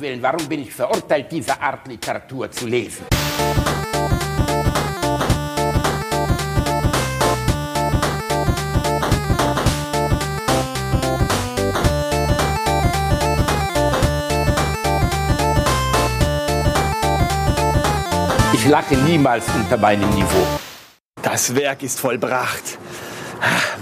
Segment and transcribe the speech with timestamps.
[0.00, 3.04] Willen, warum bin ich verurteilt, diese Art Literatur zu lesen?
[18.54, 20.46] Ich lache niemals unter meinem Niveau.
[21.22, 22.78] Das Werk ist vollbracht.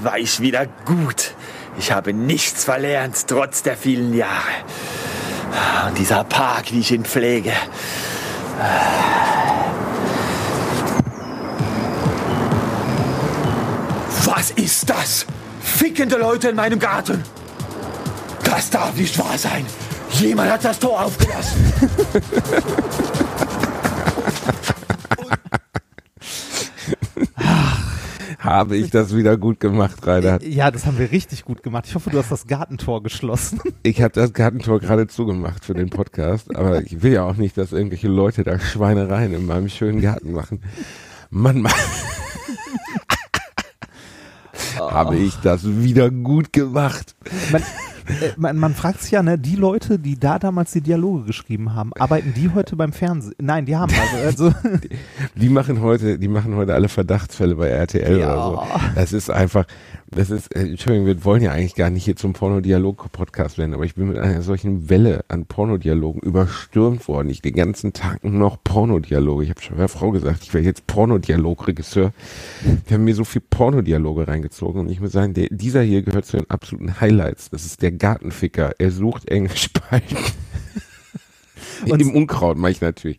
[0.03, 1.35] War ich wieder gut.
[1.79, 4.65] Ich habe nichts verlernt, trotz der vielen Jahre.
[5.87, 7.53] Und dieser Park, wie ich ihn pflege.
[14.25, 15.27] Was ist das?
[15.61, 17.23] Fickende Leute in meinem Garten.
[18.45, 19.67] Das darf nicht wahr sein.
[20.11, 21.73] Jemand hat das Tor aufgelassen.
[28.49, 30.43] Habe ich das wieder gut gemacht, Rainer?
[30.43, 31.85] Ja, das haben wir richtig gut gemacht.
[31.87, 33.61] Ich hoffe, du hast das Gartentor geschlossen.
[33.83, 37.59] Ich habe das Gartentor gerade zugemacht für den Podcast, aber ich will ja auch nicht,
[37.59, 40.63] dass irgendwelche Leute da Schweinereien in meinem schönen Garten machen.
[41.31, 41.73] Mann, Mann.
[44.79, 47.15] Habe ich das wieder gut gemacht.
[47.53, 47.63] Man,
[48.37, 51.93] man, man fragt sich ja, ne, die Leute, die da damals die Dialoge geschrieben haben,
[51.99, 53.35] arbeiten die heute beim Fernsehen?
[53.41, 53.93] Nein, die haben
[54.25, 58.47] also, also Die, die machen heute, die machen heute alle Verdachtsfälle bei RTL Ja.
[58.49, 58.81] oder so.
[58.95, 59.67] Das ist einfach,
[60.11, 63.85] das ist, äh, Entschuldigung, wir wollen ja eigentlich gar nicht hier zum Pornodialog-Podcast werden, aber
[63.85, 67.29] ich bin mit einer solchen Welle an Pornodialogen überstürmt worden.
[67.31, 69.45] Ich den ganzen Tag noch Pornodialoge.
[69.45, 72.13] Ich habe schon meiner Frau gesagt, ich werde jetzt Pornodialog-Regisseur.
[72.87, 76.25] Wir haben mir so viel Pornodialoge reingezogen und ich muss sagen, der, dieser hier gehört
[76.27, 77.51] zu den absoluten Highlights.
[77.51, 78.73] Das ist der Gartenficker.
[78.79, 80.17] Er sucht enge Spalten.
[81.89, 83.19] Und- Im Unkraut mache ich natürlich.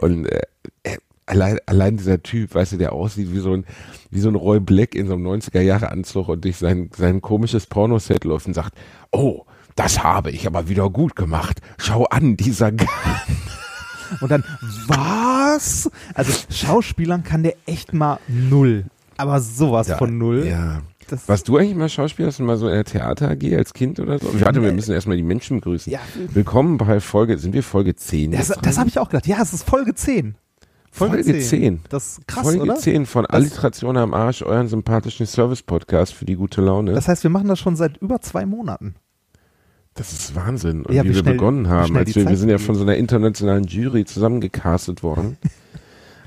[0.00, 0.40] Und äh,
[0.82, 3.64] äh, allein, allein dieser Typ, weißt du, der aussieht wie so ein,
[4.10, 8.24] wie so ein Roy Black in so einem 90er-Jahre-Anzug und durch sein, sein komisches Pornoset
[8.24, 8.74] läuft und sagt,
[9.10, 9.44] oh,
[9.76, 11.60] das habe ich aber wieder gut gemacht.
[11.78, 13.36] Schau an, dieser Garten.
[14.20, 14.44] und dann,
[14.86, 15.90] was?
[16.14, 18.84] Also Schauspielern kann der echt mal null.
[19.16, 20.46] Aber sowas von null.
[20.46, 20.82] Ja.
[21.08, 22.28] Das, Warst du eigentlich mal Schauspieler?
[22.28, 24.40] Hast du mal so in der Theater AG als Kind oder so?
[24.40, 25.92] Warte, wir müssen erstmal die Menschen begrüßen.
[25.92, 26.00] Ja.
[26.32, 28.30] Willkommen bei Folge, sind wir Folge 10?
[28.30, 29.26] das, jetzt das habe ich auch gedacht.
[29.26, 30.36] Ja, es ist Folge 10.
[30.94, 31.80] Folge 10.
[31.88, 32.76] Das ist krass, Folge oder?
[32.76, 36.92] 10 von Alliteration am Arsch, euren sympathischen Service-Podcast für die gute Laune.
[36.92, 38.94] Das heißt, wir machen das schon seit über zwei Monaten.
[39.94, 40.82] Das ist Wahnsinn.
[40.84, 42.74] Und Ja, wie wie wir schnell- begonnen wie haben, als wir, wir sind ja von
[42.74, 45.38] so einer internationalen Jury zusammengecastet worden.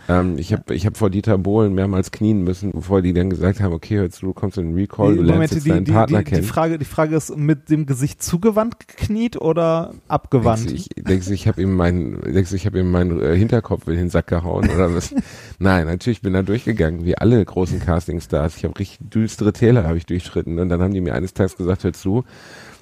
[0.07, 3.59] ähm, ich habe ich hab vor Dieter Bohlen mehrmals knien müssen, bevor die dann gesagt
[3.59, 5.85] haben, okay, hör zu, du kommst in den Recall, du lernst Moment, jetzt die, deinen
[5.85, 6.43] die, Partner die, die, kennen.
[6.43, 10.71] Frage, die Frage ist, mit dem Gesicht zugewandt gekniet oder Denkst abgewandt?
[10.71, 13.95] du, ich, denkst ich habe ihm meinen, denkst ich habe ihm meinen äh, Hinterkopf in
[13.95, 15.13] den Sack gehauen oder was?
[15.59, 18.57] Nein, natürlich bin da durchgegangen, wie alle großen Castingstars.
[18.57, 21.57] Ich habe richtig düstere Täler habe ich durchschritten und dann haben die mir eines Tages
[21.57, 22.23] gesagt, hör zu,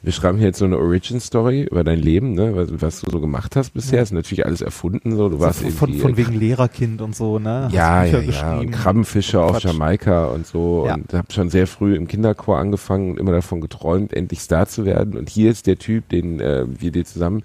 [0.04, 3.22] wir schreiben hier jetzt so eine Origin-Story über dein Leben, ne, was, was du so
[3.22, 4.02] gemacht hast bisher.
[4.02, 5.30] Ist natürlich alles erfunden, so.
[5.30, 7.64] Du warst so von, irgendwie von wegen Lehrerkind und so, ne?
[7.66, 8.60] Hast ja, Bücher ja, ja.
[8.60, 8.72] Und.
[8.72, 9.64] Krabbenfische auf Quatsch.
[9.64, 10.86] Jamaika und so.
[10.88, 10.96] Ja.
[10.96, 14.84] Und habe schon sehr früh im Kinderchor angefangen und immer davon geträumt, endlich Star zu
[14.84, 15.18] werden.
[15.18, 17.44] Und hier ist der Typ, den äh, wir dir zusammen.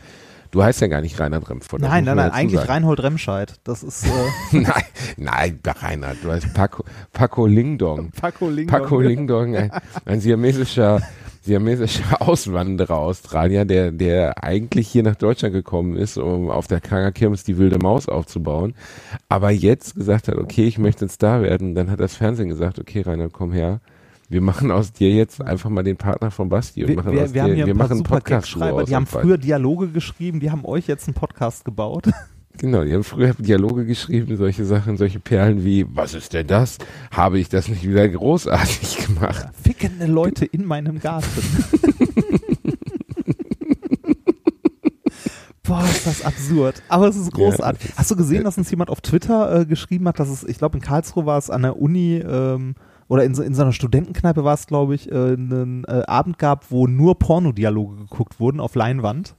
[0.51, 1.83] Du heißt ja gar nicht Reinhard Remford.
[1.83, 2.73] das Nein, nein, nein, eigentlich sagen.
[2.73, 3.61] Reinhold Remscheid.
[3.65, 4.09] Das ist äh,
[4.53, 4.83] nein,
[5.17, 8.11] nein, Reinhard, du heißt Paco, Paco Lingdong.
[8.21, 8.81] Paco Lingdong.
[8.81, 9.71] Paco Lingdong, ein,
[10.07, 11.03] ein siamesischer,
[11.49, 17.11] siamesischer Auswanderer Australier, der, der eigentlich hier nach Deutschland gekommen ist, um auf der Kranger
[17.11, 18.75] Kirmes die wilde Maus aufzubauen,
[19.29, 21.75] aber jetzt gesagt hat, okay, ich möchte ein Star werden.
[21.75, 23.81] Dann hat das Fernsehen gesagt, okay, Reinhard, komm her.
[24.29, 27.23] Wir machen aus dir jetzt einfach mal den Partner von Basti und Wir, machen wir,
[27.25, 29.89] aus wir dir, haben hier wir ein paar machen einen Podcast die haben früher Dialoge
[29.89, 32.11] geschrieben, die haben euch jetzt einen Podcast gebaut.
[32.59, 36.79] Genau, die haben früher Dialoge geschrieben, solche Sachen, solche Perlen wie, was ist denn das?
[37.13, 39.47] Habe ich das nicht wieder großartig gemacht?
[39.63, 41.29] Fickende Leute in meinem Garten.
[45.63, 46.83] Boah, ist das absurd.
[46.89, 47.93] Aber es ist großartig.
[47.97, 50.79] Hast du gesehen, dass uns jemand auf Twitter äh, geschrieben hat, dass es, ich glaube
[50.79, 52.75] in Karlsruhe war es an der Uni ähm,
[53.07, 56.39] oder in so, in so einer Studentenkneipe war es, glaube ich, äh, einen äh, Abend
[56.39, 59.37] gab, wo nur Pornodialoge geguckt wurden auf Leinwand.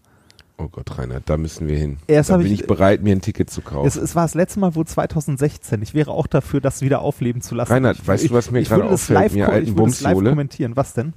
[0.62, 1.98] Oh Gott, Reinhard, da müssen wir hin.
[2.08, 3.88] Erst da bin ich- ich bereit, mir ein Ticket zu kaufen.
[3.88, 5.82] Es, es war das letzte Mal wohl 2016.
[5.82, 7.72] Ich wäre auch dafür, das wieder aufleben zu lassen.
[7.72, 10.02] Reinhard, ich, weißt du, was mir ich gerade auffällt, live, mir alten ich würde es
[10.02, 10.76] live kommentieren.
[10.76, 11.14] Was denn?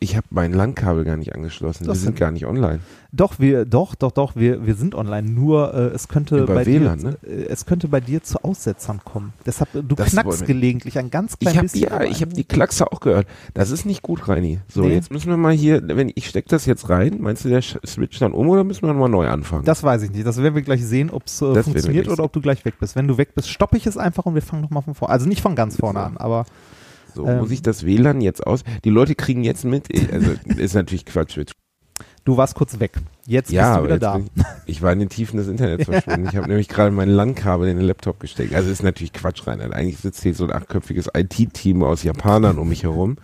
[0.00, 1.88] Ich habe mein LAN-Kabel gar nicht angeschlossen.
[1.88, 2.78] Was wir sind gar nicht online.
[3.10, 5.28] Doch, wir, doch, doch, doch, wir, wir sind online.
[5.28, 7.18] Nur äh, es könnte Über bei WLAN, dir, ne?
[7.26, 9.32] äh, es könnte bei dir zu Aussetzern kommen.
[9.44, 11.82] Deshalb, du Das knackst gelegentlich ein ganz klein Ich habe bisschen.
[11.90, 13.26] ja, ich habe die Klackse auch gehört.
[13.54, 14.60] Das ist nicht gut, Reini.
[14.68, 14.94] So, Nee.
[14.94, 18.22] jetzt müssen wir mal hier, wenn ich steck das jetzt rein, meinst du, der switcht
[18.22, 19.64] dann um oder müssen wir nochmal neu anfangen?
[19.64, 20.26] Das weiß ich nicht.
[20.26, 22.94] Das werden wir gleich sehen, ob es äh, funktioniert oder ob du gleich weg bist.
[22.94, 25.12] Wenn du weg bist, stoppe ich es einfach und wir fangen nochmal von vorne.
[25.12, 26.44] Also nicht von ganz vorne an, aber
[27.18, 28.62] so, ähm, muss ich das WLAN jetzt aus?
[28.84, 31.36] Die Leute kriegen jetzt mit, eh, also ist natürlich Quatsch.
[32.24, 32.92] Du warst kurz weg.
[33.26, 34.18] Jetzt Ja, bist du wieder da.
[34.18, 36.28] ich, ich war in den Tiefen des Internets verschwunden.
[36.30, 38.54] Ich habe nämlich gerade mein LAN-Kabel in den Laptop gesteckt.
[38.54, 39.60] Also ist natürlich Quatsch rein.
[39.60, 43.16] Eigentlich sitzt hier so ein achtköpfiges IT-Team aus Japanern um mich herum,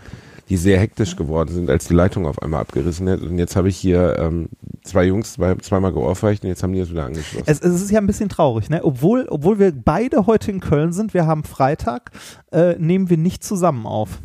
[0.48, 3.20] die sehr hektisch geworden sind, als die Leitung auf einmal abgerissen hat.
[3.20, 4.48] Und jetzt habe ich hier ähm,
[4.82, 7.44] zwei Jungs zwei, zweimal geohrfeigt und jetzt haben die das wieder angeschlossen.
[7.46, 8.84] Es, es ist ja ein bisschen traurig, ne?
[8.84, 12.10] Obwohl, obwohl wir beide heute in Köln sind, wir haben Freitag,
[12.52, 14.20] äh, nehmen wir nicht zusammen auf.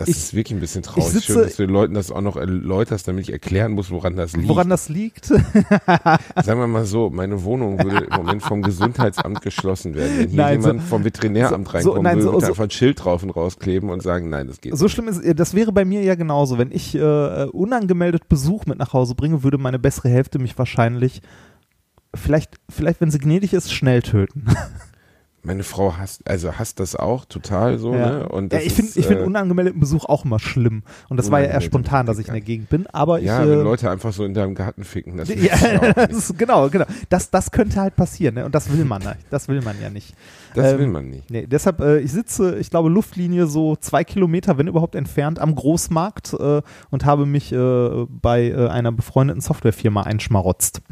[0.00, 1.04] Das ich- ist wirklich ein bisschen traurig.
[1.12, 4.16] sitze- Schön, dass du den Leuten das auch noch erläuterst, damit ich erklären muss, woran
[4.16, 4.48] das liegt.
[4.48, 5.26] Woran das liegt?
[5.26, 10.18] Sagen wir mal so, meine Wohnung würde im Moment vom Gesundheitsamt geschlossen werden.
[10.18, 12.70] Wenn hier Nein, so- jemand vom Veterinäramt so- reinkommen nein, würde, so- so- einfach ein
[12.70, 15.84] Schild drauf und rauskleben und sagen, nein, das geht So schlimm ist, das wäre bei
[15.84, 16.56] mir ja genauso.
[16.56, 21.20] Wenn ich äh, unangemeldet Besuch mit nach Hause bringe, würde meine bessere Hälfte mich wahrscheinlich,
[22.14, 24.46] vielleicht, vielleicht, wenn sie gnädig ist, schnell töten.
[25.42, 28.10] Meine Frau hasst, also hasst das auch total so, Ja.
[28.10, 28.28] ne?
[28.28, 30.82] Und Ja, das ich finde ich find äh, unangemeldeten Besuch auch immer schlimm.
[31.08, 32.86] Und das war ja eher spontan, dass ich in der Gegend bin.
[32.88, 33.48] Aber ja, ich.
[33.48, 36.84] wenn Äh, Leute einfach so in deinem Garten ficken, das, ja, das ist, genau, genau.
[37.08, 38.34] Das, das könnte halt passieren.
[38.34, 38.44] Ne?
[38.44, 39.16] Und das will man nicht.
[39.30, 40.14] Das will man ja nicht.
[40.54, 41.30] das ähm, will man nicht.
[41.30, 45.54] Nee, deshalb, äh, ich sitze, ich glaube, Luftlinie so zwei Kilometer, wenn überhaupt entfernt, am
[45.54, 46.60] Großmarkt äh,
[46.90, 50.82] und habe mich äh, bei äh, einer befreundeten Softwarefirma einschmarotzt.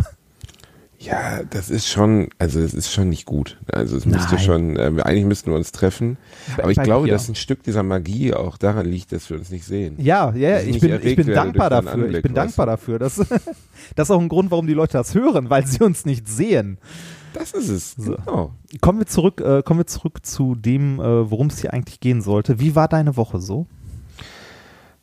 [1.01, 3.57] Ja, das ist schon, also es ist schon nicht gut.
[3.71, 4.45] Also es müsste Nein.
[4.45, 6.19] schon, äh, eigentlich müssten wir uns treffen.
[6.57, 7.13] Aber ich bei glaube, Bier.
[7.13, 9.95] dass ein Stück dieser Magie auch daran liegt, dass wir uns nicht sehen.
[9.99, 11.91] Ja, ja, ich ich bin, ich bin dankbar dafür.
[11.91, 12.99] ich Anblick, bin weißt dankbar dafür.
[12.99, 13.17] Das,
[13.95, 16.79] das ist auch ein Grund, warum die Leute das hören, weil sie uns nicht sehen.
[17.33, 17.93] Das ist es.
[17.93, 18.17] So.
[18.17, 18.55] Genau.
[18.81, 22.23] Kommen wir zurück, äh, kommen wir zurück zu dem, äh, worum es hier eigentlich gehen
[22.23, 22.59] sollte.
[22.59, 23.69] Wie war deine Woche so?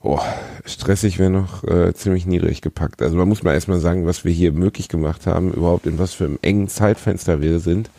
[0.08, 0.20] Oh,
[0.66, 3.02] stressig wäre noch äh, ziemlich niedrig gepackt.
[3.02, 6.14] Also man muss mal erstmal sagen, was wir hier möglich gemacht haben, überhaupt in was
[6.14, 7.90] für einem engen Zeitfenster wir sind,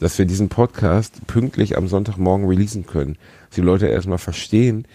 [0.00, 3.16] dass wir diesen Podcast pünktlich am Sonntagmorgen releasen können.
[3.46, 4.86] Dass die Leute erstmal verstehen,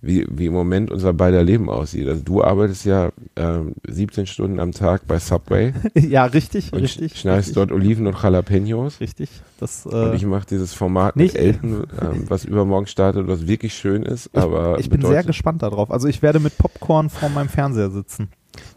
[0.00, 2.06] wie, wie im Moment unser beider Leben aussieht.
[2.08, 7.12] Also du arbeitest ja ähm, 17 Stunden am Tag bei Subway ja, richtig, und richtig.
[7.12, 9.00] sch- schneidest richtig, dort Oliven und Jalapenos.
[9.00, 9.28] Richtig.
[9.58, 13.46] Das, Und äh, ich mache dieses Format nicht- mit Elton, ähm, was übermorgen startet, was
[13.48, 14.34] wirklich schön ist.
[14.36, 15.90] Aber ich bin sehr gespannt darauf.
[15.90, 18.28] Also ich werde mit Popcorn vor meinem Fernseher sitzen.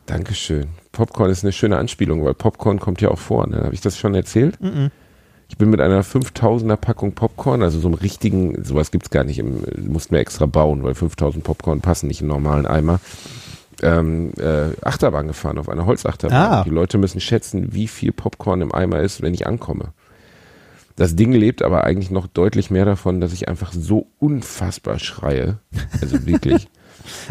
[0.05, 0.65] Dankeschön.
[0.91, 3.47] Popcorn ist eine schöne Anspielung, weil Popcorn kommt ja auch vor.
[3.47, 3.57] Ne?
[3.63, 4.59] Habe ich das schon erzählt?
[4.61, 4.91] Mhm.
[5.51, 9.37] Ich bin mit einer 5000er Packung Popcorn, also so einem richtigen, sowas gibt's gar nicht,
[9.37, 13.01] im, mussten wir extra bauen, weil 5000 Popcorn passen nicht in normalen Eimer.
[13.83, 16.51] Ähm, äh, Achterbahn gefahren, auf einer Holzachterbahn.
[16.51, 16.63] Ah.
[16.63, 19.89] Die Leute müssen schätzen, wie viel Popcorn im Eimer ist, wenn ich ankomme.
[20.95, 25.59] Das Ding lebt aber eigentlich noch deutlich mehr davon, dass ich einfach so unfassbar schreie.
[26.01, 26.69] Also wirklich.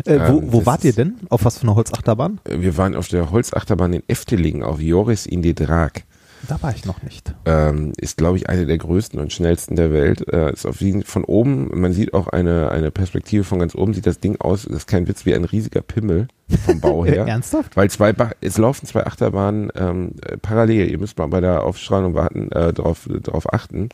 [0.05, 1.15] Äh, wo Ähm, wo wart ihr denn?
[1.29, 2.41] Auf was für eine Holzachterbahn?
[2.45, 6.03] Wir waren auf der Holzachterbahn in Efteling auf Joris in de Draak.
[6.49, 7.35] Da war ich noch nicht.
[7.45, 10.27] Ähm, ist, glaube ich, eine der größten und schnellsten der Welt.
[10.33, 13.95] Äh, ist auf jeden von oben, man sieht auch eine, eine Perspektive von ganz oben,
[13.95, 16.29] sieht das Ding aus, das ist kein Witz, wie ein riesiger Pimmel
[16.65, 17.27] vom Bau her.
[17.27, 17.77] ernsthaft?
[17.77, 20.91] Weil zwei, ba es laufen zwei Achterbahnen ähm, äh, parallel.
[20.91, 23.91] Ihr müsst mal bei der Aufstrahlung warten, äh, drauf, drauf achten.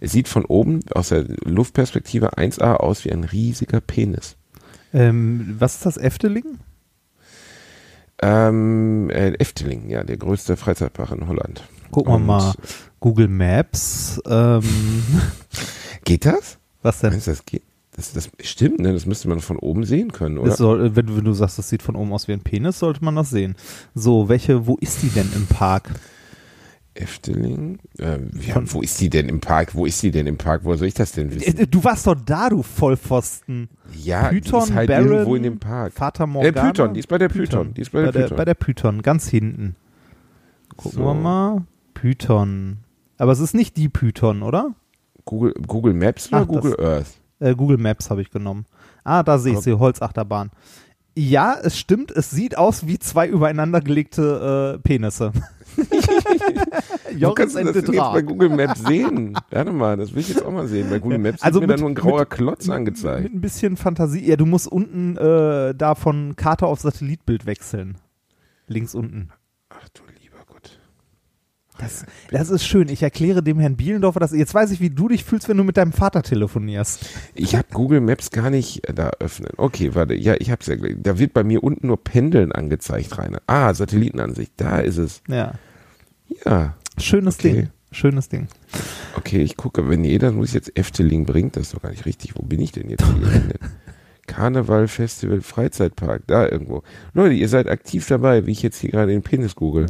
[0.00, 4.36] Es sieht von oben aus der Luftperspektive 1A aus wie ein riesiger Penis.
[4.92, 6.58] Ähm, was ist das, Efteling?
[8.22, 11.64] Ähm, äh, Efteling, ja, der größte Freizeitpark in Holland.
[11.94, 12.54] Gucken wir mal.
[13.00, 14.20] Google Maps.
[14.26, 14.62] Ähm,
[16.04, 16.58] Geht das?
[16.82, 17.10] was denn?
[17.10, 17.62] Meinst das geht?
[17.96, 18.92] Das, das stimmt, ne?
[18.92, 20.50] Das müsste man von oben sehen können, oder?
[20.56, 23.14] Soll, wenn, wenn du sagst, das sieht von oben aus wie ein Penis, sollte man
[23.14, 23.54] das sehen.
[23.94, 25.90] So, welche, wo ist die denn im Park?
[26.94, 27.78] Efteling?
[27.98, 29.74] Ähm, ja, Von- wo ist die denn im Park?
[29.74, 30.64] Wo ist die denn im Park?
[30.64, 31.58] Wo soll ich das denn wissen?
[31.58, 33.68] Äh, Du warst doch da, du Vollpfosten.
[34.02, 35.92] ja, Python, die ist halt Baron, irgendwo in dem Park.
[35.92, 36.70] Vater Äh, Morgana.
[36.70, 37.74] Python, die ist bei der Python.
[37.74, 38.36] Die ist bei der bei, der, Python.
[38.36, 39.76] bei der Python, ganz hinten.
[40.76, 41.04] Gucken So.
[41.04, 41.62] wir mal.
[41.94, 42.78] Python.
[43.18, 44.74] Aber es ist nicht die Python, oder?
[45.24, 47.06] Google, Google Maps oder Ach, das- Google Earth?
[47.40, 48.66] Äh, Google Maps habe ich genommen.
[49.04, 50.50] Ah, da sehe ich sie, Holzachterbahn.
[51.16, 55.32] Ja, es stimmt, es sieht aus wie zwei übereinander gelegte äh, Penisse.
[57.16, 58.22] Joris kannst du das jetzt bei.
[58.22, 59.36] Google Maps sehen?
[59.50, 60.88] Warte mal, das will ich jetzt auch mal sehen.
[60.90, 63.32] Bei Google Maps Also wird mir mit- da nur ein grauer mit- Klotz Mit angezeigt.
[63.34, 64.24] ein bisschen Fantasie.
[64.26, 67.96] Ja, du musst unten äh, da von Karte auf Satellitbild wechseln.
[68.66, 69.30] Links unten.
[69.70, 70.78] Ach du lieber Gott.
[71.84, 72.88] Das, das ist schön.
[72.88, 74.32] Ich erkläre dem Herrn Bielendorfer das.
[74.32, 77.06] Jetzt weiß ich, wie du dich fühlst, wenn du mit deinem Vater telefonierst.
[77.34, 79.50] Ich habe Google Maps gar nicht äh, da öffnen.
[79.56, 80.14] Okay, warte.
[80.14, 80.76] Ja, ich hab's ja.
[80.76, 80.96] gleich.
[80.98, 83.40] Da wird bei mir unten nur Pendeln angezeigt, Rainer.
[83.46, 84.52] Ah, Satellitenansicht.
[84.56, 85.22] Da ist es.
[85.28, 85.52] Ja.
[86.44, 86.74] Ja.
[86.98, 87.52] Schönes Okay.
[87.52, 87.68] Ding.
[87.92, 88.48] Schönes Ding.
[89.16, 92.34] Okay, ich gucke, wenn jeder muss jetzt Efteling bringt, das ist doch gar nicht richtig.
[92.34, 93.04] Wo bin ich denn jetzt?
[94.26, 96.82] Karneval, Festival, Freizeitpark, da irgendwo.
[97.12, 99.86] Leute, ihr seid aktiv dabei, wie ich jetzt hier gerade den Penis google.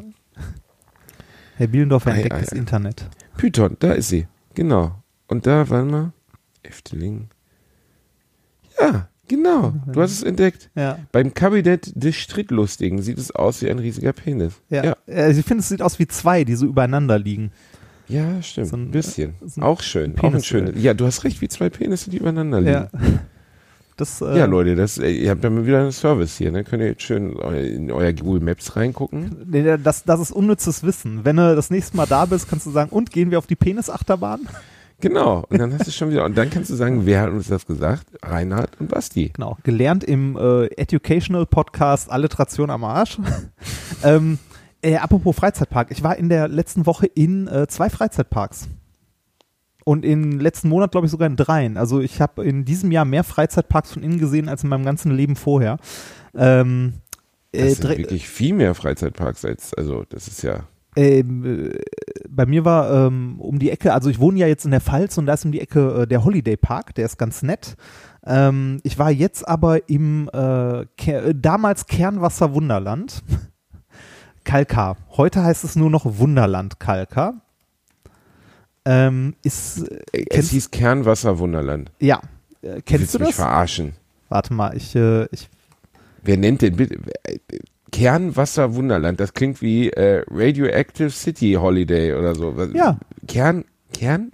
[1.56, 2.56] Herr Bielendorfer Ei, entdeckt ei, das ei.
[2.56, 3.08] Internet.
[3.36, 4.26] Python, da ist sie.
[4.54, 5.02] Genau.
[5.28, 6.12] Und da, warte mal.
[6.62, 7.28] Efteling.
[8.80, 10.68] Ja, Genau, du hast es entdeckt.
[10.74, 10.98] Ja.
[11.10, 14.60] Beim Kabinett des Strittlustigen sieht es aus wie ein riesiger Penis.
[14.68, 14.84] Ja.
[14.84, 14.96] ja.
[15.06, 17.50] Also ich finde, es sieht aus wie zwei, die so übereinander liegen.
[18.06, 18.66] Ja, stimmt.
[18.68, 19.32] So ein- bisschen.
[19.42, 20.12] so ein auch schön.
[20.18, 20.74] Auch ein Penis- schönes.
[20.82, 22.72] Ja, du hast recht, wie zwei Penisse, die übereinander liegen.
[22.72, 22.90] Ja.
[23.96, 26.64] Das, äh, Ja, Leute, das, äh, ihr habt ja mal wieder einen Service hier, ne?
[26.64, 29.44] Könnt ihr jetzt schön in euer Google Maps reingucken?
[29.46, 31.24] Nee, das, das ist unnützes Wissen.
[31.24, 33.56] Wenn du das nächste Mal da bist, kannst du sagen, und gehen wir auf die
[33.56, 34.48] Penisachterbahn?
[35.00, 35.44] Genau.
[35.48, 37.66] Und dann hast du schon wieder, und dann kannst du sagen, wer hat uns das
[37.66, 38.06] gesagt?
[38.22, 39.30] Reinhard und Basti.
[39.34, 43.18] Genau, gelernt im äh, Educational Podcast Alliteration am Arsch.
[44.04, 44.38] ähm,
[44.82, 48.68] äh, apropos Freizeitpark, ich war in der letzten Woche in äh, zwei Freizeitparks.
[49.84, 51.76] Und im letzten Monat, glaube ich, sogar in dreien.
[51.76, 55.12] Also ich habe in diesem Jahr mehr Freizeitparks von innen gesehen als in meinem ganzen
[55.14, 55.76] Leben vorher.
[56.34, 56.94] Ähm,
[57.52, 60.60] Das äh, sind dre- wirklich viel mehr Freizeitparks als, also das ist ja,
[60.96, 61.78] ähm, äh,
[62.28, 65.18] bei mir war ähm, um die Ecke, also ich wohne ja jetzt in der Pfalz
[65.18, 67.76] und da ist um die Ecke äh, der Holiday Park, der ist ganz nett.
[68.26, 73.22] Ähm, ich war jetzt aber im äh, Ker äh, damals Kernwasser Wunderland.
[74.44, 74.96] Kalkar.
[75.16, 77.34] Heute heißt es nur noch Wunderland Kalkar.
[78.84, 81.90] Ähm, ist, äh, es hieß Kernwasser Wunderland.
[82.00, 82.20] ja,
[82.62, 83.36] äh, kennst du mich das?
[83.36, 83.94] verarschen?
[84.28, 85.48] Warte mal, ich, äh, ich
[86.22, 87.38] Wer nennt denn bitte, äh,
[87.92, 89.20] Kernwasser Wunderland?
[89.20, 92.54] Das klingt wie äh, Radioactive City Holiday oder so.
[92.72, 92.98] Ja.
[93.28, 94.32] Kern, Kern,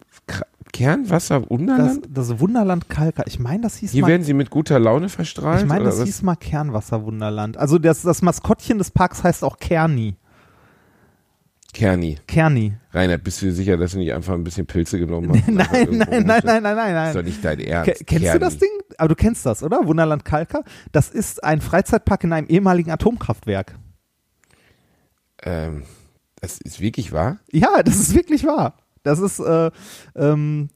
[0.72, 2.08] Kernwasser das, Wunderland?
[2.08, 3.26] das Wunderland Kalkar.
[3.26, 5.62] Ich meine, das hieß Hier mal werden sie mit guter Laune verstrahlt?
[5.62, 6.04] Ich meine, das was?
[6.04, 7.56] hieß mal Kernwasserwunderland.
[7.56, 10.16] Also das, das Maskottchen des Parks heißt auch Kerni.
[11.72, 12.18] Kerni.
[12.26, 12.72] Kerni.
[12.92, 15.48] Reinhard, bist du dir sicher, dass du nicht einfach ein bisschen Pilze genommen hast?
[15.48, 17.24] Nein, nein, nein, nein, nein, nein, Das ist doch nein.
[17.24, 17.86] nicht dein Ernst.
[17.98, 18.38] Ke- Kennst du Kerni.
[18.40, 18.68] das Ding?
[18.98, 19.86] Aber du kennst das, oder?
[19.86, 20.64] Wunderland Kalkar.
[20.92, 23.76] Das ist ein Freizeitpark in einem ehemaligen Atomkraftwerk.
[25.42, 25.84] Ähm,
[26.40, 27.38] das ist wirklich wahr?
[27.52, 28.74] Ja, das ist wirklich wahr.
[29.02, 29.70] Das ist, äh,
[30.14, 30.68] ähm,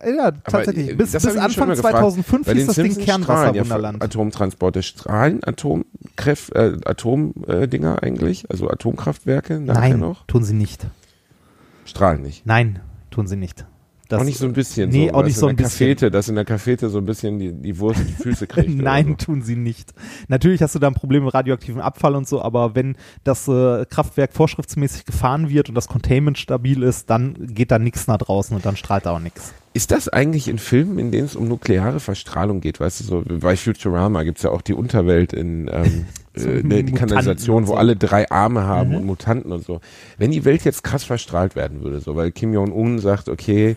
[0.00, 0.90] äh, ja, tatsächlich.
[0.90, 1.98] äh, bis bis Anfang mal gefragt.
[1.98, 4.02] 2005 Bei hieß den das Ding Simpsons ja Kernwasserwunderland.
[4.02, 10.26] Atomtransporte strahlen Atomkräft, äh, Atomdinger eigentlich, also Atomkraftwerke Nein, noch?
[10.26, 10.86] tun sie nicht.
[11.84, 12.44] Strahlen nicht.
[12.44, 13.64] Nein, tun sie nicht.
[14.10, 14.90] Das, auch nicht so ein bisschen.
[14.90, 15.86] Nee, so, auch nicht so in ein der bisschen.
[15.88, 18.68] Cafete, dass in der Cafete so ein bisschen die, die Wurst die Füße kriegt.
[18.76, 19.92] Nein, oder tun sie nicht.
[20.28, 23.86] Natürlich hast du da ein Problem mit radioaktivem Abfall und so, aber wenn das äh,
[23.88, 28.54] Kraftwerk vorschriftsmäßig gefahren wird und das Containment stabil ist, dann geht da nichts nach draußen
[28.56, 29.48] und dann strahlt da auch nichts.
[29.48, 29.54] so.
[29.72, 32.80] Ist das eigentlich in Filmen, in denen es um nukleare Verstrahlung geht?
[32.80, 36.84] Weißt du, so bei Futurama gibt's ja auch die Unterwelt in ähm, So äh, ne,
[36.84, 37.76] die Kanalisation, und wo so.
[37.76, 38.96] alle drei Arme haben Mhm.
[38.96, 39.80] und Mutanten und so.
[40.18, 43.76] Wenn die Welt jetzt krass verstrahlt werden würde, so weil Kim Jong-un sagt, okay,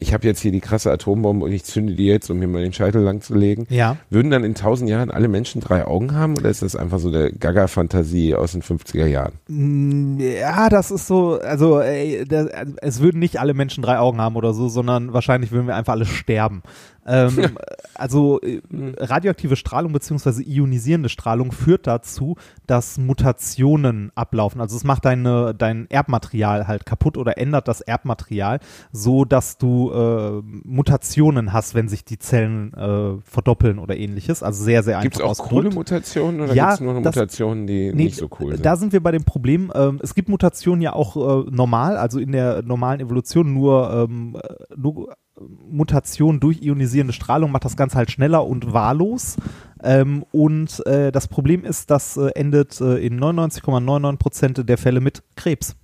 [0.00, 2.62] ich habe jetzt hier die krasse Atombombe und ich zünde die jetzt, um mir mal
[2.62, 3.66] den Scheitel lang zu legen.
[3.68, 3.98] Ja.
[4.08, 7.10] Würden dann in tausend Jahren alle Menschen drei Augen haben oder ist das einfach so
[7.10, 9.34] der Gaga-Fantasie aus den 50er Jahren?
[9.48, 12.48] Mm, Ja, das ist so, also ey, das,
[12.80, 15.92] es würden nicht alle Menschen drei Augen haben oder so, sondern wahrscheinlich würden wir einfach
[15.92, 16.62] alle sterben.
[17.10, 17.58] Ähm,
[17.94, 18.60] also äh,
[18.98, 22.36] radioaktive Strahlung beziehungsweise ionisierende Strahlung führt dazu,
[22.66, 24.60] dass Mutationen ablaufen.
[24.60, 28.60] Also es macht deine, dein Erbmaterial halt kaputt oder ändert das Erbmaterial,
[28.92, 34.42] so dass du äh, Mutationen hast, wenn sich die Zellen äh, verdoppeln oder ähnliches.
[34.42, 37.16] Also sehr, sehr einfach Gibt es auch coole Mutationen oder Ja, gibt es nur das-
[37.16, 38.64] Mutationen, die Nee, nicht so cool sind?
[38.64, 42.18] Da sind wir bei dem Problem, ähm, es gibt Mutationen ja auch äh, normal, also
[42.20, 47.96] in der normalen Evolution nur, ähm, äh, nur Mutation durch ionisierende Strahlung macht das Ganze
[47.96, 49.36] halt schneller und wahllos.
[49.82, 55.00] Ähm, und äh, das Problem ist, das äh, endet äh, in 99,99 Prozent der Fälle
[55.00, 55.76] mit Krebs.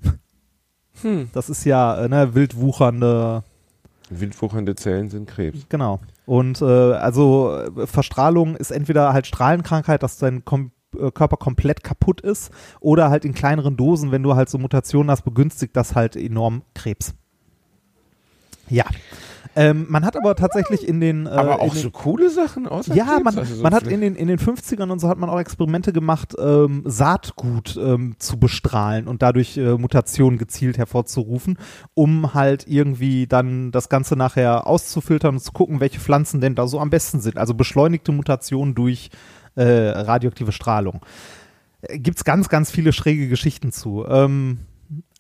[1.03, 1.31] Hm.
[1.33, 3.45] Das ist ja äh, ne, wild wuchernde
[4.09, 5.67] Wildwuchernde Zellen sind Krebs.
[5.69, 6.01] Genau.
[6.27, 10.71] Und äh, also äh, Verstrahlung ist entweder halt Strahlenkrankheit, dass dein kom
[11.13, 12.51] Körper komplett kaputt ist,
[12.81, 16.63] oder halt in kleineren Dosen, wenn du halt so Mutationen hast, begünstigt das halt enorm
[16.75, 17.13] Krebs.
[18.71, 18.87] Ja.
[19.59, 22.95] Ähm, man hat aber tatsächlich in den äh, Aber auch den, so coole Sachen außer
[22.95, 23.25] ja, Krebs?
[23.25, 25.41] man, Also so man hat in den, in den 50ern und so hat man auch
[25.41, 31.59] Experimente gemacht, ähm, Saatgut ähm, zu bestrahlen und dadurch äh, Mutationen gezielt hervorzurufen,
[31.95, 36.67] um halt irgendwie dann das Ganze nachher auszufiltern und zu gucken, welche Pflanzen denn da
[36.67, 37.39] so am besten sind.
[37.39, 39.09] Also beschleunigte Mutationen durch
[39.55, 41.01] äh, radioaktive Strahlung.
[41.81, 44.05] Äh, Gibt's ganz, ganz viele schräge Geschichten zu.
[44.07, 44.59] Ähm,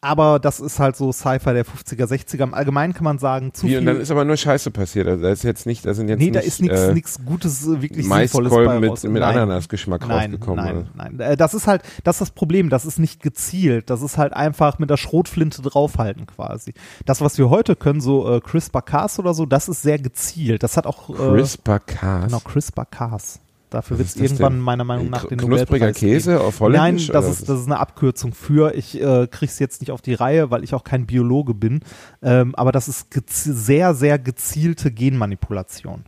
[0.06, 2.44] aber das ist halt so Sci-Fi der 50er, 60er.
[2.44, 3.78] Im Allgemeinen kann man sagen, zu Wie, viel.
[3.80, 5.08] und dann ist aber nur Scheiße passiert.
[5.08, 7.18] Also da ist jetzt nicht, da sind jetzt nee, nicht, da ist nichts äh, nichts
[7.24, 9.02] Gutes, äh, wirklich Sinnvolles bei mit, raus.
[9.02, 9.22] mit Nein.
[9.36, 10.64] Ananasgeschmack Nein, rausgekommen.
[10.64, 10.86] nein, oder?
[10.94, 11.20] nein.
[11.20, 12.70] Äh, Das ist halt, das ist das Problem.
[12.70, 13.90] Das ist nicht gezielt.
[13.90, 16.72] Das ist halt einfach mit der Schrotflinte draufhalten quasi.
[17.04, 20.62] Das, was wir heute können, so äh, CRISPR-Cas oder so, das ist sehr gezielt.
[20.62, 22.26] Das hat auch äh, CRISPR-Cas.
[22.26, 23.40] genau CRISPR-Cas.
[23.70, 24.62] Dafür wird es das irgendwann denn?
[24.62, 26.12] meiner Meinung nach den Knuspriger Nobelpreis geben.
[26.12, 27.08] Käse auf Nein, Holländisch?
[27.08, 28.74] das oder ist, das ist eine Abkürzung für.
[28.74, 31.80] Ich äh, krieg's jetzt nicht auf die Reihe, weil ich auch kein Biologe bin.
[32.22, 36.04] Ähm, aber das ist sehr, sehr gezielte Genmanipulation.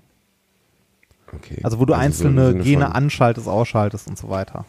[1.34, 1.60] Okay.
[1.62, 4.64] Also wo du so im einzelne Sinne Gene anschaltest, ausschaltest und so weiter.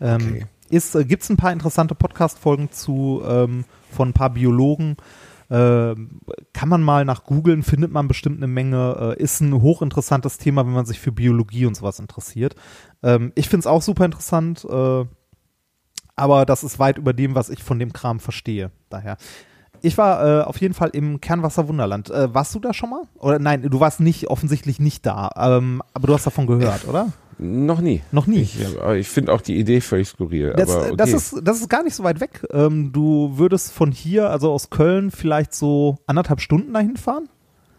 [0.00, 1.00] Ähm, Okay.
[1.00, 4.96] äh, Gibt es ein paar interessante Podcast-Folgen zu ähm, von ein paar Biologen?
[5.50, 6.20] Ähm,
[6.52, 9.16] kann man mal nach googeln, findet man bestimmt eine Menge.
[9.18, 12.54] Äh, ist ein hochinteressantes Thema, wenn man sich für Biologie und sowas interessiert.
[13.02, 15.04] Ähm, ich finde es auch super interessant, äh,
[16.16, 18.70] aber das ist weit über dem, was ich von dem Kram verstehe.
[18.90, 19.16] Daher.
[19.82, 22.10] Ich war äh, auf jeden Fall im Kernwasser Wunderland.
[22.10, 23.02] Äh, warst du da schon mal?
[23.18, 27.08] Oder nein, du warst nicht offensichtlich nicht da, ähm, aber du hast davon gehört, oder?
[27.42, 28.02] Noch nie.
[28.12, 28.40] Noch nie.
[28.40, 28.58] Ich,
[28.96, 30.52] ich finde auch die Idee völlig skurril.
[30.56, 30.96] Das, aber okay.
[30.96, 32.46] das, ist, das ist gar nicht so weit weg.
[32.52, 37.30] Ähm, du würdest von hier, also aus Köln, vielleicht so anderthalb Stunden dahin fahren.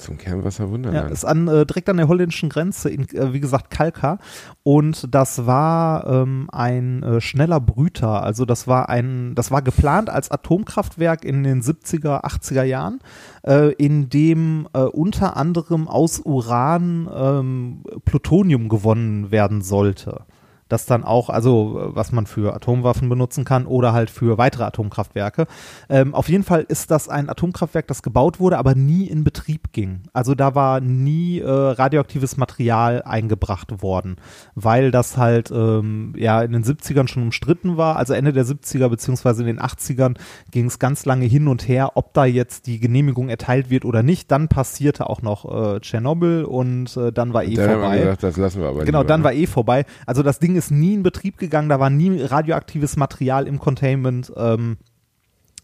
[0.01, 3.70] Zum Kernwasser Ja, ist an, äh, direkt an der holländischen Grenze, in, äh, wie gesagt,
[3.70, 4.17] Kalka.
[4.63, 8.24] Und das war ähm, ein äh, schneller Brüter.
[8.24, 13.00] Also das war ein, das war geplant als Atomkraftwerk in den 70er, 80er Jahren,
[13.43, 20.25] äh, in dem äh, unter anderem aus Uran ähm, Plutonium gewonnen werden sollte.
[20.72, 24.63] Das dann auch, also äh, was man für Atomwaffen benutzen kann oder halt für weitere
[24.63, 25.48] Atomkraftwerke.
[25.90, 29.74] Ähm, auf jeden Fall ist das ein Atomkraftwerk, das gebaut wurde, aber nie in Betrieb
[29.74, 30.01] ging.
[30.13, 34.16] Also da war nie äh, radioaktives Material eingebracht worden,
[34.56, 37.98] weil das halt ähm, ja in den 70ern schon umstritten war.
[37.98, 40.16] Also Ende der 70er beziehungsweise in den 80ern
[40.51, 44.04] ging es ganz lange hin und her, ob da jetzt die Genehmigung erteilt wird oder
[44.04, 44.32] nicht.
[44.32, 47.98] Dann passierte auch noch äh, Tschernobyl und äh, dann war eh Dann haben wir vorbei.
[47.98, 49.25] gesagt, das lassen wir aber Genau, lieber, dann ne?
[49.25, 49.86] war eh vorbei.
[50.06, 54.32] Also das Ding ist nie in Betrieb gegangen, da war nie radioaktives Material im Containment.
[54.36, 54.77] Ähm,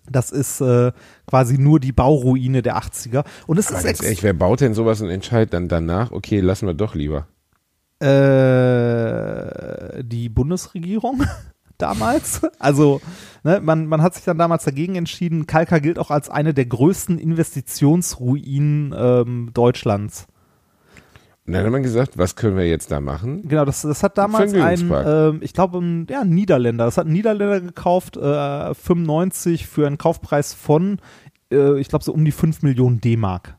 [0.10, 0.92] das ist äh,
[1.28, 3.26] quasi nur die Bauruine der 80er.
[3.46, 6.40] Und es Aber ist ganz ehrlich, wer baut denn sowas und entscheidet dann danach, okay,
[6.40, 7.28] lassen wir doch lieber.
[8.00, 11.24] äh, die Bundesregierung
[11.78, 12.42] damals.
[12.60, 13.02] Also
[13.44, 15.48] ne, man, man hat sich dann damals dagegen entschieden.
[15.48, 20.28] Kalka gilt auch als eine der größten Investitionsruinen ähm, Deutschlands.
[21.48, 23.48] Und dann hat man gesagt, was können wir jetzt da machen?
[23.48, 26.84] Genau, das, das hat damals ein, ähm, ich glaube, ein, ja, ein Niederländer.
[26.84, 31.00] Das hat ein Niederländer gekauft, äh, 95 für einen Kaufpreis von,
[31.50, 33.56] äh, ich glaube, so um die 5 Millionen D-Mark.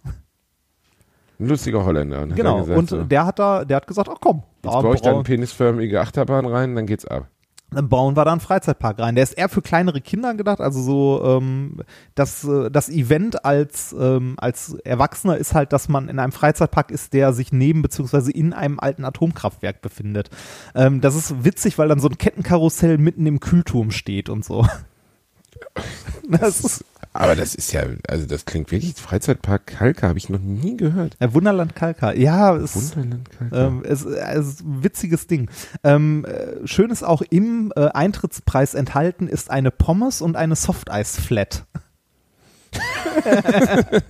[1.40, 2.20] Ein lustiger Holländer.
[2.22, 2.58] Und hat Genau.
[2.60, 5.14] gesagt, Und so, der hat da, der hat gesagt, ach komm, jetzt baue ich da
[5.14, 7.28] eine penisförmige Achterbahn rein, dann geht's ab.
[7.70, 9.14] Dann bauen wir da einen Freizeitpark rein.
[9.14, 11.82] Der ist eher für kleinere Kinder gedacht, also so ähm,
[12.14, 16.90] das, äh, das Event als, ähm, als Erwachsener ist halt, dass man in einem Freizeitpark
[16.90, 20.30] ist, der sich neben beziehungsweise in einem alten Atomkraftwerk befindet.
[20.74, 24.66] Ähm, das ist witzig, weil dann so ein Kettenkarussell mitten im Kühlturm steht und so.
[26.30, 30.40] Das ist Aber das ist ja, also das klingt wirklich, Freizeitpark Kalka habe ich noch
[30.40, 31.16] nie gehört.
[31.20, 32.12] äh, Wunderland Kalka.
[32.12, 33.66] Ja, es, Wunderland Kalka.
[33.66, 35.50] ähm, es, es ist ein witziges Ding.
[35.84, 41.64] Ähm, äh, schön ist auch im äh, Eintrittspreis enthalten ist eine Pommes und eine Softeis-Flat.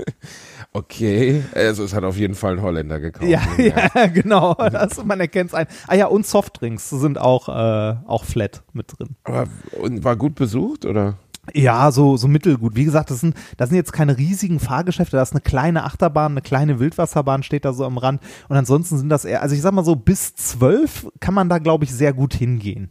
[0.73, 3.29] okay, also es hat auf jeden Fall ein Holländer gekauft.
[3.29, 4.55] Ja, ja, genau.
[4.55, 5.67] Das, man erkennt es ein.
[5.87, 9.17] Ah ja, und Softdrinks sind auch, äh, auch flat mit drin.
[9.25, 9.47] Aber
[9.81, 11.17] und war gut besucht oder?
[11.55, 12.77] Ja, so, so mittelgut.
[12.77, 16.33] Wie gesagt, das sind, das sind jetzt keine riesigen Fahrgeschäfte, da ist eine kleine Achterbahn,
[16.33, 18.21] eine kleine Wildwasserbahn steht da so am Rand.
[18.49, 21.59] Und ansonsten sind das eher, also ich sag mal so, bis zwölf kann man da,
[21.59, 22.91] glaube ich, sehr gut hingehen.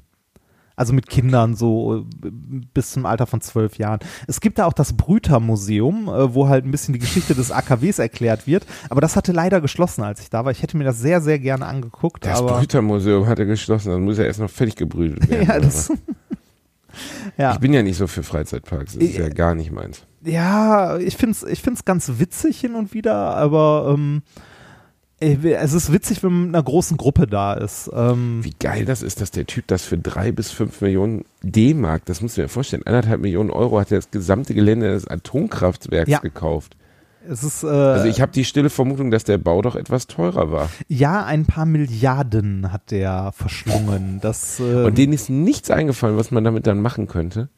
[0.77, 2.29] Also mit Kindern so äh,
[2.71, 3.99] bis zum Alter von zwölf Jahren.
[4.27, 7.97] Es gibt da auch das Brütermuseum, äh, wo halt ein bisschen die Geschichte des AKWs
[7.97, 8.63] erklärt wird.
[8.91, 10.51] Aber das hatte leider geschlossen, als ich da war.
[10.51, 12.27] Ich hätte mir das sehr, sehr gerne angeguckt.
[12.27, 15.47] Das Brütermuseum hatte geschlossen, dann muss ja erst noch fertig gebrütet werden.
[15.47, 15.91] ja, das?
[17.37, 17.53] ja.
[17.53, 20.03] Ich bin ja nicht so für Freizeitparks, das ist ja gar nicht meins.
[20.23, 24.23] Ja, ich find's, ich find's ganz witzig hin und wieder, aber ähm,
[25.19, 27.89] es ist witzig, wenn man mit einer großen Gruppe da ist.
[27.93, 32.05] Ähm, Wie geil das ist, dass der Typ das für drei bis fünf Millionen D-Mark,
[32.05, 36.09] das musst du dir vorstellen, anderthalb Millionen Euro hat er das gesamte Gelände des Atomkraftwerks
[36.11, 36.19] Ja.
[36.19, 36.77] gekauft.
[37.29, 40.51] Es ist äh, Also ich habe die stille Vermutung, dass der Bau doch etwas teurer
[40.51, 40.69] war.
[40.87, 44.19] ja ein paar Milliarden hat der verschlungen.
[44.21, 47.49] Das äh, Und denen ist nichts eingefallen, was man damit dann machen könnte.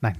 [0.00, 0.16] nein.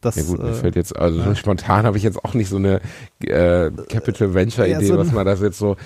[0.00, 2.48] Das, Ja gut, mir äh, fällt jetzt, also so spontan habe ich jetzt auch nicht
[2.48, 2.80] so eine
[3.20, 5.76] äh, Capital Venture Ja, Idee, so ein- was man das jetzt so.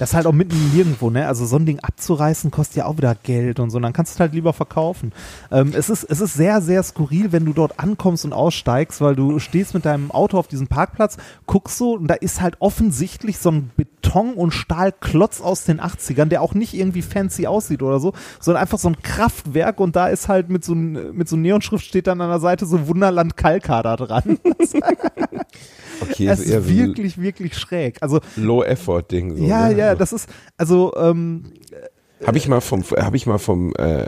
[0.00, 1.26] Das ist halt auch mitten nirgendwo, ne?
[1.26, 3.78] Also so ein Ding abzureißen kostet ja auch wieder Geld und so.
[3.78, 5.12] Dann kannst du es halt lieber verkaufen.
[5.52, 9.14] Ähm, es, ist, es ist sehr, sehr skurril, wenn du dort ankommst und aussteigst, weil
[9.14, 13.36] du stehst mit deinem Auto auf diesem Parkplatz, guckst so und da ist halt offensichtlich
[13.36, 13.89] so ein Beton-
[14.34, 18.78] und Stahlklotz aus den 80ern, der auch nicht irgendwie fancy aussieht oder so, sondern einfach
[18.78, 22.20] so ein Kraftwerk und da ist halt mit so, mit so einer Neonschrift steht dann
[22.20, 24.38] an der Seite so Wunderland Kalka da dran.
[26.02, 27.98] Okay, Es ist eher ist so wirklich, wirklich schräg.
[28.00, 29.36] Also, Low-Effort-Ding.
[29.36, 29.76] So, ja, ne?
[29.76, 31.52] ja, also, das ist, also, ähm,
[32.24, 34.06] Habe ich mal vom, habe ich mal vom, äh,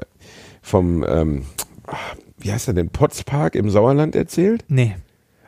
[0.62, 1.44] vom, ähm,
[1.87, 1.96] ah,
[2.38, 4.64] wie heißt der denn, Potspark im Sauerland erzählt?
[4.68, 4.96] nee.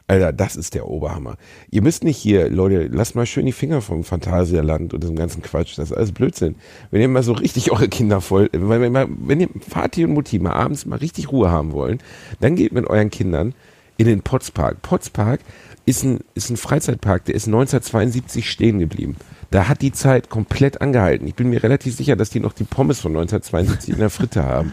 [0.06, 1.36] Alter, das ist der Oberhammer.
[1.70, 5.40] Ihr müsst nicht hier, Leute, lasst mal schön die Finger vom Phantasialand und diesem ganzen
[5.40, 5.78] Quatsch.
[5.78, 6.56] Das ist alles Blödsinn.
[6.90, 10.38] Wenn ihr mal so richtig eure Kinder voll, wenn, wenn, wenn ihr Vati und Mutti
[10.38, 12.00] mal abends mal richtig Ruhe haben wollen,
[12.40, 13.54] dann geht mit euren Kindern
[13.96, 14.82] in den Potspark.
[14.82, 15.40] Potspark
[15.86, 19.16] ist ein, ist ein Freizeitpark, der ist 1972 stehen geblieben.
[19.50, 21.26] Da hat die Zeit komplett angehalten.
[21.28, 24.44] Ich bin mir relativ sicher, dass die noch die Pommes von 1972 in der Fritte
[24.44, 24.72] haben.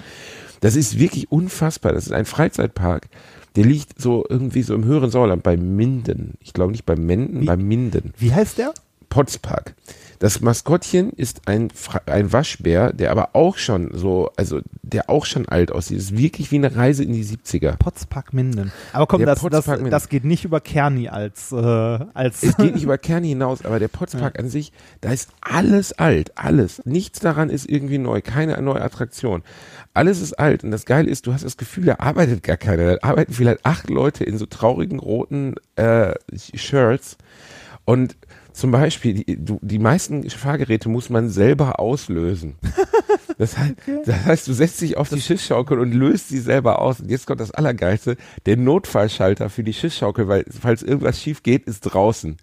[0.61, 1.93] Das ist wirklich unfassbar.
[1.93, 3.07] Das ist ein Freizeitpark.
[3.55, 6.35] Der liegt so irgendwie so im höheren Sauerland bei Minden.
[6.39, 7.45] Ich glaube nicht bei Menden, Wie?
[7.45, 8.13] bei Minden.
[8.17, 8.73] Wie heißt der?
[9.09, 9.75] Potspark.
[10.21, 15.25] Das Maskottchen ist ein, Fra- ein Waschbär, der aber auch schon so, also der auch
[15.25, 15.97] schon alt aussieht.
[15.97, 17.75] Das ist wirklich wie eine Reise in die 70er.
[17.77, 18.71] Potspark Minden.
[18.93, 22.83] Aber komm, das, das, das geht nicht über Kerni als, äh, als Es geht nicht
[22.83, 26.83] über Kerne hinaus, aber der Potspark an sich, da ist alles alt, alles.
[26.85, 29.41] Nichts daran ist irgendwie neu, keine neue Attraktion.
[29.95, 32.97] Alles ist alt und das Geile ist, du hast das Gefühl, da arbeitet gar keiner.
[32.97, 36.13] Da arbeiten vielleicht acht Leute in so traurigen roten äh,
[36.53, 37.17] Shirts
[37.85, 38.15] und
[38.53, 42.55] zum Beispiel, die, du, die meisten Fahrgeräte muss man selber auslösen.
[43.41, 43.73] Das heißt,
[44.05, 46.99] das heißt, du setzt dich auf die Schiffsschaukel und löst sie selber aus.
[46.99, 51.65] Und jetzt kommt das Allergeilste, der Notfallschalter für die Schiffsschaukel, weil falls irgendwas schief geht,
[51.65, 52.37] ist draußen.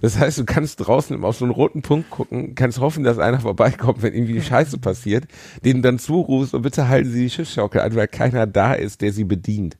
[0.00, 3.40] Das heißt, du kannst draußen auf so einen roten Punkt gucken, kannst hoffen, dass einer
[3.40, 5.24] vorbeikommt, wenn irgendwie Scheiße passiert,
[5.64, 9.12] den dann zurufst und bitte halten Sie die Schiffsschaukel an, weil keiner da ist, der
[9.12, 9.76] sie bedient.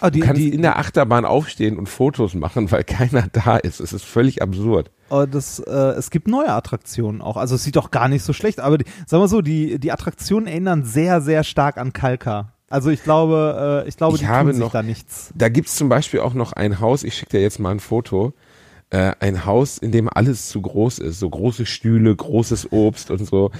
[0.00, 3.56] Ah, Du die, kannst die, in der Achterbahn aufstehen und Fotos machen, weil keiner da
[3.56, 3.80] ist.
[3.80, 4.90] Es ist völlig absurd.
[5.30, 7.36] das, äh, es gibt neue Attraktionen auch.
[7.36, 9.92] Also es sieht doch gar nicht so schlecht, aber die, sagen wir so, die, die
[9.92, 12.52] Attraktionen erinnern sehr, sehr stark an Kalka.
[12.68, 15.30] Also ich glaube, äh, ich glaube, Ich die habe tun sich noch- da nichts.
[15.36, 18.32] Da gibt's zum Beispiel auch noch ein Haus, ich schicke dir jetzt mal ein Foto,
[18.90, 21.18] äh, ein Haus, in dem alles zu groß ist.
[21.18, 23.50] So große Stühle, großes Obst und so.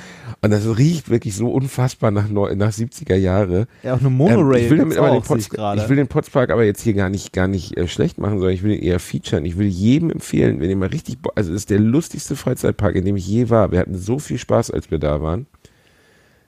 [0.40, 3.66] Und das riecht wirklich so unfassbar nach, nach 70er Jahre.
[3.82, 6.50] Ja, auch eine Ähm, Monorail ich will damit aber den Pots, ich will den Potspark
[6.50, 9.00] aber jetzt hier gar nicht gar nicht äh, schlecht machen, sondern ich will ihn eher
[9.00, 9.44] featuren.
[9.44, 13.04] Ich will jedem empfehlen, wenn ihr mal richtig, also es ist der lustigste Freizeitpark, in
[13.04, 13.72] dem ich je war.
[13.72, 15.46] Wir hatten so viel Spaß, als wir da waren.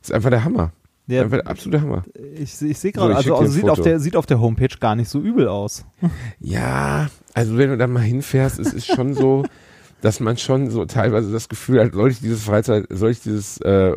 [0.00, 0.72] ist einfach der Hammer.
[1.08, 2.04] Der absolute Hammer.
[2.34, 4.76] ich, ich sehe So, gerade, schick also, also sieht, auf der, sieht auf der Homepage
[4.78, 5.84] gar nicht so übel aus.
[6.40, 9.44] Ja, also wenn du da mal hinfährst, es ist schon so,
[10.00, 13.58] dass man schon so teilweise das Gefühl hat, soll ich dieses Freizeit, soll ich dieses,
[13.62, 13.94] äh,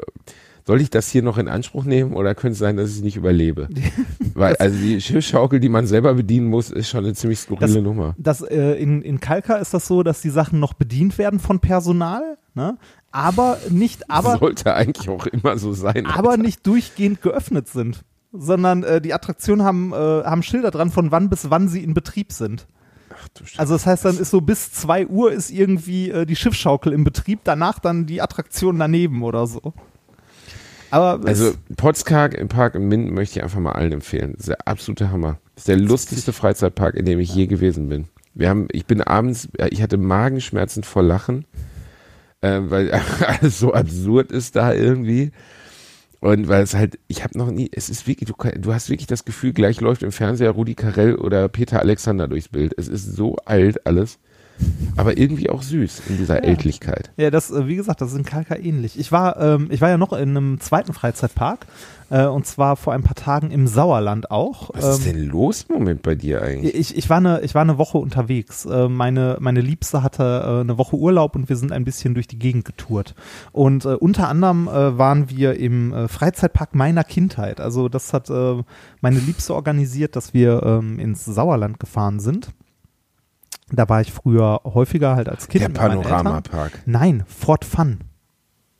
[0.65, 3.01] soll ich das hier noch in Anspruch nehmen oder könnte es sein, dass ich es
[3.01, 3.67] nicht überlebe?
[4.33, 7.83] Weil also die Schiffschaukel, die man selber bedienen muss, ist schon eine ziemlich skurrile Das-
[7.83, 8.15] Nummer.
[8.17, 11.59] Das, äh, in, in Kalka ist das so, dass die Sachen noch bedient werden von
[11.59, 12.77] Personal, ne?
[13.11, 16.05] Aber nicht, aber, Sollte eigentlich auch immer so sein.
[16.05, 18.03] aber nicht durchgehend geöffnet sind.
[18.33, 21.93] Sondern äh, die Attraktionen haben, äh, haben Schilder dran, von wann bis wann sie in
[21.93, 22.65] Betrieb sind.
[23.13, 23.43] Ach, du.
[23.57, 27.03] Also das heißt, dann ist so bis 2 Uhr ist irgendwie äh, die Schiffsschaukel im
[27.03, 29.73] Betrieb, danach dann die Attraktion daneben oder so.
[30.91, 34.31] Aber Also Potspark im Park in Minden möchte ich einfach mal allen empfehlen.
[34.33, 35.37] Das ist der absolute Hammer.
[35.55, 38.07] Das ist der lustigste Freizeitpark, in dem ich je gewesen bin.
[38.33, 41.45] Wir haben, ich bin abends, ja, ich hatte Magenschmerzen vor Lachen,
[42.41, 42.91] äh, weil
[43.25, 45.31] alles so absurd ist da irgendwie.
[46.19, 49.07] Und weil es halt, ich habe noch nie, es ist wirklich, du, du hast wirklich
[49.07, 52.75] das Gefühl, gleich läuft im Fernseher Rudi Carell oder Peter Alexander durchs Bild.
[52.77, 54.19] Es ist so alt alles,
[54.97, 57.11] aber irgendwie auch süß in dieser Ältlichkeit.
[57.17, 58.99] Ja, das, äh, wie gesagt, das ist in Kalka ähnlich.
[58.99, 61.65] Ich war, ähm, ich war ja noch in einem zweiten Freizeitpark,
[62.09, 64.69] äh, und zwar vor ein paar Tagen im Sauerland auch.
[64.73, 66.75] Was ist Ähm, denn los im Moment bei dir eigentlich?
[66.75, 68.65] ich, ich, war eine, ich war eine Woche unterwegs.
[68.65, 72.27] Äh, meine, meine Liebste hatte äh, eine Woche Urlaub und wir sind ein bisschen durch
[72.27, 73.15] die Gegend getourt.
[73.53, 77.59] Und äh, unter anderem äh, waren wir im Freizeitpark meiner Kindheit.
[77.61, 82.49] Also das hat meine Liebste organisiert, dass wir ähm, ins Sauerland gefahren sind.
[83.71, 85.61] Da war ich früher häufiger halt als Kind.
[85.63, 85.69] Der.
[85.69, 86.83] Panoramapark.
[86.85, 87.99] Nein, Fort Fun.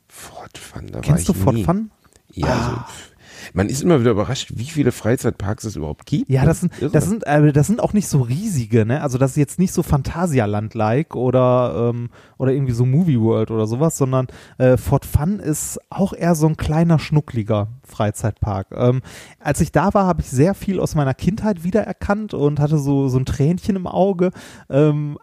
[0.08, 1.64] Fort Fun, da Kennst war du ich Fort nie.
[1.64, 1.90] Fun?
[2.32, 2.52] Ja, Ah.
[2.52, 3.11] also, pff,
[3.52, 6.30] man ist immer wieder überrascht, wie viele Freizeitparks es überhaupt gibt.
[6.30, 6.90] Ja, das sind, Irre.
[6.92, 9.02] das sind, äh, das sind auch nicht so riesige, ne?
[9.02, 13.66] Also das ist jetzt nicht so Phantasialand-like oder, ähm, oder irgendwie so Movie World oder
[13.66, 14.26] sowas, sondern
[14.58, 18.68] äh, Fort Fun ist auch eher so ein kleiner, schnuckliger Freizeitpark.
[18.74, 19.02] Ähm,
[19.38, 23.08] als ich da war, habe ich sehr viel aus meiner Kindheit wiedererkannt und hatte so,
[23.08, 24.30] so ein Tränchen im Auge.
[24.70, 25.18] Ähm,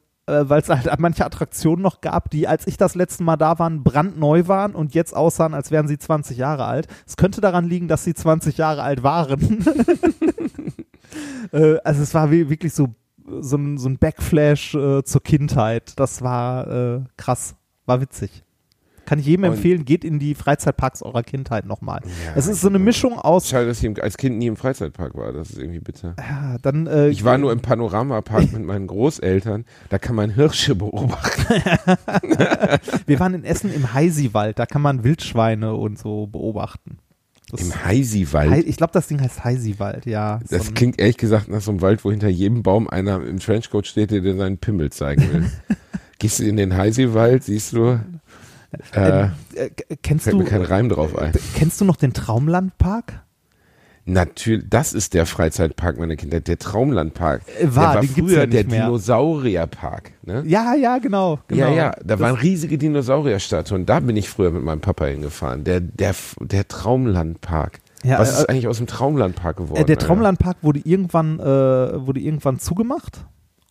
[0.49, 3.69] weil es halt manche Attraktionen noch gab, die, als ich das letzte Mal da war,
[3.69, 6.87] brandneu waren und jetzt aussahen, als wären sie 20 Jahre alt.
[7.07, 9.65] Es könnte daran liegen, dass sie 20 Jahre alt waren.
[11.51, 12.89] äh, also es war wie- wirklich so,
[13.41, 15.93] so, ein, so ein Backflash äh, zur Kindheit.
[15.99, 18.43] Das war äh, krass, war witzig.
[19.09, 22.01] Kann ich jedem Und- empfehlen, geht in die Freizeitparks eurer Kindheit nochmal.
[22.03, 22.85] Ja, es ist so eine genau.
[22.85, 25.33] Mischung aus, Schade, dass ich als Kind nie im Freizeitpark war.
[25.33, 26.15] Das ist irgendwie bitter.
[26.19, 29.65] ja, dann, äh, Ich war nur im Panoramapark mit meinen Großeltern.
[29.89, 31.55] Da kann man Hirsche beobachten.
[33.07, 36.99] wir waren in Essen im Heisiwald, da kann man Wildschweine und so beobachten.
[37.51, 38.51] Das, Im Heisiwald.
[38.51, 40.39] Hei- ich glaube, das Ding heißt Heisiwald, ja.
[40.51, 43.39] Das So klingt ehrlich gesagt nach so einem Wald, wo hinter jedem Baum einer im
[43.39, 45.51] Trenchcoat steht, der dir seinen Pimmel zeigen will.
[46.19, 47.99] Gehst du in den Heisiwald, siehst du,
[48.93, 49.69] äh, äh, äh,
[50.03, 51.33] kennst fällt du mir kein Reim drauf ein.
[51.55, 53.23] kennst du noch den Traumlandpark?
[54.05, 57.43] Natürlich, das ist der Freizeitpark meiner Kindheit, der Traumlandpark.
[57.59, 58.85] Äh, war, der war früher ja der mehr.
[58.85, 60.11] Dinosaurierpark.
[60.25, 60.43] Ne?
[60.47, 61.39] Ja, ja, genau.
[61.47, 61.67] genau.
[61.67, 63.85] Ja, ja, da Das- waren riesige Dinosaurierstatuen.
[63.85, 65.63] Da bin ich früher mit meinem Papa hingefahren.
[65.63, 67.79] Der, der, der Traumlandpark.
[68.03, 69.81] Ja, Was äh, ist eigentlich aus dem Traumlandpark geworden?
[69.81, 70.07] Äh, der Alter?
[70.07, 73.25] Traumlandpark wurde irgendwann, äh, wurde irgendwann zugemacht.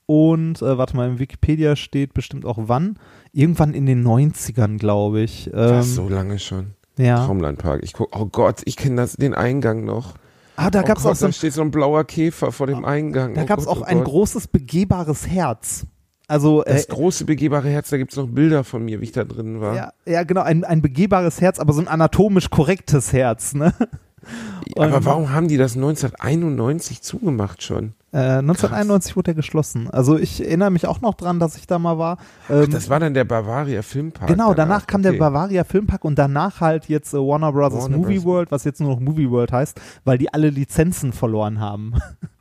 [0.07, 2.99] Und, äh, warte mal, in Wikipedia steht bestimmt auch wann.
[3.39, 5.47] Irgendwann in den 90ern, glaube ich.
[5.49, 6.73] Ähm, Was, so lange schon.
[6.99, 7.25] ja.
[7.25, 7.85] Traumlandpark.
[7.85, 10.15] Ich guck, oh Gott, ich kenne das, den Eingang noch.
[10.57, 12.85] Ah, da oh gab es auch so da steht so ein blauer Käfer vor dem
[12.85, 13.35] Eingang.
[13.35, 14.07] da oh gab's Gott, auch oh ein Gott.
[14.07, 15.87] großes begehbares Herz.
[16.27, 19.23] Also, äh, Das große begehbare Herz, da gibt's noch Bilder von mir, wie ich da
[19.23, 19.77] drin war.
[19.77, 23.73] ja, ja, genau, ein, ein begehbares Herz, aber so ein anatomisch korrektes Herz, ne?
[24.77, 27.95] Aber Und- warum haben die das 1991 zugemacht schon?
[28.11, 29.91] Äh, 1991 wurde er geschlossen.
[29.91, 32.17] Also ich erinnere mich auch noch dran, dass ich da mal war.
[32.49, 34.29] Ähm, Das war dann der Bavaria Filmpark.
[34.29, 35.19] Genau, danach kam der okay.
[35.21, 38.25] Bavaria Filmpark und danach halt jetzt äh, Warner Brothers Warner Movie Bros.
[38.25, 41.95] World, was jetzt nur noch Movie World heißt, weil die alle Lizenzen verloren haben.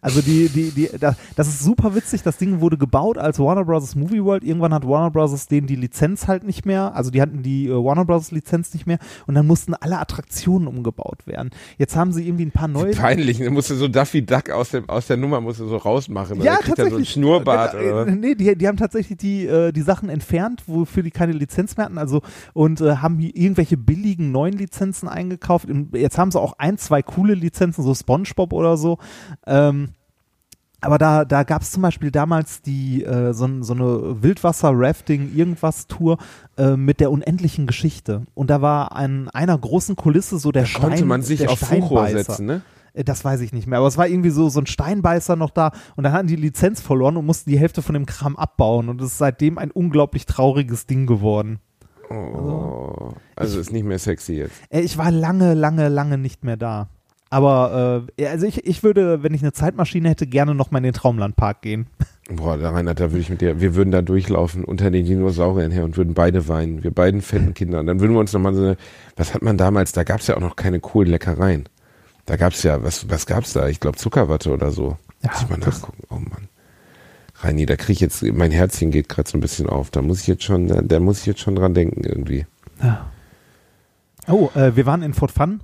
[0.00, 2.22] Also die, die, die, da, das ist super witzig.
[2.22, 3.94] Das Ding wurde gebaut als Warner Bros.
[3.94, 4.44] Movie World.
[4.44, 5.46] Irgendwann hat Warner Bros.
[5.46, 8.30] denen die Lizenz halt nicht mehr, also die hatten die äh, Warner Bros.
[8.30, 11.50] Lizenz nicht mehr und dann mussten alle Attraktionen umgebaut werden.
[11.78, 12.92] Jetzt haben sie irgendwie ein paar neue.
[12.92, 15.76] Peinlich, dann musst du so Duffy Duck aus, dem, aus der Nummer musst du so
[15.76, 16.40] rausmachen.
[16.42, 17.10] Ja, kriegt er so tatsächlich.
[17.10, 18.14] Schnurrbart oder äh, was?
[18.14, 21.86] Nee, die, die haben tatsächlich die, äh, die Sachen entfernt, wofür die keine Lizenz mehr
[21.86, 21.98] hatten.
[21.98, 25.68] Also, und äh, haben hier irgendwelche billigen neuen Lizenzen eingekauft.
[25.92, 28.98] Jetzt haben sie auch ein, zwei coole Lizenzen, so Spongebob oder so.
[29.46, 29.89] Ähm,
[30.80, 36.18] aber da, da gab es zum Beispiel damals die äh, so, so eine Wildwasser-Rafting-Irgendwas-Tour
[36.56, 38.22] äh, mit der unendlichen Geschichte.
[38.34, 40.82] Und da war an einer großen Kulisse so der Stein.
[40.90, 42.18] Konnte man sich auf Steinbeißer.
[42.24, 42.62] setzen, ne?
[42.92, 45.50] Äh, Das weiß ich nicht mehr, aber es war irgendwie so, so ein Steinbeißer noch
[45.50, 48.88] da und dann hatten die Lizenz verloren und mussten die Hälfte von dem Kram abbauen
[48.88, 51.58] und es ist seitdem ein unglaublich trauriges Ding geworden.
[52.10, 54.54] Oh, also ist nicht mehr sexy jetzt.
[54.68, 56.88] Äh, Ich war lange, lange, lange nicht mehr da.
[57.30, 60.84] Aber äh, also ich, ich würde, wenn ich eine Zeitmaschine hätte, gerne noch mal in
[60.84, 61.86] den Traumlandpark gehen.
[62.28, 65.70] Boah, da Reinhard, da würde ich mit dir, wir würden da durchlaufen unter den Dinosauriern
[65.70, 66.82] her und würden beide weinen.
[66.82, 67.80] Wir beiden fetten Kinder.
[67.80, 68.76] Und dann würden wir uns nochmal so eine,
[69.16, 71.68] was hat man damals, da gab es ja auch noch keine coolen Leckereien.
[72.26, 73.68] Da gab es ja, was, was gab's da?
[73.68, 74.96] Ich glaube Zuckerwatte oder so.
[75.22, 76.02] Ja, muss ich mal nachgucken.
[76.10, 76.48] Oh Mann.
[77.36, 79.90] Reini, da kriege ich jetzt, mein Herzchen geht gerade so ein bisschen auf.
[79.90, 82.46] Da muss ich jetzt schon, da, da muss ich jetzt schon dran denken irgendwie.
[84.28, 85.60] Oh, äh, wir waren in Fort Fun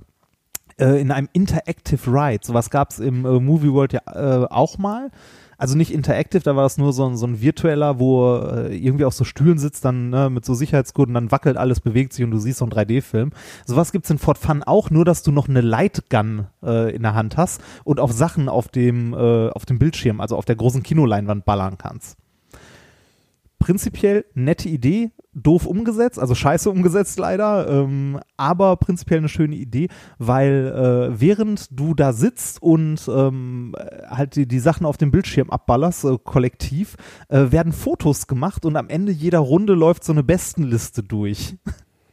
[0.79, 2.45] äh, in einem Interactive Ride.
[2.45, 5.11] Sowas gab es im äh, Movie World ja äh, auch mal.
[5.59, 9.05] Also nicht interactive, da war es nur so ein, so ein virtueller, wo äh, irgendwie
[9.05, 12.29] auf so Stühlen sitzt, dann ne, mit so Sicherheitsgurten, dann wackelt alles, bewegt sich und
[12.29, 13.31] du siehst so einen 3D-Film.
[13.65, 17.15] Sowas gibt's in Fort Fun auch, nur dass du noch eine Lightgun äh, in der
[17.15, 21.43] Hand hast und auf Sachen auf dem, auf dem Bildschirm, also auf der großen Kinoleinwand
[21.43, 22.17] ballern kannst
[23.59, 29.87] prinzipiell nette Idee, doof umgesetzt, also scheiße umgesetzt leider, ähm, aber prinzipiell eine schöne Idee,
[30.17, 30.67] weil
[31.13, 33.75] äh, während du da sitzt und ähm,
[34.09, 36.95] halt die, die Sachen auf dem Bildschirm abballerst, äh, kollektiv,
[37.29, 41.55] äh, werden Fotos gemacht und am Ende jeder Runde läuft so eine Bestenliste durch.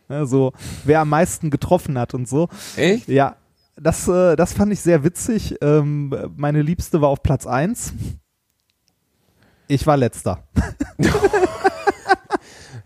[0.06, 0.52] Also
[0.84, 2.50] wer am meisten getroffen hat und so.
[2.76, 3.08] Echt?
[3.08, 3.36] Ja,
[3.74, 5.56] das, äh, das fand ich sehr witzig.
[5.62, 7.94] Ähm, meine Liebste war auf Platz 1.
[9.66, 10.46] Ich war letzter.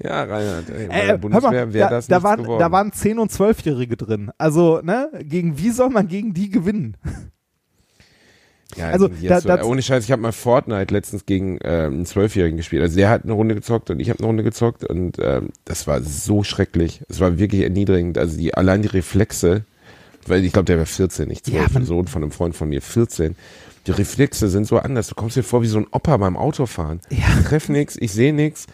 [0.03, 2.61] Ja, Reinhard, ey, bei Äh, der Bundeswehr mal, wäre da, das da, nichts waren, geworden.
[2.61, 4.31] da waren 10- und 12-Jährige drin.
[4.39, 6.97] Also, ne, gegen wie soll man gegen die gewinnen?
[8.77, 12.07] Ja, Also, da- so, da- ohne Scheiß, ich habe mal Fortnite letztens gegen ähm, einen
[12.07, 12.83] Zwölfjährigen gespielt.
[12.83, 15.87] Also der hat eine Runde gezockt und ich habe eine Runde gezockt und ähm, das
[15.87, 17.01] war so schrecklich.
[17.09, 18.19] Es war wirklich erniedrigend.
[18.19, 19.65] Also die allein die Reflexe,
[20.27, 22.69] weil ich glaube, der war 14, nicht 12, Ja, ein Sohn von einem Freund von
[22.69, 23.37] mir, 14.
[23.87, 25.09] Die Reflexe sind so anders.
[25.09, 27.01] Du kommst dir vor wie so ein Opa beim Autofahren.
[27.09, 27.25] Ja.
[27.41, 28.67] Ich treffe nichts, ich sehe nichts.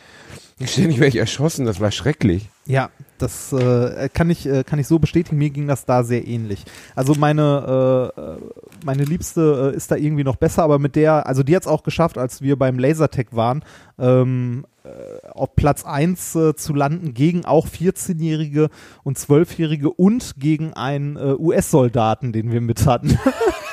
[0.63, 2.49] Ständig werde ich erschossen, das war schrecklich.
[2.67, 5.37] Ja, das äh, kann ich äh, kann ich so bestätigen.
[5.37, 6.65] Mir ging das da sehr ähnlich.
[6.95, 11.43] Also meine äh, meine Liebste äh, ist da irgendwie noch besser, aber mit der, also
[11.43, 13.65] die hat es auch geschafft, als wir beim Lasertech waren,
[13.99, 18.69] ähm, äh, auf Platz 1 äh, zu landen gegen auch 14-Jährige
[19.03, 23.19] und 12-Jährige und gegen einen US-Soldaten, den wir mit hatten.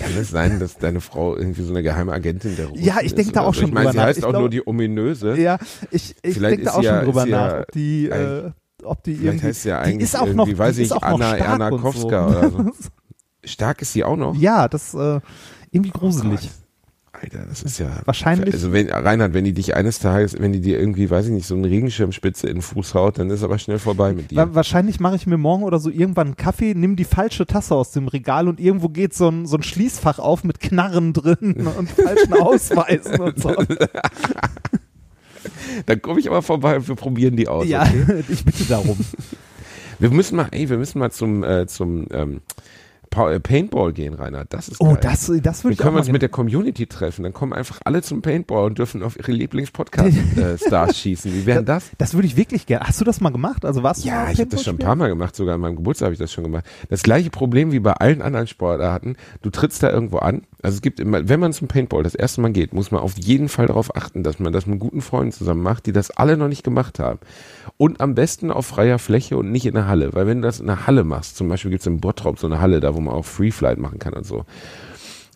[0.00, 3.14] Kann es sein, dass deine Frau irgendwie so eine geheime Agentin der Russen Ja, ich
[3.14, 3.60] denk ist da auch so?
[3.60, 4.04] schon Ich meine, drüber sie nach.
[4.06, 5.36] heißt Ich auch glaub- nur die ominöse.
[5.40, 5.58] ja,
[5.90, 8.50] ich, ich denke da auch sie schon drüber sie nach, ja ob die, äh,
[8.82, 11.36] ob die irgendwie, heißt sie ja die eigentlich ist auch noch, weiß die ich, Anna
[11.36, 12.38] Janakowska so.
[12.38, 12.70] oder so.
[13.44, 14.34] Stark ist sie auch noch.
[14.36, 15.20] Ja, das äh,
[15.70, 16.50] irgendwie gruselig.
[17.12, 17.88] Alter, das ist ja.
[18.04, 21.32] Wahrscheinlich- Also wenn, Reinhard, wenn die dich eines Tages, wenn die dir irgendwie, weiß ich
[21.32, 24.36] nicht, so einen Regenschirmspitze in den Fuß haut, dann ist aber schnell vorbei mit dir.
[24.36, 27.74] Wa wahrscheinlich mache ich mir morgen oder so irgendwann einen Kaffee, nimm die falsche Tasse
[27.74, 31.66] aus dem Regal und irgendwo geht so ein, so ein Schließfach auf mit Knarren drin
[31.78, 33.54] und falschen Ausweisen und so.
[35.86, 37.66] Dann komme ich aber vorbei und wir probieren die aus.
[37.66, 38.22] Ja, Okay?
[38.28, 38.98] ich bitte darum.
[39.98, 42.40] Wir müssen mal, ey, wir müssen mal zum, äh, zum ähm, äh,
[43.10, 44.52] Paintball gehen, Reinhard.
[44.52, 44.98] Das ist Oh, geil.
[45.02, 47.24] das, das würde ich können wir uns mit der Community treffen.
[47.24, 51.32] Dann kommen einfach alle zum Paintball und dürfen auf ihre Lieblings-Podcast-Stars schießen.
[51.32, 51.90] Wie wären das?
[51.98, 52.86] Das würde ich wirklich gerne.
[52.86, 53.64] Hast du das mal gemacht?
[53.64, 55.60] Also warst du mal Ja, ich habe das schon ein paar Mal gemacht, sogar an
[55.60, 56.64] meinem Geburtstag habe ich das schon gemacht.
[56.88, 59.16] Das gleiche Problem wie bei allen anderen Sportarten.
[59.42, 60.42] Du trittst da irgendwo an.
[60.62, 63.16] Also es gibt immer, wenn man zum Paintball das erste Mal geht, muss man auf
[63.18, 66.36] jeden Fall darauf achten, dass man das mit guten Freunden zusammen macht, die das alle
[66.36, 67.18] noch nicht gemacht haben.
[67.78, 70.12] Und am besten auf freier Fläche und nicht in der Halle.
[70.12, 72.46] Weil wenn du das in der Halle machst, zum Beispiel gibt es in Bottrop so
[72.46, 74.44] eine Halle, da wo man auch Free Flight machen kann und so.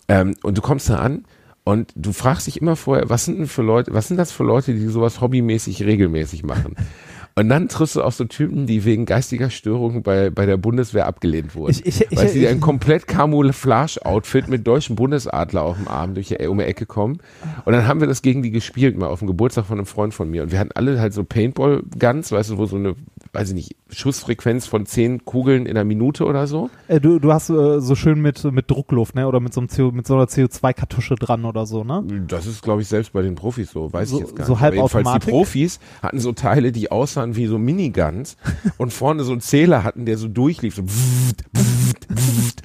[0.09, 1.25] Ähm, und du kommst da an
[1.65, 4.45] und du fragst dich immer vorher, was sind denn für Leute, was sind das für
[4.45, 6.77] Leute, die sowas hobbymäßig regelmäßig machen?
[7.37, 11.07] Und dann triffst du auch so Typen, die wegen geistiger Störungen bei, bei der Bundeswehr
[11.07, 11.73] abgelehnt wurden.
[11.73, 16.15] Ich- ich- ich- weil sie ich- ein komplett Camouflage-Outfit mit deutschen Bundesadler auf dem Arm
[16.15, 17.19] durch die, um die Ecke kommen.
[17.65, 20.15] Und dann haben wir das gegen die gespielt, mal auf dem Geburtstag von einem Freund
[20.15, 20.45] von mir.
[20.45, 22.95] Und wir hatten alle halt so Paintball-Guns, weißt du, wo so eine,
[23.35, 26.71] weiß ich nicht, Schussfrequenz von zehn Kugeln in einer Minute oder so.
[26.89, 29.27] Äh, du, du hast äh, so schön mit, mit Druckluft, ne?
[29.27, 32.05] Oder mit so, einem CO, mit so einer CO2-Kartusche dran oder so, ne?
[32.29, 34.53] Das ist, glaube ich, selbst bei den Profis so, weiß So- ich jetzt gar so
[34.55, 34.63] nicht.
[34.63, 38.37] Aber jedenfalls die Profis hatten so Teile, die aussahen wie so Miniguns
[38.79, 42.63] und vorne so einen Zähler hatten, der so durchlief, so pfft, pfft, pfft.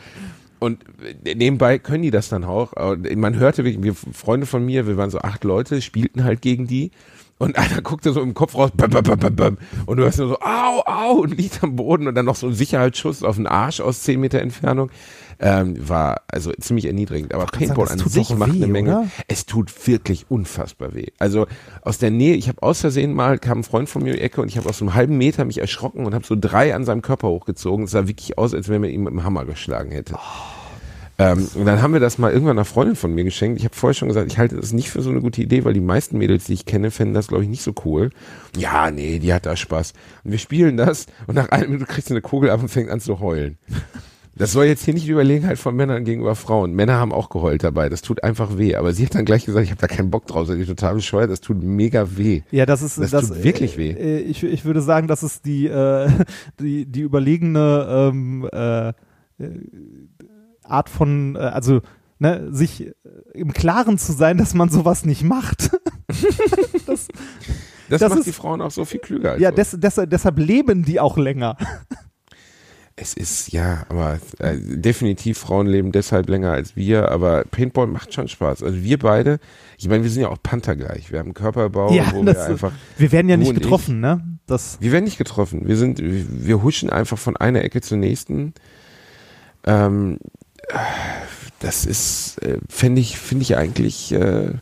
[0.60, 0.84] und
[1.25, 2.73] nebenbei können die das dann auch.
[3.15, 6.91] Man hörte wir Freunde von mir, wir waren so acht Leute, spielten halt gegen die.
[7.39, 10.28] Und einer guckte so im Kopf raus, bam, bam, bam, bam, und du hörst nur
[10.28, 13.47] so, au, au, und liegt am Boden und dann noch so ein Sicherheitsschuss auf den
[13.47, 14.91] Arsch aus zehn Meter Entfernung.
[15.41, 17.34] Ähm, war also ziemlich erniedrigend.
[17.34, 18.89] Aber sagen, Paintball das an sich macht weh, eine Menge.
[18.89, 19.08] oder?
[19.30, 21.08] Es tut wirklich unfassbar weh.
[21.17, 21.47] Also
[21.82, 24.21] aus der Nähe, ich habe aus Versehen mal, kam ein Freund von mir in die
[24.21, 26.84] Ecke und ich habe aus einem halben Meter mich erschrocken und habe so drei an
[26.84, 27.86] seinem Körper hochgezogen.
[27.86, 30.15] Es sah wirklich aus, als wenn man ihn mit dem Hammer geschlagen hätte.
[31.19, 33.60] Ähm, und dann haben wir das mal irgendwann einer Freundin von mir geschenkt.
[33.60, 35.73] Ich habe vorher schon gesagt, ich halte das nicht für so eine gute Idee, weil
[35.73, 38.10] die meisten Mädels, die ich kenne, fänden das, glaube ich, nicht so cool.
[38.58, 39.93] Ja, nee, die hat da Spaß.
[40.23, 42.89] Und wir spielen das und nach einer Minute kriegst du eine Kugel ab und fängt
[42.89, 43.58] an zu heulen.
[44.39, 46.71] Das soll jetzt hier nicht die Überlegenheit von Männern gegenüber Frauen.
[46.71, 47.89] Männer haben auch geheult dabei.
[47.89, 48.75] Das tut einfach weh.
[48.75, 50.47] Aber sie hat dann gleich gesagt, ich habe da keinen Bock drauf.
[50.47, 51.29] Das ist total bescheuert.
[51.29, 52.43] Das tut mega weh.
[52.49, 53.91] Ja, das ist Das tut wirklich weh.
[53.91, 56.10] Äh, ich, ich würde sagen, das ist die äh,
[56.60, 58.93] die die überlegene ähm, äh, äh,
[60.69, 61.82] Art von äh, also
[62.19, 62.91] ne, sich äh,
[63.34, 65.71] im Klaren zu sein, dass man sowas nicht macht.
[66.88, 67.08] das,
[67.89, 70.84] Das, Das macht ist- die Frauen auch so viel klüger ja, des, des, deshalb leben
[70.84, 71.58] die auch länger.
[73.01, 78.13] Es ist, ja, aber äh, definitiv Frauen leben deshalb länger als wir, aber Paintball macht
[78.13, 78.62] schon Spaß.
[78.62, 79.39] Also wir beide,
[79.77, 81.10] ich meine, wir sind ja auch Panther gleich.
[81.10, 84.25] Wir haben Körperbau, ja, wo wir einfach, wir werden ja nicht und ich- getroffen, ne?
[84.47, 85.65] Das wir werden nicht getroffen.
[85.65, 88.53] Wir sind, wir huschen einfach von einer Ecke zur nächsten.
[89.63, 90.38] Ähm, äh,
[91.60, 94.53] das ist, äh, fände ich, finde ich eigentlich, äh,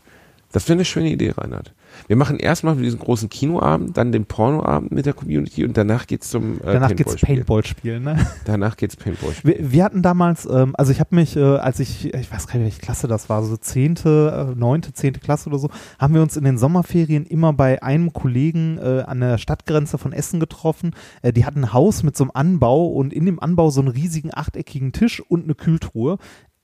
[0.52, 1.74] das wäre eine schöne Idee, Reinhard.
[2.08, 6.30] Wir machen erstmal diesen großen Kinoabend, dann den Pornoabend mit der Community und danach geht's
[6.30, 7.36] zum äh, danach geht's Paintball-Spiel.
[7.36, 8.28] Paintball spielen, ne?
[8.46, 9.34] Danach geht's Paintball.
[9.44, 12.56] Wir, wir hatten damals, ähm, also ich habe mich, äh, als ich, ich weiß gar
[12.56, 16.22] nicht, welche Klasse das war, so zehnte, äh, neunte, zehnte Klasse oder so, haben wir
[16.22, 20.92] uns in den Sommerferien immer bei einem Kollegen äh, an der Stadtgrenze von Essen getroffen.
[21.22, 23.90] Äh, die hatten ein Haus mit so einem Anbau und in dem Anbau so einen
[23.90, 26.18] riesigen achteckigen Tisch und eine Kühltruhe.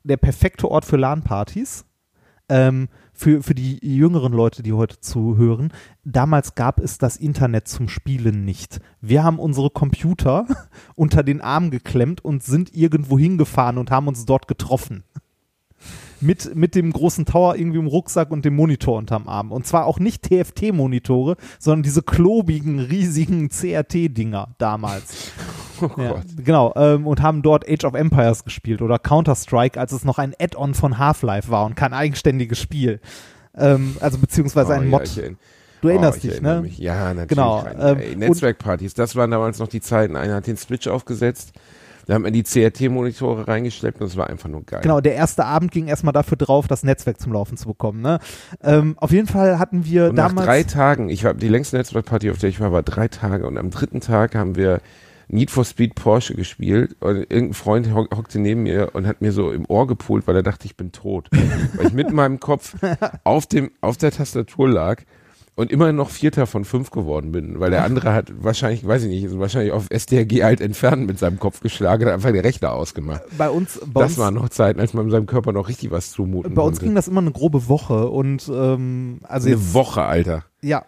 [0.04, 1.86] Der perfekte Ort für LAN-Partys.
[2.50, 5.72] Ähm, für, für die jüngeren Leute, die heute zuhören,
[6.04, 8.82] damals gab es das Internet zum Spielen nicht.
[9.02, 10.46] Wir haben unsere Computer
[10.96, 15.04] unter den Arm geklemmt und sind irgendwo hingefahren und haben uns dort getroffen.
[16.22, 19.52] Mit, mit dem großen Tower irgendwie im Rucksack und dem Monitor unterm Arm.
[19.52, 25.34] Und zwar auch nicht TFT-Monitore, sondern diese klobigen, riesigen CRT-Dinger damals.
[25.98, 26.24] Oh Ja, Gott.
[26.44, 30.34] genau, ähm, und haben dort Age of Empires gespielt oder Counter-Strike, als es noch ein
[30.40, 33.00] Add-on von Half-Life war und kein eigenständiges Spiel.
[33.56, 35.16] Ähm, also beziehungsweise ein Oh, Mod.
[35.16, 35.24] Ja,
[35.82, 36.62] du erinnerst oh, ich dich, ne?
[36.62, 36.78] Mich.
[36.78, 37.28] Ja, natürlich.
[37.30, 40.16] Genau, ähm, Ey, Netzwerkpartys, das waren damals noch die Zeiten.
[40.16, 41.54] Einer hat den Switch aufgesetzt,
[42.06, 44.82] da haben wir die CRT-Monitore reingeschleppt und es war einfach nur geil.
[44.82, 48.02] Genau, der erste Abend ging erstmal dafür drauf, das Netzwerk zum Laufen zu bekommen.
[48.02, 48.20] Ne?
[48.62, 50.46] Ähm, auf jeden Fall hatten wir Und nach damals.
[50.48, 53.58] drei Tagen, ich war die längste Netzwerkparty, auf der ich war, war drei Tage und
[53.58, 54.82] am dritten Tag haben wir
[55.34, 59.32] Need for Speed Porsche gespielt und irgendein Freund hock- hockte neben mir und hat mir
[59.32, 61.30] so im Ohr gepult, weil er dachte, ich bin tot.
[61.76, 62.76] weil ich mit meinem Kopf
[63.24, 65.02] auf dem auf der Tastatur lag
[65.56, 69.10] und immer noch Vierter von fünf geworden bin, weil der andere hat wahrscheinlich, weiß ich
[69.10, 72.74] nicht, ist wahrscheinlich auf STRG halt entfernen mit seinem Kopf geschlagen, hat einfach den Rechner
[72.74, 73.22] ausgemacht.
[73.38, 76.10] Bei uns, bei das uns, waren noch Zeiten, als man seinem Körper noch richtig was
[76.12, 76.86] zumuten bei uns konnte.
[76.86, 80.44] ging das immer eine grobe Woche und ähm, also Eine jetzt, Woche, Alter.
[80.64, 80.86] Ja.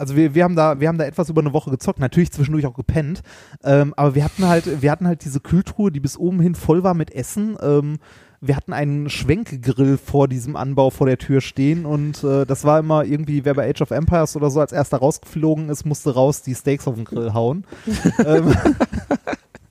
[0.00, 2.64] Also wir, wir haben da, wir haben da etwas über eine Woche gezockt, natürlich zwischendurch
[2.64, 3.20] auch gepennt.
[3.62, 6.82] Ähm, aber wir hatten halt, wir hatten halt diese Kühltruhe, die bis oben hin voll
[6.82, 7.58] war mit Essen.
[7.60, 7.98] Ähm,
[8.40, 12.78] wir hatten einen Schwenkgrill vor diesem Anbau vor der Tür stehen und äh, das war
[12.78, 16.40] immer irgendwie, wer bei Age of Empires oder so als erster rausgeflogen ist, musste raus
[16.40, 17.66] die Steaks auf den Grill hauen.
[18.24, 18.54] ähm,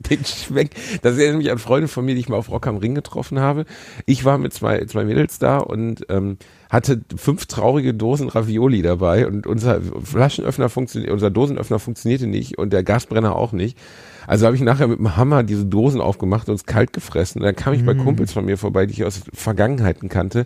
[0.10, 0.72] Den Schwenk.
[1.02, 3.40] Das erinnert mich an Freunde von mir, die ich mal auf Rock am Ring getroffen
[3.40, 3.66] habe.
[4.06, 6.38] Ich war mit zwei, zwei Mädels da und ähm,
[6.70, 12.72] hatte fünf traurige Dosen Ravioli dabei und unser Flaschenöffner funktioniert, unser Dosenöffner funktionierte nicht und
[12.72, 13.78] der Gasbrenner auch nicht.
[14.28, 17.42] Also habe ich nachher mit dem Hammer diese Dosen aufgemacht und es kalt gefressen.
[17.42, 20.44] Und dann kam ich bei Kumpels von mir vorbei, die ich aus Vergangenheiten kannte.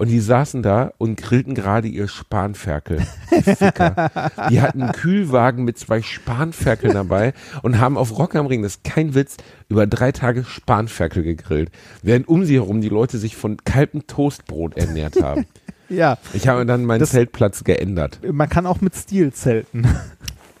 [0.00, 3.02] Und die saßen da und grillten gerade ihr Spanferkel.
[3.30, 4.10] Die Ficker.
[4.48, 8.76] Die hatten einen Kühlwagen mit zwei Spanferkeln dabei und haben auf Rock am Ring, das
[8.76, 9.36] ist kein Witz,
[9.68, 11.70] über drei Tage Spanferkel gegrillt.
[12.02, 15.44] Während um sie herum die Leute sich von kaltem Toastbrot ernährt haben.
[15.90, 18.20] ja, Ich habe dann meinen Das- Zeltplatz geändert.
[18.32, 19.86] man kann auch mit Stil zelten.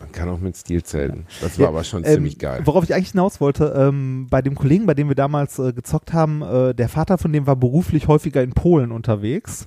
[0.00, 1.26] Man kann auch mit Stil zelten.
[1.40, 2.62] Das war aber schon Ähm, ziemlich geil.
[2.64, 6.12] Worauf ich eigentlich hinaus wollte, ähm, bei dem Kollegen, bei dem wir damals äh, gezockt
[6.12, 9.66] haben, äh, der Vater von dem war beruflich häufiger in Polen unterwegs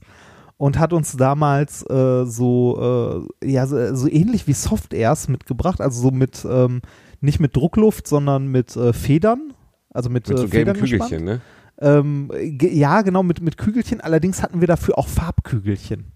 [0.57, 6.01] und hat uns damals äh, so, äh, ja, so, so ähnlich wie Soft-Airs mitgebracht, also
[6.01, 6.81] so mit, ähm,
[7.21, 9.53] nicht mit Druckluft, sondern mit äh, Federn.
[9.91, 10.89] Also mit, Mit äh, so gelben Federn.
[10.89, 11.41] Kügelchen, ne?
[11.79, 14.01] Ähm, ge- ja, genau, mit, mit Kügelchen.
[14.01, 16.11] Allerdings hatten wir dafür auch Farbkügelchen.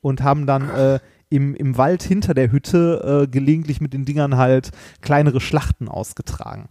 [0.00, 1.00] Und haben dann äh,
[1.34, 4.70] im, im Wald hinter der Hütte äh, gelegentlich mit den Dingern halt
[5.00, 6.68] kleinere Schlachten ausgetragen.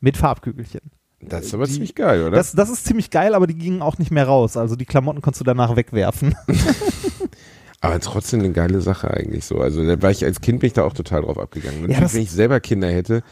[0.00, 0.80] Mit Farbkügelchen.
[1.20, 2.36] Das ist aber Die- ziemlich geil, oder?
[2.36, 4.56] Das, das ist ziemlich geil, aber die gingen auch nicht mehr raus.
[4.56, 6.34] Also die Klamotten konntest du danach wegwerfen.
[7.80, 9.58] Aber trotzdem eine geile Sache eigentlich so.
[9.60, 11.86] Also da war ich als Kind bin ich da auch total drauf abgegangen.
[11.88, 13.22] Das- wenn ich selber Kinder hätte,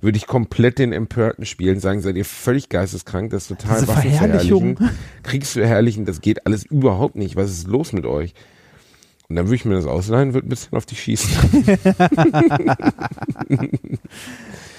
[0.00, 3.88] würde ich komplett den Empörten spielen, sagen, seid ihr völlig geisteskrank, das ist total Diese
[3.88, 4.98] Waffenverherrlichung, Verherrlichung.
[5.24, 7.34] Kriegsverherrlichen, das geht alles überhaupt nicht.
[7.34, 8.34] Was ist los mit euch?
[9.28, 11.66] Und dann würde ich mir das ausleihen, würde ein bisschen auf die schießen.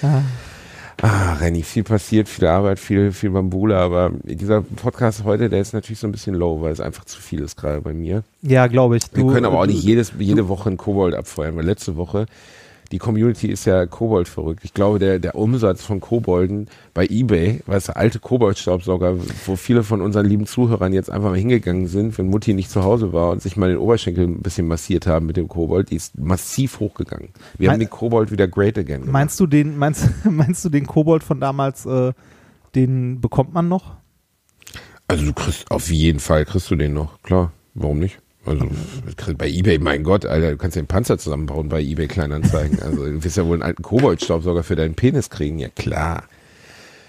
[1.01, 5.73] ah, Renny, viel passiert, viel Arbeit, viel, viel Bambule, aber dieser Podcast heute, der ist
[5.73, 8.23] natürlich so ein bisschen low, weil es einfach zu viel ist gerade bei mir.
[8.41, 9.03] ja, glaube ich.
[9.13, 11.95] Wir Du- können aber auch du- nicht jedes, jede Woche einen Kobold abfeuern, weil letzte
[11.97, 12.25] Woche,
[12.91, 14.61] die Community ist ja Kobold verrückt.
[14.63, 19.83] Ich glaube, der, der Umsatz von Kobolden bei Ebay, weißt du, alte Koboldstaubsauger, wo viele
[19.83, 23.31] von unseren lieben Zuhörern jetzt einfach mal hingegangen sind, wenn Mutti nicht zu Hause war
[23.31, 26.79] und sich mal den Oberschenkel ein bisschen massiert haben mit dem Kobold, die ist massiv
[26.79, 27.29] hochgegangen.
[27.57, 29.11] Wir haben Mein- den Kobold wieder great again gemacht.
[29.13, 32.13] Meinst du den, meinst, meinst du den Kobold von damals, äh,
[32.75, 33.95] den bekommt man noch?
[35.07, 37.51] Also du kriegst, auf jeden Fall kriegst du den noch, klar.
[37.73, 38.19] Warum nicht?
[38.47, 38.67] Also
[39.37, 42.79] bei Ebay, mein Gott, Alter, du kannst den Panzer zusammenbauen bei Ebay Kleinanzeigen.
[42.81, 46.23] Also du wirst ja wohl einen alten Koboldstaubsauger für deinen Penis kriegen, ja klar.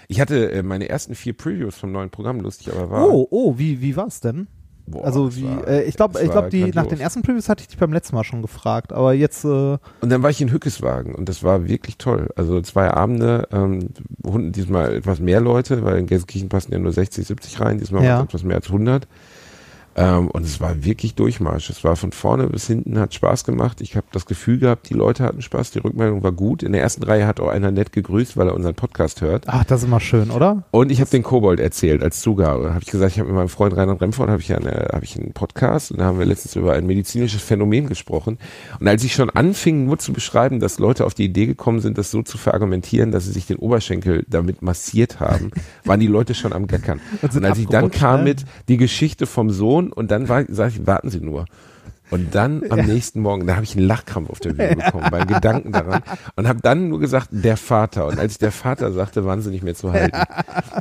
[0.07, 3.07] Ich hatte äh, meine ersten vier Previews vom neuen Programm, lustig, aber war.
[3.09, 4.47] Oh, oh, wie, wie war's denn?
[4.87, 7.47] boah, also wie, war- äh, ich glaube, ich war glaube, die nach den ersten Previews
[7.47, 9.79] hatte ich dich beim letzten Mal schon gefragt, aber jetzt, äh, Und
[10.09, 12.29] dann war ich in Hückeswagen und das war wirklich toll.
[12.35, 13.89] Also zwei Abende, ähm,
[14.25, 18.03] Hunden, diesmal etwas mehr Leute, weil in Gelsenkirchen passen ja nur 60, 70 rein, diesmal
[18.03, 18.13] Ja.
[18.15, 19.07] waren es etwas mehr als 100.
[19.99, 21.69] Ähm, und es war wirklich Durchmarsch.
[21.69, 23.81] Es war von vorne bis hinten, hat Spaß gemacht.
[23.81, 26.63] Ich habe das Gefühl gehabt, die Leute hatten Spaß, die Rückmeldung war gut.
[26.63, 29.43] In der ersten Reihe hat auch einer nett gegrüßt, weil er unseren Podcast hört.
[29.47, 30.63] ach, das ist immer schön, oder?
[30.71, 32.69] Und ich habe den Kobold erzählt als Zugabe.
[32.69, 35.19] Habe ich gesagt, ich habe mit meinem Freund Reinhard Remford habe ich eine, habe ich
[35.19, 38.37] einen Podcast und da haben wir letztens über ein medizinisches Phänomen gesprochen.
[38.79, 41.97] Und als ich schon anfing, nur zu beschreiben, dass Leute auf die Idee gekommen sind,
[41.97, 45.51] das so zu verargumentieren, dass sie sich den Oberschenkel damit massiert haben,
[45.83, 47.01] waren die Leute schon am Gackern.
[47.21, 48.29] Und Und als ich dann kam ne?
[48.29, 51.45] mit die Geschichte vom Sohn und dann war, sag ich, warten Sie nur.
[52.11, 55.27] Und dann am nächsten Morgen, da habe ich einen Lachkrampf auf der Bühne bekommen, beim
[55.27, 56.01] Gedanken daran.
[56.35, 58.07] Und habe dann nur gesagt, der Vater.
[58.07, 60.17] Und als ich der Vater sagte, waren sie nicht mehr zu halten.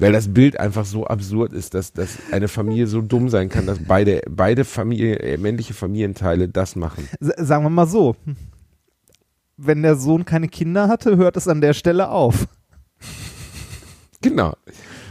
[0.01, 3.67] Weil das Bild einfach so absurd ist, dass, dass eine Familie so dumm sein kann,
[3.67, 7.09] dass beide, beide Familie, äh, männliche Familienteile das machen.
[7.21, 8.17] Sagen wir mal so.
[9.57, 12.47] Wenn der Sohn keine Kinder hatte, hört es an der Stelle auf.
[14.21, 14.55] Genau.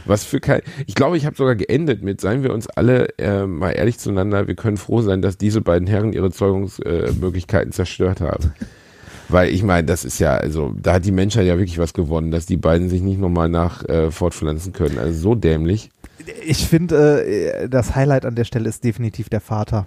[0.08, 0.62] Was für kein.
[0.86, 4.48] Ich glaube, ich habe sogar geendet mit, seien wir uns alle äh, mal ehrlich zueinander,
[4.48, 8.52] wir können froh sein, dass diese beiden Herren ihre Zeugungsmöglichkeiten äh, zerstört haben.
[9.28, 12.30] Weil ich meine, das ist ja, also da hat die Menschheit ja wirklich was gewonnen,
[12.30, 14.98] dass die beiden sich nicht nochmal nach äh, fortpflanzen können.
[14.98, 15.90] Also so dämlich.
[16.46, 19.86] Ich finde, äh, das Highlight an der Stelle ist definitiv der Vater.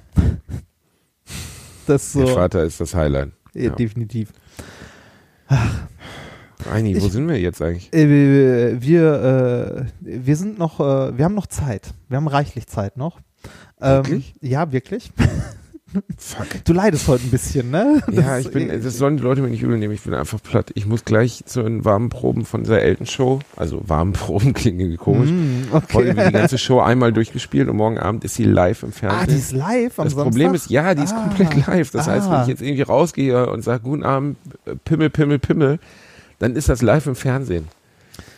[1.88, 2.26] Das so.
[2.26, 3.32] Der Vater ist das Highlight.
[3.56, 3.72] äh, Ja.
[3.72, 4.30] Definitiv.
[6.72, 7.94] Eini, wo Ich- sind wir jetzt eigentlich?
[7.94, 11.94] Äh, wir, äh, wir sind noch, äh, wir haben noch Zeit.
[12.10, 13.20] Wir haben reichlich Zeit noch.
[13.82, 14.34] Ähm, Wirklich?
[14.42, 15.12] Ja, wirklich.
[16.18, 16.64] Fuck.
[16.64, 18.02] Du leidest heute ein bisschen, ne?
[18.08, 20.14] Das Ja, ist- ich bin, das sollen die Leute mir nicht übel nehmen, ich bin
[20.14, 20.72] einfach platt.
[20.76, 24.96] Ich muss gleich zu den warmen Proben von dieser Elton-Show, also warmen Proben klingen irgendwie
[24.98, 25.30] komisch.
[25.74, 26.16] Heute okay.
[26.16, 29.22] wird die ganze Show einmal durchgespielt und morgen Abend ist sie live im Fernsehen.
[29.22, 30.24] Ah, die ist live am das Samstag?
[30.24, 31.24] Problem ist, ja, die ist Ah.
[31.28, 31.92] komplett live.
[31.92, 32.42] Das heißt, wenn Ah.
[32.44, 35.80] ich jetzt irgendwie rausgehe und sage, guten Abend, äh, Pimmel, Pimmel, Pimmel,
[36.42, 37.68] dann ist das live im Fernsehen.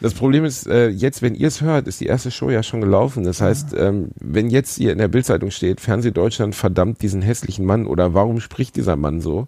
[0.01, 2.81] Das Problem ist, äh, jetzt, wenn ihr es hört, ist die erste Show ja schon
[2.81, 3.23] gelaufen.
[3.23, 7.65] Das heißt, ähm, wenn jetzt hier in der Bildzeitung steht, Fernseh Deutschland verdammt diesen hässlichen
[7.65, 9.47] Mann oder warum spricht dieser Mann so?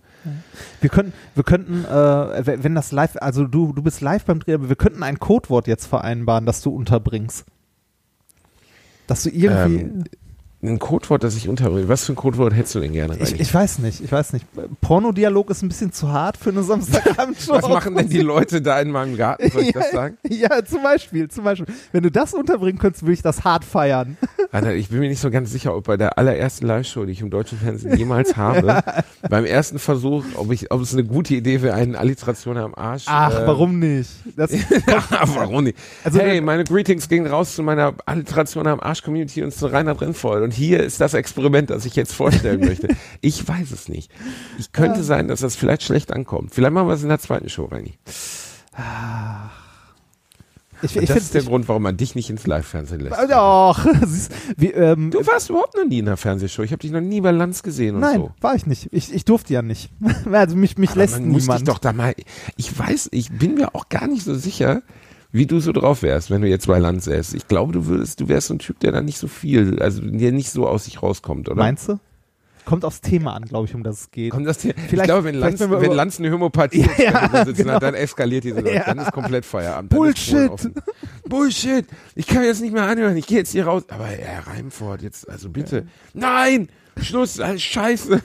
[0.79, 4.53] Wir könnten, wir könnten, äh, wenn das live, also du, du bist live beim Dreh,
[4.53, 7.45] aber wir könnten ein Codewort jetzt vereinbaren, das du unterbringst.
[9.07, 9.81] Dass du irgendwie.
[9.81, 10.03] Ähm,
[10.67, 11.87] ein Codewort, das ich unterbringe.
[11.87, 13.17] Was für ein Codewort hättest du denn gerne?
[13.19, 14.45] ich, ich weiß nicht, ich weiß nicht.
[14.81, 17.53] Pornodialog ist ein bisschen zu hart für eine Samstagabendshow.
[17.53, 19.49] Was machen denn die Leute da in meinem Garten?
[19.51, 20.17] Soll ich das sagen?
[20.27, 21.67] Ja, zum Beispiel, zum Beispiel.
[21.91, 24.17] Wenn du das unterbringen könntest, würde ich das hart feiern.
[24.51, 27.21] Alter, ich bin mir nicht so ganz sicher, ob bei der allerersten Live-Show, die ich
[27.21, 28.83] im deutschen Fernsehen jemals habe,
[29.29, 33.03] beim ersten Versuch, ob, ich, ob es eine gute Idee wäre, eine Alliteration am Arsch.
[33.07, 34.09] Ach, äh, warum nicht?
[34.35, 34.51] Das,
[35.35, 35.77] warum nicht?
[36.03, 40.43] Also, hey, meine Greetings gingen raus zu meiner Alliteration am Arsch-Community und zu Reinhard Rennvoll.
[40.43, 42.87] Und hier ist das Experiment, das ich jetzt vorstellen möchte.
[43.21, 44.11] Ich weiß es nicht.
[44.59, 46.53] Ich könnte sein, dass das vielleicht schlecht ankommt.
[46.53, 47.93] Vielleicht machen wir es in der zweiten Show, Reini.
[50.81, 51.51] ich, Und ich das ist der finde.
[51.51, 53.17] Grund, warum man dich nicht ins Live-Fernsehen lässt.
[53.29, 56.61] Doch, siehst, wie, ähm, Du warst überhaupt noch nie in einer Fernsehshow.
[56.63, 58.31] Ich habe dich noch nie bei Lanz gesehen und nein, so.
[58.41, 58.89] war ich nicht.
[58.91, 59.89] Ich, ich durfte ja nicht.
[60.31, 61.67] Also mich, mich Aber lässt man muss dich niemand.
[61.67, 62.13] doch da mal.
[62.57, 64.81] Ich weiß, ich bin mir auch gar nicht so sicher,
[65.35, 67.33] wie du so drauf wärst, wenn du jetzt bei Lanz säßt.
[67.35, 70.01] Ich glaube, du würdest, du wärst so ein Typ, der da nicht so viel, also
[70.01, 71.57] der nicht so aus sich rauskommt, oder?
[71.57, 71.99] Meinst du?
[72.63, 74.31] Kommt aufs Thema an, glaube ich, um das es geht.
[74.31, 74.73] Kommt das hier?
[74.75, 77.77] Ich Vielleicht- glaube, wenn Lanz, wenn Lanz eine Hämopathie Ja, ja, hat, genau.
[77.77, 78.73] dann eskaliert diese Leute.
[78.73, 78.85] Ja.
[78.85, 79.91] Dann ist komplett Feierabend.
[79.91, 80.49] Bullshit.
[81.29, 81.85] Bullshit.
[82.15, 83.15] Ich kann jetzt nicht mehr anhören.
[83.17, 83.83] Ich gehe jetzt hier raus.
[83.89, 85.85] Aber Herr Reimfort, jetzt, also bitte.
[86.15, 86.69] Nein!
[87.01, 88.21] Schluss, alles scheiße.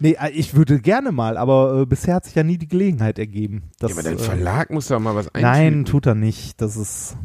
[0.00, 3.18] Nee, äh, ich würde gerne mal, aber äh, bisher hat sich ja nie die Gelegenheit
[3.18, 3.64] ergeben.
[3.78, 5.42] Das, ja, aber dein äh, Verlag muss doch mal was eintüten.
[5.42, 6.60] Nein, tut er nicht.
[6.60, 7.16] Das ist.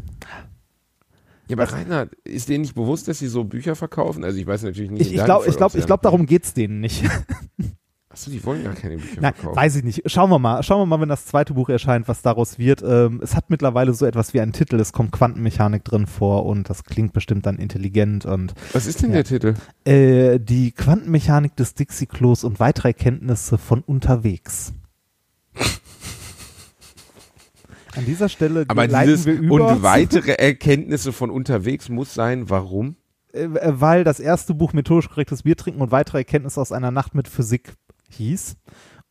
[1.48, 4.24] Ja, aber Reinhard, ist denen nicht bewusst, dass sie so Bücher verkaufen?
[4.24, 5.12] Also ich weiß natürlich nicht.
[5.12, 7.04] Ich, glaube, ich glaube, ich glaube, darum geht's denen nicht.
[8.14, 9.56] Achso, die wollen gar keine Bücher Nein, verkaufen.
[9.58, 10.04] weiß ich nicht.
[10.06, 10.62] Schauen wir mal.
[10.62, 12.84] Schauen wir mal, wenn das zweite Buch erscheint, was daraus wird.
[12.84, 14.80] Ähm, es hat mittlerweile so etwas wie einen Titel.
[14.80, 19.10] Es kommt Quantenmechanik drin vor und das klingt bestimmt dann intelligent und Was ist denn
[19.10, 19.16] Ja.
[19.16, 19.54] der Titel?
[19.86, 24.74] äh, die Quantenmechanik des Dixie-Klos und weitere Erkenntnisse von unterwegs.
[27.96, 29.56] An dieser Stelle Aber dieses wir über.
[29.72, 32.96] und weitere Erkenntnisse von unterwegs muss sein, warum?
[33.34, 36.92] äh, äh, weil das erste Buch methodisch korrektes Bier trinken und weitere Erkenntnisse aus einer
[36.92, 37.74] Nacht mit Physik
[38.14, 38.56] hieß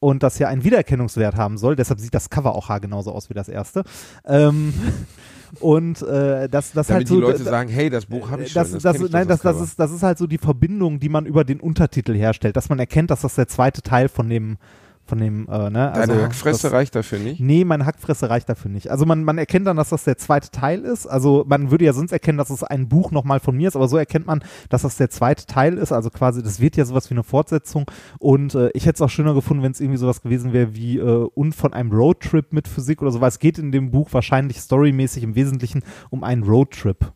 [0.02, 1.76] und das ja einen Wiedererkennungswert haben soll.
[1.76, 3.84] Deshalb sieht das Cover auch haargenauso aus wie das erste.
[4.26, 4.74] Ähm,
[5.60, 8.42] und äh, das, das Damit halt so, die Leute da- sagen, hey, das Buch habe
[8.42, 8.80] ich das, schon.
[8.80, 11.44] das, ich, nein, das, das, ist, das ist halt so die Verbindung, die man über
[11.44, 14.56] den Untertitel herstellt, dass man erkennt, dass das der zweite Teil von dem,
[15.04, 17.40] von dem, äh, ne, also Deine Hackfresse das, reicht dafür nicht.
[17.40, 18.90] Nee, meine Hackfresse reicht dafür nicht.
[18.90, 21.06] Also man, man erkennt dann, dass das der zweite Teil ist.
[21.06, 23.88] Also man würde ja sonst erkennen, dass es ein Buch nochmal von mir ist, aber
[23.88, 25.92] so erkennt man, dass das der zweite Teil ist.
[25.92, 27.90] Also quasi, das wird ja sowas wie eine Fortsetzung.
[28.18, 30.98] Und äh, ich hätte es auch schöner gefunden, wenn es irgendwie sowas gewesen wäre wie
[30.98, 34.08] äh, und von einem Roadtrip mit Physik oder so, weil es geht in dem Buch
[34.12, 37.12] wahrscheinlich storymäßig im Wesentlichen um einen Roadtrip.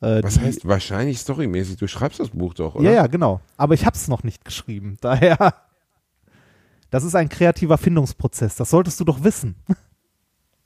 [0.00, 1.76] Äh, Was heißt wahrscheinlich storymäßig?
[1.76, 2.84] Du schreibst das Buch doch, oder?
[2.84, 3.40] Ja, ja, genau.
[3.56, 4.96] Aber ich habe es noch nicht geschrieben.
[5.00, 5.54] Daher,
[6.90, 8.56] das ist ein kreativer Findungsprozess.
[8.56, 9.56] Das solltest du doch wissen.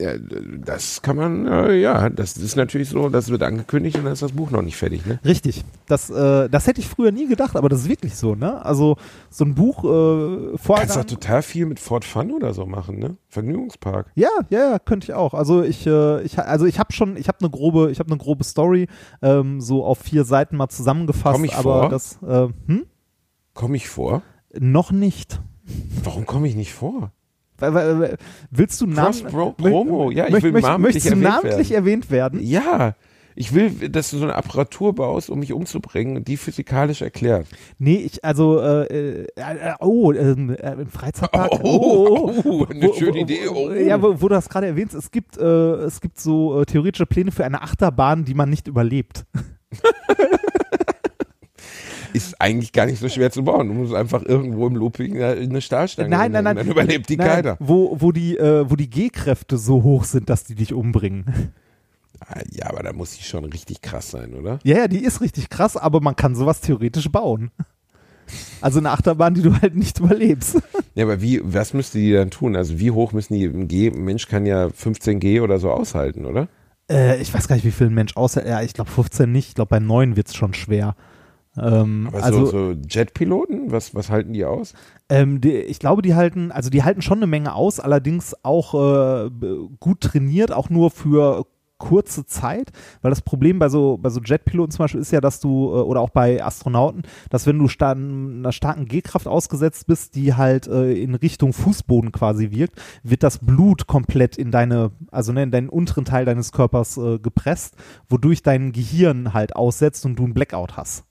[0.01, 4.13] Ja, das kann man, äh, ja, das ist natürlich so, das wird angekündigt und dann
[4.13, 5.19] ist das Buch noch nicht fertig, ne?
[5.23, 5.63] Richtig.
[5.87, 8.65] Das, äh, das hätte ich früher nie gedacht, aber das ist wirklich so, ne?
[8.65, 8.97] Also
[9.29, 10.87] so ein Buch äh, Kannst Vorgang.
[10.87, 13.17] doch total viel mit Fort Fun oder so machen, ne?
[13.29, 14.11] Vergnügungspark.
[14.15, 15.35] Ja, ja, ja, könnte ich auch.
[15.35, 18.17] Also ich, äh, ich, also ich habe schon, ich habe eine grobe, ich habe eine
[18.17, 18.87] grobe Story
[19.21, 21.89] ähm, so auf vier Seiten mal zusammengefasst, Komm ich aber vor?
[21.89, 22.85] das, äh, hm?
[23.53, 24.23] Komme ich vor?
[24.59, 25.39] noch nicht.
[26.03, 27.11] Warum komme ich nicht vor?
[28.51, 29.25] Willst du Namen?
[29.25, 31.85] Cross-Promo, ja, ich will möcht- namentlich Möchtest du erwähnt namentlich werden.
[31.85, 32.39] erwähnt werden?
[32.41, 32.95] Ja,
[33.35, 37.47] ich will, dass du so eine Apparatur baust, um mich umzubringen und die physikalisch erklärt.
[37.79, 38.83] Nee, ich, also, äh,
[39.23, 41.51] äh, äh, oh, ähm, äh, im Freizeitpark.
[41.63, 43.71] Oh, oh, eine schöne Idee, oh.
[43.71, 47.05] Ja, wo, wo du das gerade erwähnst, es gibt, äh, es gibt so äh, theoretische
[47.05, 49.25] Pläne für eine Achterbahn, die man nicht überlebt.
[52.13, 53.67] Ist eigentlich gar nicht so schwer zu bauen.
[53.67, 56.55] Du musst einfach irgendwo im Looping eine- Stahlstange Nein, nein, nein.
[56.57, 57.57] Dann überlebt die Nein, keiner.
[57.59, 61.25] Wo, wo die, äh, wo die G-Kräfte so hoch sind, dass die dich umbringen.
[62.19, 64.59] Ah, Ja, aber da muss die schon richtig krass sein, oder?
[64.63, 67.51] Ja, ja, die ist richtig krass, aber man kann sowas theoretisch bauen.
[68.61, 70.61] Also eine Achterbahn, die du halt nicht überlebst.
[70.95, 72.55] Ja, aber wie, was müsste die dann tun?
[72.55, 73.87] Also wie hoch müssen die im G?
[73.89, 76.47] Ein Mensch kann ja 15 G oder so aushalten, oder?
[76.89, 78.47] Äh, ich weiß gar nicht, wie viel ein Mensch aushält.
[78.47, 79.49] Ja, ich glaube 15 nicht.
[79.49, 80.95] Ich glaube, bei 9 wird es schon schwer.
[81.57, 84.73] Ähm, Aber also so, so Jetpiloten, was, was halten die aus?
[85.09, 88.73] Ähm, die, ich glaube, die halten, also die halten schon eine Menge aus, allerdings auch
[88.73, 89.29] äh,
[89.79, 91.45] gut trainiert, auch nur für
[91.83, 95.41] kurze Zeit, weil das Problem bei so bei so Jetpiloten zum Beispiel ist ja, dass
[95.41, 100.15] du äh, oder auch bei Astronauten, dass wenn du sta einer starken G-Kraft ausgesetzt bist,
[100.15, 105.33] die halt äh, in Richtung Fußboden quasi wirkt, wird das Blut komplett in deine, also
[105.33, 107.75] ne, in deinen unteren Teil deines Körpers äh, gepresst,
[108.07, 111.03] wodurch dein Gehirn halt aussetzt und du einen Blackout hast.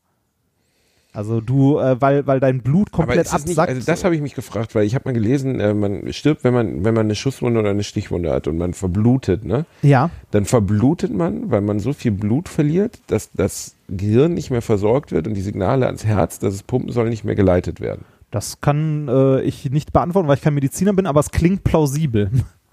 [1.14, 3.68] Also du, äh, weil, weil dein Blut komplett das nicht, absackt.
[3.68, 6.54] also das habe ich mich gefragt, weil ich habe mal gelesen, äh, man stirbt, wenn
[6.54, 9.66] man, wenn man eine Schusswunde oder eine Stichwunde hat und man verblutet, ne?
[9.82, 10.10] ja.
[10.30, 15.12] Dann verblutet man, weil man so viel Blut verliert, dass das Gehirn nicht mehr versorgt
[15.12, 18.06] wird und die Signale ans Herz, dass es pumpen soll, nicht mehr geleitet werden.
[18.30, 22.30] Das kann äh, ich nicht beantworten, weil ich kein Mediziner bin, aber es klingt plausibel.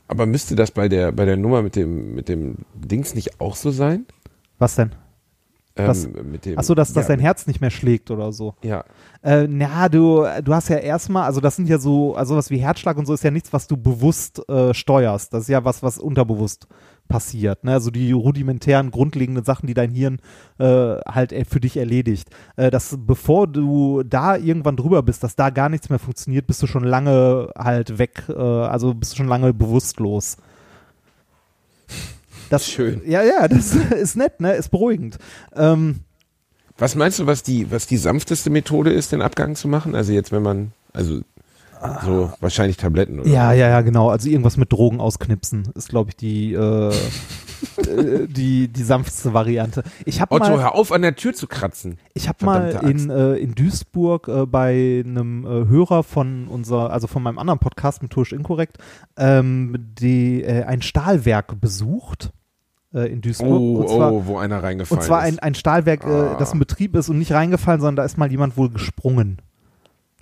[0.08, 3.56] Aber müsste das bei der, bei der Nummer mit dem, mit dem Dings nicht auch
[3.56, 4.06] so sein?
[4.58, 4.92] Was denn?
[5.80, 8.56] Ähm, Das- mit dem, Achso, dass, dass ja, dein Herz nicht mehr schlägt oder so.
[8.64, 8.84] Ja,
[9.22, 12.58] Äh, na, du, du hast ja erstmal, also das sind ja so, also was wie
[12.58, 15.34] Herzschlag und so ist ja nichts, was du bewusst äh, steuerst.
[15.34, 16.68] Das ist ja was, was unterbewusst
[17.10, 17.64] passiert.
[17.64, 17.74] Ne?
[17.74, 20.20] Also die rudimentären, grundlegenden Sachen, die dein Hirn
[20.60, 20.66] äh,
[21.08, 22.30] halt äh, für dich erledigt.
[22.56, 26.62] Äh, dass bevor du da irgendwann drüber bist, dass da gar nichts mehr funktioniert, bist
[26.62, 30.38] du schon lange halt weg, äh, also bist du schon lange bewusstlos.
[32.50, 33.02] Das, Schön.
[33.06, 34.54] Ja, ja, das ist nett, ne?
[34.54, 35.18] Ist beruhigend.
[35.56, 36.02] Ähm,
[36.78, 39.96] Was meinst du, was die, was die sanfteste Methode ist, den Abgang zu machen?
[39.96, 41.22] Also jetzt, wenn man, also
[42.04, 44.10] so wahrscheinlich Tabletten oder Ja, ja, ja, genau.
[44.10, 46.94] Also irgendwas mit Drogen ausknipsen ist, glaube ich, die, äh,
[48.28, 49.84] die, die sanfteste Variante.
[50.06, 51.98] Ich habe Otto, mal, hör auf, an der Tür zu kratzen.
[52.14, 57.08] ich hab mal in, äh, in Duisburg äh, bei einem äh, Hörer von unser, also
[57.08, 58.78] von meinem anderen Podcast mit Tusch Inkorrekt,
[59.18, 62.32] ähm, die, äh, ein Stahlwerk besucht
[62.94, 63.50] äh, in Duisburg.
[63.50, 65.34] Oh, und zwar, oh, wo einer reingefallen und zwar ist.
[65.34, 66.36] ein, ein Stahlwerk, äh, Ah.
[66.40, 69.38] das in Betrieb ist und nicht reingefallen, sondern da ist mal jemand wohl gesprungen.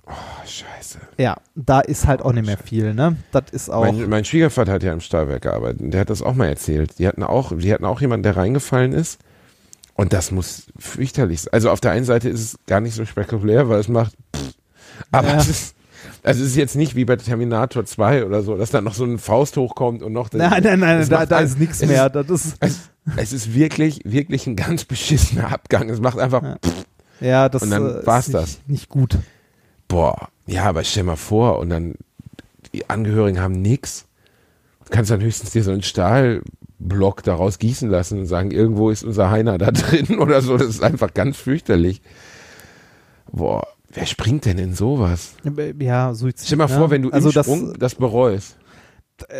[0.06, 0.12] oh,
[0.46, 0.98] scheiße.
[1.18, 3.16] Ja, da ist halt auch nicht mehr viel, ne?
[3.32, 3.84] Das ist auch.
[3.84, 6.98] Mein, mein Schwiegervater hat ja im Stahlwerk gearbeitet und der hat das auch mal erzählt.
[6.98, 9.18] Die hatten auch, die hatten auch jemanden, der reingefallen ist.
[9.94, 11.52] Und das muss fürchterlich sein.
[11.52, 14.54] Also auf der einen Seite ist es gar nicht so spektakulär, weil es macht, pff,
[15.10, 15.36] aber Ja.
[15.38, 15.74] es ist,
[16.22, 19.04] also es ist jetzt nicht wie bei Terminator 2 oder so, dass da noch so
[19.04, 20.30] ein Faust hochkommt und noch.
[20.32, 22.06] Nein, nein, nein, da, da ein- ist nichts mehr.
[22.06, 22.78] Ist, Das ist, es,
[23.16, 25.88] es ist wirklich, wirklich ein ganz beschissener Abgang.
[25.90, 26.56] Es macht einfach, Ja.
[26.64, 26.84] pff,
[27.20, 28.46] ja, das Und dann äh, war's ist das.
[28.58, 29.18] nicht, nicht gut.
[29.88, 31.94] boah, ja, aber stell mal vor und dann
[32.74, 34.04] die Angehörigen haben nix.
[34.84, 39.02] Du kannst dann höchstens dir so einen Stahlblock daraus gießen lassen und sagen, irgendwo ist
[39.04, 40.56] unser Heiner da drin oder so.
[40.56, 42.00] Das ist einfach ganz fürchterlich.
[43.30, 45.34] Boah, wer springt denn in sowas?
[45.80, 46.46] Ja, Suizid.
[46.46, 46.74] Stell mal ne?
[46.76, 48.56] vor, wenn du also im das, Sprung das bereust.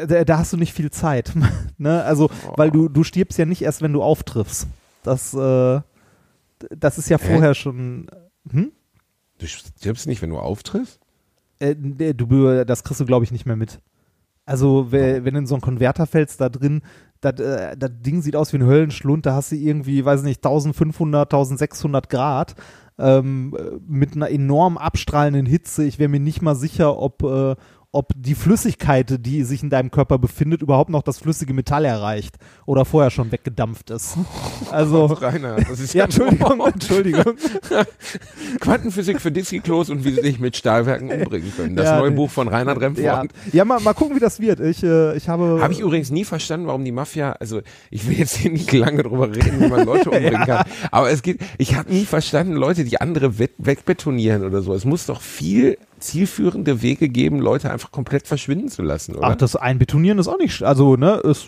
[0.09, 1.32] da, da hast du nicht viel Zeit.
[1.78, 2.03] ne?
[2.05, 4.66] Also, weil du, du stirbst ja nicht erst, wenn du auftriffst.
[5.03, 5.80] Das, äh,
[6.76, 7.32] das ist ja Hä?
[7.32, 8.09] vorher schon.
[8.51, 8.72] Hm?
[9.38, 10.99] Du stirbst nicht, wenn du auftriffst?
[11.61, 13.80] Äh, du, das kriegst du, glaube ich, nicht mehr mit.
[14.44, 16.82] Also, we- wenn du in so einen Konverter fällst, da drin,
[17.20, 20.38] das, äh, das Ding sieht aus wie ein Höllenschlund, da hast du irgendwie, weiß nicht,
[20.44, 22.55] 1500, 1600 Grad
[22.99, 25.84] ähm, äh, mit einer enorm abstrahlenden Hitze.
[25.84, 27.55] Ich wäre mir nicht mal sicher, ob, äh,
[27.91, 32.36] ob die Flüssigkeit, die sich in deinem Körper befindet, überhaupt noch das flüssige Metall erreicht
[32.66, 34.16] oder vorher schon weggedampft ist.
[34.70, 37.36] Also, Rainer, das ist ja, Entschuldigung, Entschuldigung.
[38.61, 41.76] Quantenphysik für Disky-Klos und wie sie dich mit Stahlwerken umbringen können.
[41.76, 42.11] Das Ja, neue.
[42.11, 43.30] Buch von Reinhard Ja, Remford.
[43.53, 44.61] ja mal, mal gucken, wie das wird.
[44.61, 45.61] Ich, äh, ich habe.
[45.62, 47.61] Habe ich übrigens nie verstanden, warum die Mafia, also
[47.91, 51.22] ich will jetzt hier nicht lange drüber reden, wie man Leute umbringen kann, aber es
[51.22, 54.74] geht, ich habe nie verstanden, Leute, die andere we wegbetonieren oder so.
[54.74, 59.28] Es muss doch viel zielführende Wege geben, Leute einfach komplett verschwinden zu lassen, oder?
[59.28, 61.46] Ach, das Einbetonieren ist auch nicht, also, ne, ist,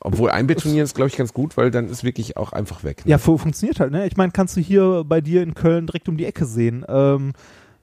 [0.00, 3.04] Obwohl einbetonieren ist, glaube ich, ganz gut, weil dann ist wirklich auch einfach weg.
[3.04, 3.10] Ne?
[3.12, 4.06] ja, fu funktioniert halt, ne?
[4.06, 6.84] Ich meine, kannst du hier bei dir in Köln direkt um die Ecke sehen.
[6.88, 7.32] Ähm,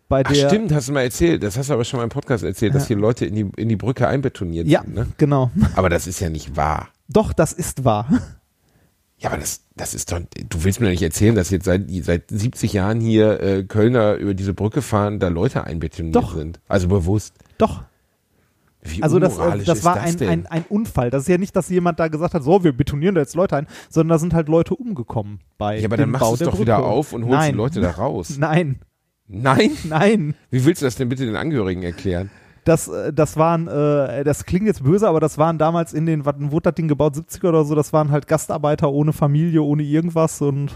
[0.07, 2.09] bei Ach der, stimmt, hast du mal erzählt, das hast du aber schon mal im
[2.09, 2.87] Podcast erzählt, dass Ja.
[2.89, 4.93] hier Leute in die, in die Brücke einbetoniert Ja, sind.
[4.93, 5.07] Ne?
[5.17, 5.49] genau.
[5.75, 6.89] Aber das ist ja nicht wahr.
[7.07, 8.07] Doch, das ist wahr.
[9.21, 11.83] Ja, aber das, das ist doch, du willst mir doch nicht erzählen, dass jetzt seit,
[12.01, 16.35] seit 70 Jahren hier äh, Kölner über diese Brücke fahren, da Leute einbetoniert Doch.
[16.35, 16.59] sind.
[16.67, 17.35] Also bewusst.
[17.59, 17.83] Doch.
[18.81, 21.11] Wie Also das, äh, das ist war das ein, ein, ein Unfall.
[21.11, 23.57] Das ist ja nicht, dass jemand da gesagt hat, so, wir betonieren da jetzt Leute
[23.57, 26.47] ein, sondern da sind halt Leute umgekommen bei ja, aber dann machst du es doch
[26.47, 26.61] Brücke.
[26.63, 27.51] wieder auf und holst Nein.
[27.51, 28.37] die Leute da raus.
[28.39, 28.79] Nein,
[29.27, 29.69] Nein?
[29.83, 30.33] nein.
[30.49, 32.31] Wie willst du das denn bitte den Angehörigen erklären?
[32.63, 36.25] Das, äh, das waren, äh, das klingt jetzt böse, aber das waren damals in den,
[36.25, 39.81] wann wurde das Ding gebaut, 70er oder so, das waren halt Gastarbeiter ohne Familie, ohne
[39.83, 40.69] irgendwas und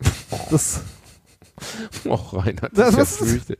[0.50, 0.82] das,
[2.04, 3.56] Och, Reinhard, Das das ist ja.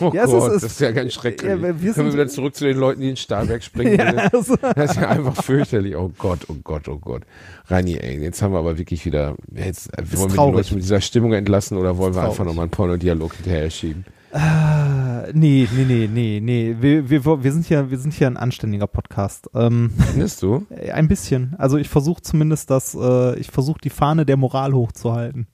[0.00, 1.48] Oh Ja, Gott, ist- das ist ja ganz schrecklich.
[1.50, 3.94] Ja, wir- Können wir wieder zurück zu den Leuten, die in Stahlberg springen?
[3.98, 5.94] Ja, also- Das ist ja einfach fürchterlich.
[5.94, 7.22] Oh Gott, oh Gott, oh Gott.
[7.66, 10.54] Reini, ey, jetzt haben wir aber wirklich wieder, jetzt, wollen wir die traurig.
[10.56, 14.06] Leute mit dieser Stimmung entlassen oder wollen wir einfach nochmal einen Pornodialog hinterher schieben?
[14.34, 16.76] Äh, nee, nee, nee, nee, nee.
[16.80, 19.48] Wir, wir, wir sind hier, wir sind hier ein anständiger Podcast.
[19.54, 20.66] Ähm, Findest du?
[20.92, 21.54] ein bisschen.
[21.56, 25.46] Also ich versuche zumindest das, äh, ich versuche die Fahne der Moral hochzuhalten.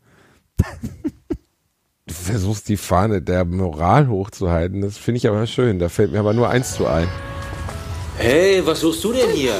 [2.07, 4.81] Du versuchst die Fahne der Moral hochzuhalten.
[4.81, 5.79] Das finde ich aber schön.
[5.79, 7.07] Da fällt mir aber nur eins zu ein.
[8.17, 9.57] Hey, was suchst du denn hier?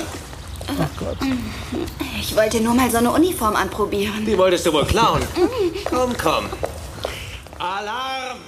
[2.19, 4.25] Ich wollte nur mal so eine Uniform anprobieren.
[4.25, 5.21] Die wolltest du wohl klauen.
[5.85, 6.47] Komm, komm.
[7.61, 8.39] Alarm!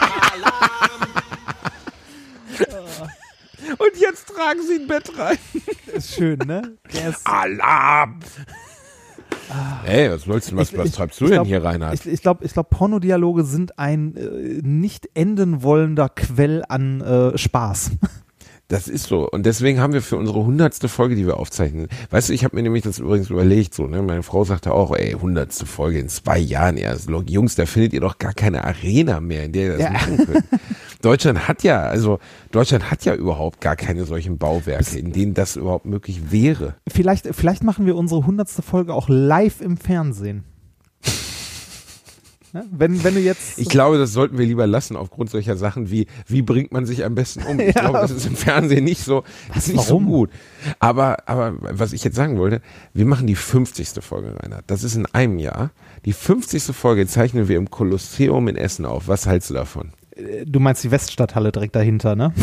[0.00, 1.10] Alarm!
[3.78, 5.38] Und jetzt tragen sie ein Bett rein.
[5.92, 6.76] Ist schön, ne?
[6.92, 8.20] Der ist, Alarm!
[9.86, 11.94] Ey, was wolltest du, was, Ich- was treibst du ich denn glaub- hier, Reinhard?
[11.94, 17.38] Ich, ich glaube, ich glaub, Pornodialoge sind ein äh, nicht enden wollender Quell an äh,
[17.38, 17.92] Spaß.
[18.68, 19.28] Das ist so.
[19.28, 22.56] Und deswegen haben wir für unsere hundertste Folge, die wir aufzeichnen, weißt du, ich habe
[22.56, 26.08] mir nämlich das übrigens überlegt, so, ne, meine Frau sagte auch, ey, hundertste Folge in
[26.08, 27.10] zwei Jahren erst.
[27.26, 29.90] Jungs, da findet ihr doch gar keine Arena mehr, in der ihr das Ja.
[29.90, 30.44] machen könnt.
[31.02, 32.18] Deutschland hat ja, also,
[32.50, 36.76] Deutschland hat ja überhaupt gar keine solchen Bauwerke, in denen das überhaupt möglich wäre.
[36.88, 40.44] Vielleicht, vielleicht machen wir unsere hundertste Folge auch live im Fernsehen.
[42.54, 42.64] Ne?
[42.70, 43.58] Wenn, wenn du jetzt.
[43.58, 47.04] Ich glaube, das sollten wir lieber lassen aufgrund solcher Sachen wie, wie bringt man sich
[47.04, 47.58] am besten um?
[47.60, 47.80] Ich Ja.
[47.82, 49.24] glaube, das ist im Fernsehen nicht so,
[49.56, 50.04] ist nicht Warum?
[50.04, 50.30] so gut.
[50.78, 52.60] Aber, aber was ich jetzt sagen wollte,
[52.92, 53.88] wir machen die 50.
[54.00, 54.62] Folge, Reinhard.
[54.68, 55.72] Das ist in einem Jahr.
[56.04, 56.62] Die 50.
[56.76, 59.08] Folge zeichnen wir im Kolosseum in Essen auf.
[59.08, 59.90] Was hältst du davon?
[60.46, 62.32] du meinst die Weststadthalle direkt dahinter, ne?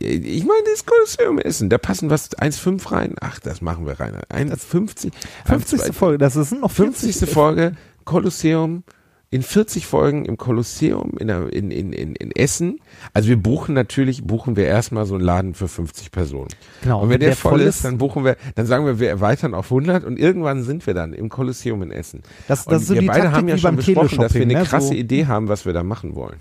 [0.00, 1.68] Ich meine, das Kolosseum in Essen.
[1.68, 3.14] Da passen was 1,5 rein.
[3.20, 4.24] Ach, das machen wir, Reinhard.
[4.32, 5.10] 1,50.
[5.44, 5.94] 50.
[5.94, 7.16] Folge, das sind noch 50.
[7.16, 7.28] 50.
[7.28, 7.72] Folge
[8.04, 8.84] Kolosseum
[9.32, 12.78] in 40 Folgen im Kolosseum in, der- in, in, in, in Essen.
[13.14, 16.48] Also wir buchen natürlich, buchen wir erstmal so einen Laden für 50 Personen.
[16.82, 19.72] Genau, Und wenn der, voll ist, dann buchen wir, dann sagen wir, wir erweitern auf
[19.72, 22.22] 100 und irgendwann sind wir dann im Kolosseum in Essen.
[22.46, 24.34] Das- das und ist so wir die beide Taktik haben ja schon beim besprochen, dass
[24.34, 24.62] wir eine ne?
[24.64, 26.36] krasse So- Idee haben, was wir da machen wollen.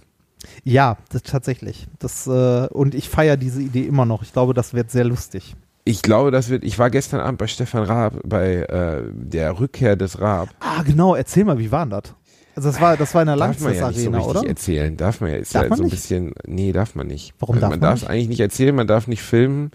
[0.63, 1.87] Ja, das tatsächlich.
[1.99, 4.21] Das, äh, und ich feiere diese Idee immer noch.
[4.21, 5.55] Ich glaube, das wird sehr lustig.
[5.83, 9.95] Ich glaube, das wird, ich war gestern Abend bei Stefan Raab, bei äh, der Rückkehr
[9.95, 10.49] des Raab.
[10.59, 12.13] Ah, genau, erzähl mal, wie war denn das?
[12.55, 14.47] Also das war, das war in der Darf man ja nicht so richtig oder?
[14.47, 14.97] erzählen.
[14.97, 15.37] Darf man ja.
[15.37, 15.95] Ist Darf ja man so ein nicht?
[15.95, 17.33] bisschen, nee, darf man nicht.
[17.39, 19.71] Warum also darf man man darf es eigentlich nicht erzählen, man darf nicht filmen.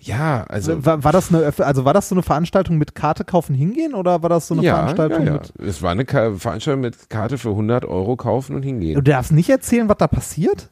[0.00, 0.84] Ja, also.
[0.84, 4.22] war, war das eine, also war das so eine Veranstaltung mit Karte kaufen hingehen oder
[4.22, 5.32] war das so eine ja, Veranstaltung ja, ja.
[5.32, 5.52] mit?
[5.66, 8.94] Es war eine Ka Veranstaltung mit Karte für 100 Euro kaufen und hingehen.
[8.96, 10.70] Du darfst nicht erzählen, was da passiert?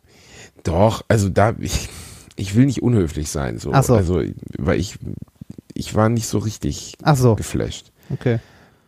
[0.64, 1.88] Doch, also da, ich,
[2.36, 3.70] ich will nicht unhöflich sein, so.
[3.72, 3.94] Ach so.
[3.94, 4.22] Also,
[4.58, 4.98] weil ich,
[5.72, 7.90] ich war nicht so richtig Ach so, geflasht.
[8.10, 8.38] okay.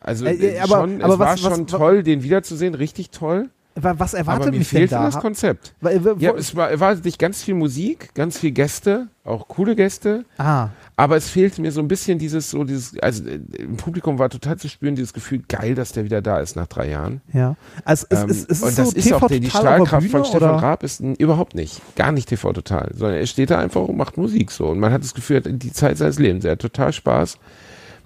[0.04, 3.10] Also, Äh, äh, aber- schon, aber es war was- was- schon toll, den wiederzusehen, richtig
[3.10, 3.48] toll.
[3.76, 5.06] Wa- Was erwartet aber mich denn da?
[5.06, 5.74] das Konzept.
[5.80, 9.74] Weil, wo- Ja, es war, erwartet dich ganz viel Musik, ganz viel Gäste, auch coole
[9.74, 10.24] Gäste.
[10.38, 14.20] ah, Aber es fehlte mir so ein bisschen dieses, so dieses, also äh, im Publikum
[14.20, 17.20] war total zu spüren, dieses Gefühl, geil, dass der wieder da ist nach drei Jahren.
[17.32, 17.56] ja.
[17.84, 20.06] Also es, Ähm, es, es ist und so das ist TV auch der, die Strahlkraft
[20.08, 20.62] von Stefan oder?
[20.62, 23.96] Raab ist n- überhaupt nicht, gar nicht TV total, sondern er steht da einfach und
[23.96, 26.52] macht Musik so und man hat das Gefühl, er hat die Zeit seines Lebens, er
[26.52, 27.38] hat total Spaß.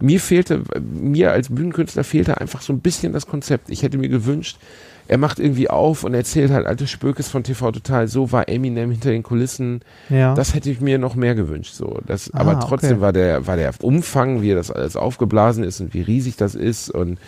[0.00, 3.68] Mir fehlte, mir als Bühnenkünstler fehlte einfach so ein bisschen das Konzept.
[3.70, 4.58] Ich hätte mir gewünscht,
[5.08, 8.08] er macht irgendwie auf und erzählt halt alte Spökes von TV total.
[8.08, 9.80] So war Eminem hinter den Kulissen.
[10.10, 10.34] Ja.
[10.34, 11.72] Das hätte ich mir noch mehr gewünscht.
[11.74, 13.00] So, das, Ah, aber trotzdem okay.
[13.00, 16.90] war der, war der Umfang, wie das alles aufgeblasen ist und wie riesig das ist
[16.90, 17.18] und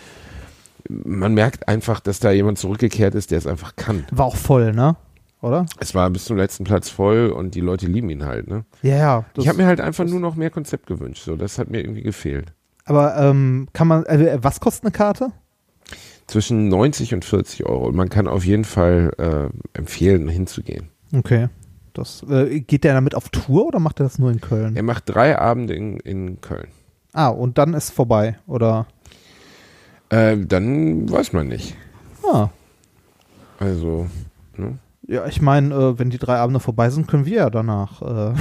[0.89, 4.05] man merkt einfach, dass da jemand zurückgekehrt ist, der es einfach kann.
[4.11, 4.95] War auch voll, ne?
[5.41, 5.65] Oder?
[5.79, 8.47] Es war bis zum letzten Platz voll und die Leute lieben ihn halt.
[8.47, 8.63] Ne?
[8.83, 9.25] Ja, ja.
[9.37, 11.23] Ich habe mir halt einfach nur noch mehr Konzept gewünscht.
[11.23, 12.53] So, das hat mir irgendwie gefehlt.
[12.85, 15.31] Aber ähm, kann man, äh, was kostet eine Karte?
[16.27, 17.87] Zwischen 90 und 40 Euro.
[17.87, 20.89] Und man kann auf jeden Fall äh, empfehlen, hinzugehen.
[21.13, 21.49] Okay.
[21.93, 24.75] Das, äh, geht der damit auf Tour oder macht er das nur in Köln?
[24.77, 26.67] Er macht drei Abende in, in Köln.
[27.11, 28.87] Ah, und dann ist vorbei, oder?
[30.09, 31.75] Äh, dann weiß man nicht.
[32.31, 32.49] Ah.
[33.59, 34.07] Also,
[34.55, 34.77] ne?
[35.07, 38.01] Ja, ich meine, äh, wenn die drei Abende vorbei sind, können wir ja danach.
[38.01, 38.33] Äh,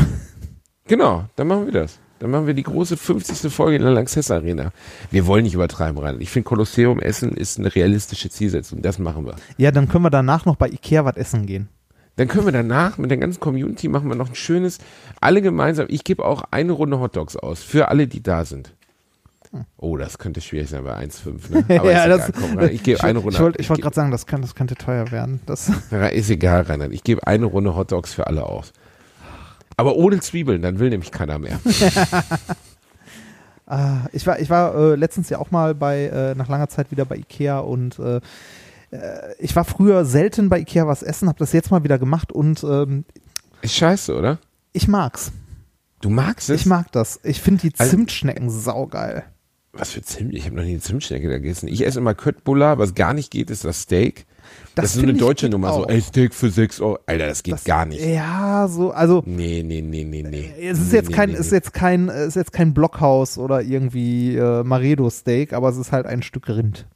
[0.91, 2.01] Genau, dann machen wir das.
[2.21, 3.51] Dann machen wir die große 50.
[3.51, 4.73] Folge in der Lanxess Arena.
[5.11, 6.21] Wir wollen nicht übertreiben, rein.
[6.21, 8.83] Ich finde, Kolosseum Essen ist eine realistische Zielsetzung.
[8.83, 9.37] Das machen wir.
[9.57, 11.71] ja, dann können wir danach noch bei Ikea was essen gehen.
[12.17, 14.79] Dann können wir danach mit der ganzen Community machen wir noch ein schönes,
[15.23, 15.87] alle gemeinsam.
[15.89, 18.75] Ich gebe auch eine Runde Hotdogs aus für alle, die da sind.
[19.79, 21.69] Oh, das könnte schwierig sein bei 1,5.
[21.69, 21.81] Ne?
[21.81, 22.31] Aber ja, das.
[22.39, 23.35] Komm, ich gebe eine Runde.
[23.35, 25.41] Ich wollte ich wollt gerade sagen, das, kann, das könnte teuer werden.
[25.47, 25.73] Das,
[26.13, 26.93] ist egal, Reinhard.
[26.93, 28.75] Ich gebe eine Runde Hotdogs für alle aus.
[29.81, 31.59] Aber ohne Zwiebeln, dann will nämlich keiner mehr.
[33.67, 36.91] Ah, ich war, ich war äh, letztens ja auch mal bei, äh, nach langer Zeit
[36.91, 38.17] wieder bei Ikea und äh,
[38.91, 42.33] äh, ich war früher selten bei Ikea was essen, habe das jetzt mal wieder gemacht
[42.33, 43.05] und ähm,
[43.63, 44.39] Ist scheiße, oder?
[44.73, 45.31] ich mag's.
[46.01, 46.63] Du magst es?
[46.63, 47.21] Ich mag das.
[47.23, 49.23] Ich finde die Also- Zimtschnecken saugeil.
[49.73, 50.35] Was für Zimt?
[50.35, 51.69] Ich habe noch nie eine Zimtschnecke da gegessen.
[51.69, 54.27] Ich esse immer Köttbullar, was gar nicht geht, ist das Steak.
[54.75, 55.89] Das, Das ist so eine deutsche Nummer, so, auch.
[55.89, 56.99] ey, Steak für 6 Euro.
[57.07, 58.05] Alter, das geht Das- gar nicht.
[58.05, 60.53] Ja, so, also Nee, nee, nee, nee, nee.
[60.61, 63.63] es ist nee, jetzt nee, kein, nee, ist jetzt kein, ist jetzt kein Blockhaus oder
[63.63, 66.87] irgendwie äh, Maredo Steak, aber es ist halt ein Stück Rind.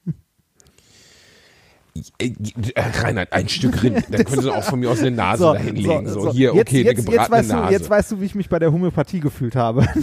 [2.18, 2.33] Äh,
[2.75, 4.05] äh, Reinhard, ein Stück Rind.
[4.11, 6.09] Da können sie auch von mir aus eine Nase dahinlegen.
[6.09, 7.72] So, hier, jetzt, okay, eine jetzt, jetzt, gebratene weißt du, Nase.
[7.72, 9.87] jetzt weißt du, wie ich mich bei der Homöopathie gefühlt habe.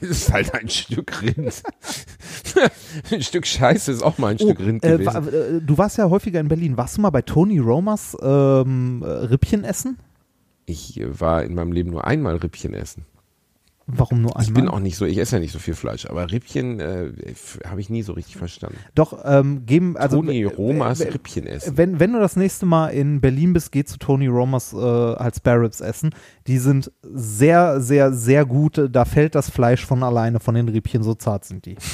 [0.00, 1.62] Das ist halt ein Stück Rind.
[3.10, 5.28] ein Stück Scheiße ist auch mal ein Stück Rind äh, gewesen.
[5.28, 6.76] äh, du warst ja häufiger in Berlin.
[6.76, 9.98] Warst du mal bei Tony Romers ähm, äh, Rippchen essen?
[10.66, 13.04] Ich äh, war in meinem Leben nur einmal Rippchen essen.
[13.86, 14.44] Warum nur einmal?
[14.44, 17.12] Ich bin auch nicht so, ich esse ja nicht so viel Fleisch, aber Rippchen äh,
[17.66, 18.78] habe ich nie so richtig verstanden.
[18.94, 21.76] Doch, ähm, geben, also Toni Romas Rippchen essen.
[21.76, 25.36] Wenn, wenn du das nächste Mal in Berlin bist, geh zu Tony Romers äh, halt
[25.36, 26.10] Spare Ribs essen.
[26.46, 28.88] Die sind sehr, sehr, sehr gut.
[28.90, 31.76] Da fällt das Fleisch von alleine von den Rippchen, so zart sind die.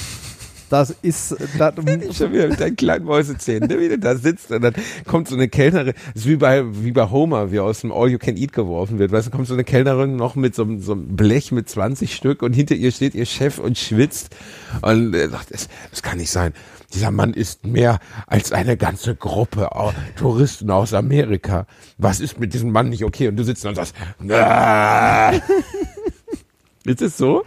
[0.70, 1.74] Das ist, das,
[2.16, 4.74] Schon wieder mit deinen kleinen Mäusezähnen, ne, wie du da sitzt und dann
[5.06, 8.08] kommt so eine Kellnerin, das ist wie bei, wie bei Homer, wie aus dem All
[8.08, 10.80] You Can Eat geworfen wird, weißt du, kommt so eine Kellnerin noch mit so, einem-
[10.80, 14.34] so einem Blech mit 20 Stück und hinter ihr steht ihr Chef und schwitzt
[14.82, 16.52] und er sagt, das, das kann nicht sein.
[16.94, 19.68] Dieser Mann ist mehr als eine ganze Gruppe
[20.16, 21.66] Touristen aus Amerika.
[21.98, 23.28] Was ist mit diesem Mann nicht okay?
[23.28, 23.94] Und du sitzt da und sagst,
[24.30, 25.32] "Ah."
[26.84, 27.44] ist es so?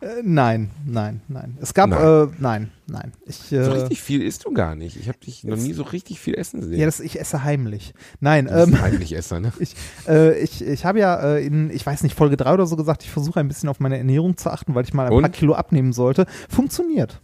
[0.00, 1.56] Äh, nein, nein, nein.
[1.60, 2.28] Es gab, Nein.
[2.28, 3.12] äh, nein, nein.
[3.26, 4.96] Ich, äh, So richtig viel isst du gar nicht.
[4.96, 6.78] Ich habe dich noch nie so richtig viel essen sehen.
[6.78, 7.94] ja, das, ich esse heimlich.
[8.20, 9.52] Nein, Du bist ähm, ein Heimlichesser, ne?
[9.58, 9.74] Ich,
[10.06, 13.02] äh, ich, ich habe ja äh, in, ich weiß nicht, Folge 3 oder so gesagt,
[13.02, 15.22] ich versuche ein bisschen auf meine Ernährung zu achten, weil ich mal ein Und?
[15.22, 16.26] paar Kilo abnehmen sollte.
[16.48, 17.20] Funktioniert.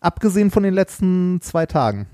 [0.00, 2.06] Abgesehen von den letzten zwei Tagen.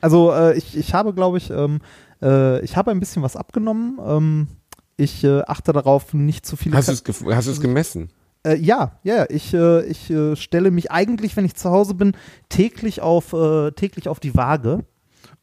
[0.00, 1.80] Also äh, ich, ich habe, glaube ich, ähm,
[2.20, 3.98] äh, ich habe ein bisschen was abgenommen.
[4.04, 4.48] Ähm,
[4.96, 8.10] ich äh, achte darauf, nicht zu viele gef- hast du es gemessen?
[8.46, 12.12] Äh, ja, ja, ich, äh, ich äh, stelle mich eigentlich, wenn ich zu Hause bin,
[12.48, 14.84] täglich auf, äh, täglich auf die Waage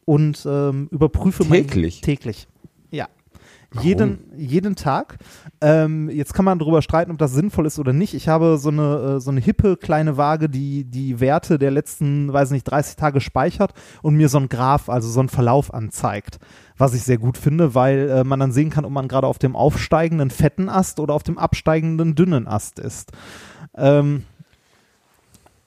[0.04, 2.00] und ähm, überprüfe mein- Täglich?
[2.00, 2.48] täglich.
[2.90, 3.08] Ja.
[3.80, 5.16] Jeden, jeden Tag.
[5.62, 8.12] Ähm, jetzt kann man darüber streiten, ob das sinnvoll ist oder nicht.
[8.12, 12.30] Ich habe so eine, äh, so eine hippe kleine Waage, die die Werte der letzten,
[12.30, 13.72] weiß nicht, 30 Tage speichert
[14.02, 16.38] und mir so ein Graph, also so einen Verlauf anzeigt.
[16.82, 19.38] Was ich sehr gut finde, weil äh, man dann sehen kann, ob man gerade auf
[19.38, 23.12] dem aufsteigenden fetten Ast oder auf dem absteigenden dünnen Ast ist.
[23.76, 24.24] Ähm,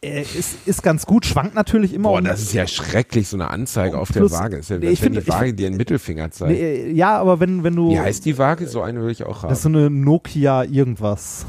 [0.02, 2.10] äh, ist, ist ganz gut, schwankt natürlich immer.
[2.10, 4.58] Boah, um- das ist ja schrecklich, so eine Anzeige auf Plus- der Waage.
[4.58, 6.52] Ist ja, ich finde- die Waage dir einen Mittelfinger zeigt.
[6.60, 7.92] Nee, ja, aber wenn, wenn du.
[7.92, 8.68] Wie heißt die Waage?
[8.68, 9.50] So eine will ich auch haben.
[9.50, 11.46] Das ist so eine Nokia irgendwas.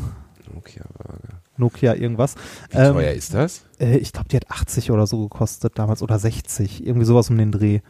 [0.56, 1.28] okay, Waage.
[1.56, 2.36] Nokia irgendwas.
[2.70, 3.62] Wie Ähm, teuer ist das?
[3.80, 7.36] Äh, ich glaube, die hat 80 oder so gekostet damals oder 60, irgendwie sowas um
[7.36, 7.80] den Dreh.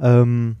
[0.00, 0.56] Ähm,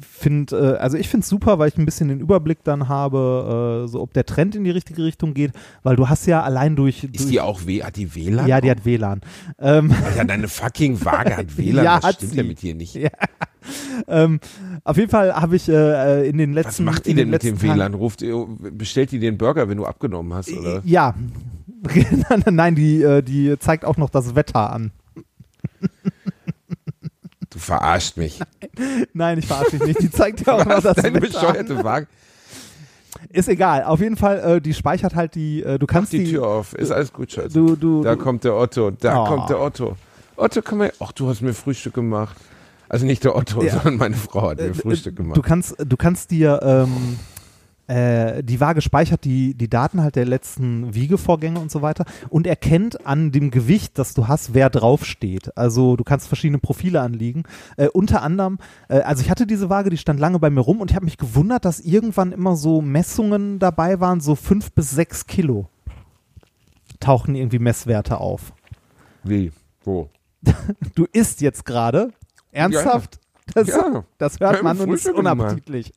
[0.00, 3.84] find, äh, also ich finde es super, weil ich ein bisschen den Überblick dann habe,
[3.84, 6.76] äh, so ob der Trend in die richtige Richtung geht, weil du hast ja allein
[6.76, 7.82] durch, Ist durch die auch W?
[7.82, 8.46] Hat die WLAN?
[8.46, 9.20] ja, die hat WLAN.
[9.58, 11.84] Ähm, Alter, deine fucking Waage hat WLAN.
[11.84, 12.36] Ja, Was hat stimmt sie.
[12.36, 12.94] denn mit dir nicht?
[12.94, 13.10] Ja.
[14.08, 14.40] ähm,
[14.84, 17.42] auf jeden Fall habe ich äh, in den Was letzten macht die denn den mit
[17.42, 17.94] dem WLAN?
[17.94, 18.24] Ruft,
[18.72, 20.82] bestellt die den Burger, wenn du abgenommen hast, oder?
[20.84, 21.14] Ja.
[22.50, 24.92] Nein, die, äh, die zeigt auch noch das Wetter an.
[27.52, 28.40] Du verarscht mich.
[29.12, 30.00] Nein, ich verarsche dich nicht.
[30.02, 30.84] Die zeigt ja auch Was?
[30.84, 32.06] das Deine bescheuerte Waage.
[33.30, 33.84] Ist egal.
[33.84, 36.46] Auf jeden Fall, äh, die speichert halt die, äh, du Mach kannst die die, Tür
[36.46, 36.72] auf.
[36.74, 37.52] Ist alles gut, Schatz.
[37.52, 38.90] du, du, Da du kommt der Otto.
[38.90, 39.26] Da Oh.
[39.26, 39.96] kommt der Otto.
[40.36, 40.92] Otto, komm her.
[40.98, 42.36] Ach, du hast mir Frühstück gemacht.
[42.88, 43.72] Also nicht der Otto, Ja.
[43.74, 45.36] sondern meine Frau hat mir äh, Frühstück gemacht.
[45.36, 47.18] du kannst, du kannst dir, ähm,
[47.92, 52.46] äh, die Waage speichert die, die Daten halt der letzten Wiegevorgänge und so weiter und
[52.46, 55.56] erkennt an dem Gewicht, das du hast, wer draufsteht.
[55.58, 57.42] Also du kannst verschiedene Profile anlegen.
[57.76, 60.80] Äh, unter anderem, äh, also ich hatte diese Waage, die stand lange bei mir rum
[60.80, 64.90] und ich habe mich gewundert, dass irgendwann immer so Messungen dabei waren, so fünf bis
[64.90, 65.68] sechs Kilo
[66.98, 68.54] tauchen irgendwie Messwerte auf.
[69.22, 69.52] Wie?
[69.84, 70.08] Wo?
[70.94, 72.12] Du isst jetzt gerade.
[72.52, 73.18] Ernsthaft?
[73.54, 74.04] Das, Ja.
[74.18, 75.92] das hört man und ist unappetitlich.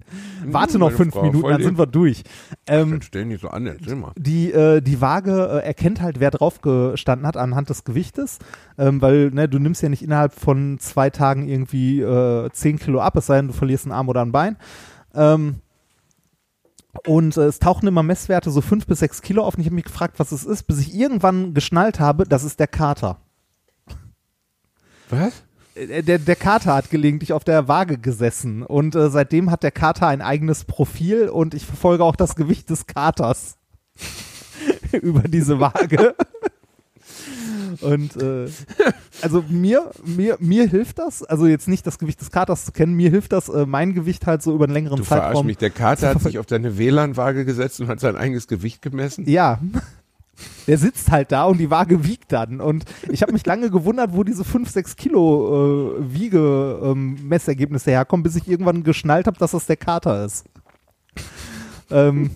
[0.46, 2.24] Warte Mm, noch fünf Frau, Minuten, dann sind wir durch.
[2.68, 4.12] Ähm, Dann stell nicht so an, erzähl mal.
[4.18, 8.40] die, äh, die Waage äh, erkennt halt, wer drauf gestanden hat anhand des Gewichtes,
[8.78, 13.00] ähm, weil ne, du nimmst ja nicht innerhalb von zwei Tagen irgendwie äh, 10 Kilo
[13.00, 14.58] ab, es sei denn, du verlierst einen Arm oder ein Bein.
[15.14, 15.56] Ähm,
[17.08, 19.76] und äh, es tauchen immer Messwerte so fünf bis sechs Kilo auf und ich habe
[19.76, 23.20] mich gefragt, was es ist, bis ich irgendwann geschnallt habe, das ist der Kater.
[25.10, 25.44] Was?
[25.76, 29.72] Äh, Der, der Kater hat gelegentlich auf der Waage gesessen und äh, seitdem hat der
[29.72, 33.58] Kater ein eigenes Profil und ich verfolge auch das Gewicht des Katers
[35.02, 36.16] über diese Waage.
[37.82, 38.48] Und äh,
[39.22, 42.94] also mir, mir, mir hilft das, also jetzt nicht das Gewicht des Katers zu kennen,
[42.94, 45.46] mir hilft das, äh, mein Gewicht halt so über einen längeren Du verarsch Zeitraum.
[45.46, 45.58] mich.
[45.58, 49.28] Der Kater hat sich auf deine WLAN-Waage gesetzt und hat sein eigenes Gewicht gemessen.
[49.30, 49.60] Ja.
[50.68, 52.60] Der sitzt halt da und die Waage wiegt dann.
[52.60, 58.36] Und ich habe mich lange gewundert, wo diese 5, 6 Kilo äh, Wiege-Messergebnisse herkommen, bis
[58.36, 60.46] ich irgendwann geschnallt habe, dass das der Kater ist.
[61.92, 62.32] ähm,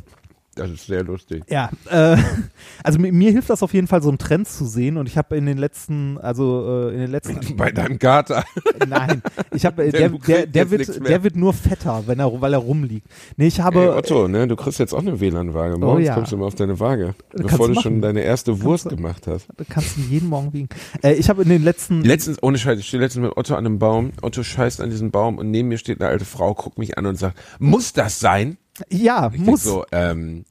[0.60, 1.43] Das ist sehr lustig.
[1.49, 2.18] ja, äh,
[2.84, 4.97] also mir, mir hilft das auf jeden Fall, so einen Trend zu sehen.
[4.97, 8.43] Und ich habe in den letzten, also äh, in den letzten, Bei deinem Kater.
[8.88, 9.22] nein,
[9.53, 12.41] ich habe, äh, Der der, du der, der wird, der wird nur fetter, wenn er,
[12.41, 13.07] weil er rumliegt.
[13.38, 15.78] Nee, ich habe, Hey, Otto, ne, du kriegst jetzt auch eine WLAN-Waage.
[15.78, 16.14] Morgens ja.
[16.16, 17.16] kommst du mal auf deine Waage.
[17.32, 18.01] Kannst Bevor du du schon machen.
[18.01, 19.47] deine erste Wurst du- gemacht hast.
[19.57, 20.70] äh, kannst du jeden Morgen wiegen.
[21.03, 23.66] Äh, ich habe in den letzten, Letztens, ohne Scheiß, ich stehe letztens mit Otto an
[23.66, 24.12] einem Baum.
[24.22, 27.05] Otto scheißt an diesem Baum und neben mir steht eine alte Frau, guckt mich an
[27.05, 28.57] und sagt, muss das sein?
[28.89, 29.64] ja, muss.
[29.64, 30.45] so, ähm,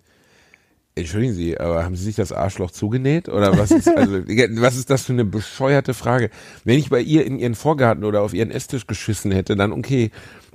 [0.99, 3.29] entschuldigen Sie, aber haben Sie sich das Arschloch zugenäht?
[3.29, 4.19] Oder was ist, also,
[4.61, 6.31] was ist das für eine bescheuerte Frage?
[6.65, 10.11] Wenn ich bei ihr in ihren Vorgarten oder auf ihren Esstisch geschissen hätte, dann okay.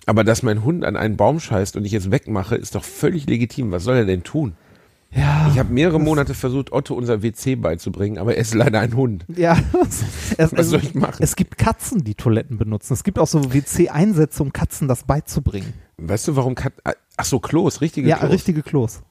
[0.05, 3.25] Aber dass mein Hund an einen Baum scheißt und ich jetzt wegmache, ist doch völlig
[3.25, 3.71] legitim.
[3.71, 4.53] Was soll er denn tun?
[5.15, 5.49] Ja.
[5.51, 9.25] Ich habe mehrere Monate versucht, Otto unser WC beizubringen, aber er ist leider ein Hund.
[9.35, 9.57] Ja,
[10.37, 11.17] es, Was soll ich machen?
[11.19, 12.93] Es gibt Katzen, die Toiletten benutzen.
[12.93, 15.73] Es gibt auch so WC-Einsätze, um Katzen das beizubringen.
[15.97, 16.73] Weißt du, warum Kat
[17.15, 18.31] Ach so, Klos, richtige ja, Klos.
[18.31, 19.01] richtige Klos.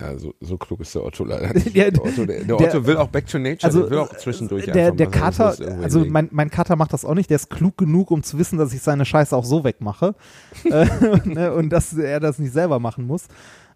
[0.00, 1.74] Ja, so, so klug ist der Otto leider nicht.
[1.74, 3.98] Ja, der Otto, der, der der- Otto will auch Back to Nature, Also der will
[3.98, 7.14] auch zwischendurch der, einfach der mal seine Kater, also mein, mein Kater macht das auch
[7.14, 7.28] nicht.
[7.28, 10.14] Der ist klug genug, um zu wissen, dass ich seine Scheiße auch so wegmache
[10.64, 10.86] äh,
[11.24, 13.26] ne, und dass er das nicht selber machen muss.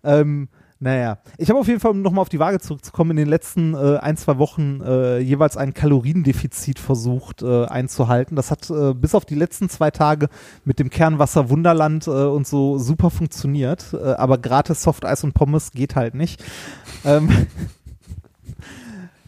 [0.05, 0.49] Ähm,
[0.79, 3.75] naja, ich habe auf jeden Fall, um nochmal auf die Waage zurückzukommen, in den letzten
[3.75, 8.37] äh, ein, zwei Wochen äh, jeweils ein Kaloriendefizit versucht äh, einzuhalten.
[8.37, 10.29] Das hat äh, bis auf die letzten zwei Tage
[10.65, 13.95] mit dem Kernwasser Wunderland äh, und so super funktioniert.
[13.95, 16.45] Äh, aber gratis Softeis und Pommes geht halt nicht.
[17.05, 17.31] Ähm,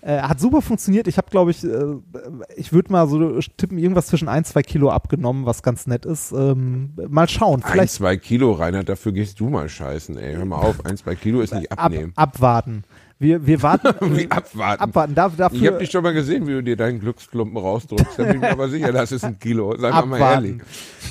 [0.08, 1.06] äh, hat super funktioniert.
[1.06, 1.68] Ich habe, glaube ich, äh,
[2.56, 6.32] ich würde mal so tippen, irgendwas zwischen ein, zwei Kilo abgenommen, was ganz nett ist.
[6.32, 7.62] Ähm, mal schauen.
[7.62, 10.36] Ein, Vielleicht zwei Kilo, Reinhard, dafür gehst du mal scheißen, ey.
[10.36, 12.12] Hör mal auf, ein, zwei Kilo ist nicht ab, abnehmen.
[12.16, 12.84] abwarten.
[13.18, 13.88] Wir, wir warten.
[14.16, 14.80] Wie abwarten.
[14.82, 15.14] abwarten.
[15.14, 18.16] Da, Ich habe dafür dich schon mal gesehen, wie du dir deinen Glücksklumpen rausdrückst.
[18.18, 19.74] Da bin ich mir aber sicher, das ist ein Kilo.
[19.76, 20.60] Sag mal, mal ehrlich.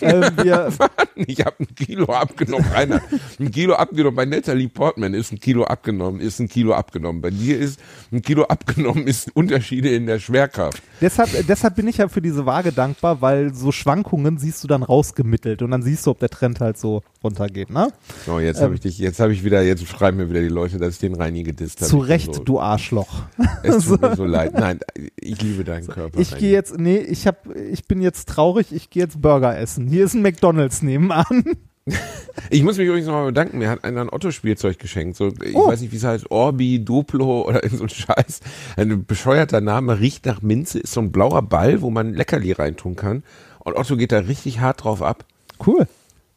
[0.01, 0.38] abwarten.
[0.38, 0.70] ähm, wir,
[1.26, 3.01] Ich habe ein Kilo abgenommen, Reinhard.
[3.39, 4.16] Ein Kilo abgenommen.
[4.16, 7.22] Bei Natalie Portman ist ein Kilo abgenommen, ist ein Kilo abgenommen.
[7.22, 7.80] Bei dir ist
[8.12, 10.82] ein Kilo abgenommen, ist Unterschiede in der Schwerkraft.
[11.01, 14.84] deshalb, deshalb bin ich ja für diese Waage dankbar, weil so Schwankungen siehst du dann
[14.84, 17.88] rausgemittelt und dann siehst du, ob der Trend halt so runtergeht, ne?
[18.28, 18.66] So, jetzt Ähm.
[18.66, 20.99] habe ich dich, jetzt habe ich wieder, jetzt schreiben mir wieder die Leute, dass ich
[20.99, 21.89] den Reini gedisst habe.
[22.00, 23.24] Zu Recht, so, du Arschloch.
[23.64, 24.54] Es tut mir so leid.
[24.54, 24.80] Nein,
[25.20, 26.20] ich liebe deinen Körper.
[26.20, 29.88] Ich gehe jetzt, nee, ich hab, ich bin jetzt traurig, ich gehe jetzt Burger essen.
[29.88, 31.26] Hier ist ein McDonalds nebenan.
[32.50, 33.60] Ich muss mich übrigens nochmal bedanken.
[33.60, 35.16] Mir hat einer ein Otto-Spielzeug geschenkt.
[35.16, 35.68] So, ich Oh.
[35.70, 36.30] weiß nicht, wie es heißt.
[36.32, 38.41] Orbi, Duplo oder so ein Scheiß.
[38.76, 39.98] Ein bescheuerter Name.
[40.02, 40.80] Riecht nach Minze.
[40.80, 43.24] Ist so ein blauer Ball, wo man Leckerli reintun kann.
[43.60, 45.24] Und Otto geht da richtig hart drauf ab.
[45.66, 45.88] Cool.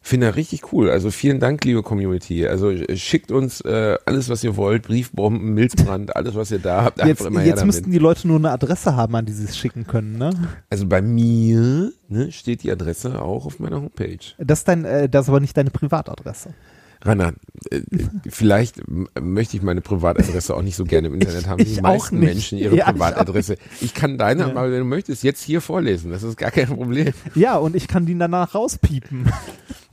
[0.03, 0.91] Finde er richtig cool.
[0.91, 2.47] Also vielen Dank, liebe Community.
[2.47, 4.85] Also äh, schickt uns äh, alles, was ihr wollt.
[4.85, 6.99] Briefbomben, Milzbrand, alles, was ihr da habt.
[6.99, 7.75] Jetzt, Einfach immer her jetzt damit.
[7.75, 10.31] müssten die Leute nur eine Adresse haben, an die sie es schicken können, ne?
[10.71, 14.19] Also bei mir ne, steht die Adresse auch auf meiner Homepage.
[14.39, 16.55] Das ist dein, äh, das ist aber nicht deine Privatadresse.
[17.03, 17.33] Rainer,
[17.71, 17.81] äh,
[18.29, 18.83] vielleicht
[19.21, 21.61] möchte ich meine Privatadresse auch nicht so gerne im Internet haben.
[21.61, 22.19] ich Die meisten.
[22.19, 23.57] Menschen ihre Ja, ich Privatadresse.
[23.81, 26.11] Ich, kann deine, aber wenn du möchtest, jetzt hier vorlesen.
[26.11, 27.13] Das ist gar kein Problem.
[27.35, 29.31] Ja, und ich kann die danach rauspiepen.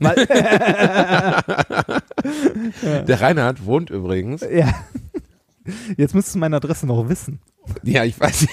[0.00, 0.14] Der
[3.20, 4.42] Reinhard wohnt übrigens.
[4.42, 4.72] ja.
[5.96, 7.40] Jetzt müsstest du meine Adresse noch wissen.
[7.82, 8.52] Ja, ich weiß nicht.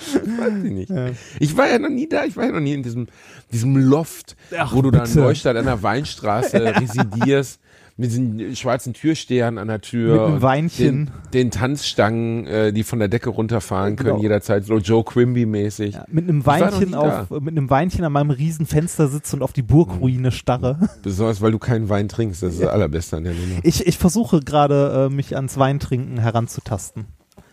[0.00, 0.90] Ich weiß ich nicht.
[0.90, 1.06] Ja.
[1.38, 2.24] Ich war ja noch nie da.
[2.24, 3.08] Ich war ja noch nie in diesem,
[3.52, 5.20] diesem Loft, Ach, wo du da in bitte.
[5.20, 7.60] Neustadt an der Weinstraße residierst.
[7.96, 10.14] Mit diesen schwarzen Türstehern an der Tür.
[10.14, 10.86] Mit einem Weinchen.
[11.06, 14.22] Den, den Tanzstangen, äh, die von der Decke runterfahren können Genau.
[14.22, 14.64] jederzeit.
[14.64, 15.96] So Joe Quimby-mäßig.
[15.96, 19.60] Ja, mit einem Weinchen mit einem Weinchen an meinem riesen Fenster sitze und auf die
[19.60, 20.88] Burgruine starre.
[21.02, 22.42] Besonders, weil du keinen Wein trinkst.
[22.42, 23.60] Das ist das Allerbeste an der Nummer.
[23.64, 27.04] Ich, ich versuche gerade, äh, mich ans Weintrinken heranzutasten.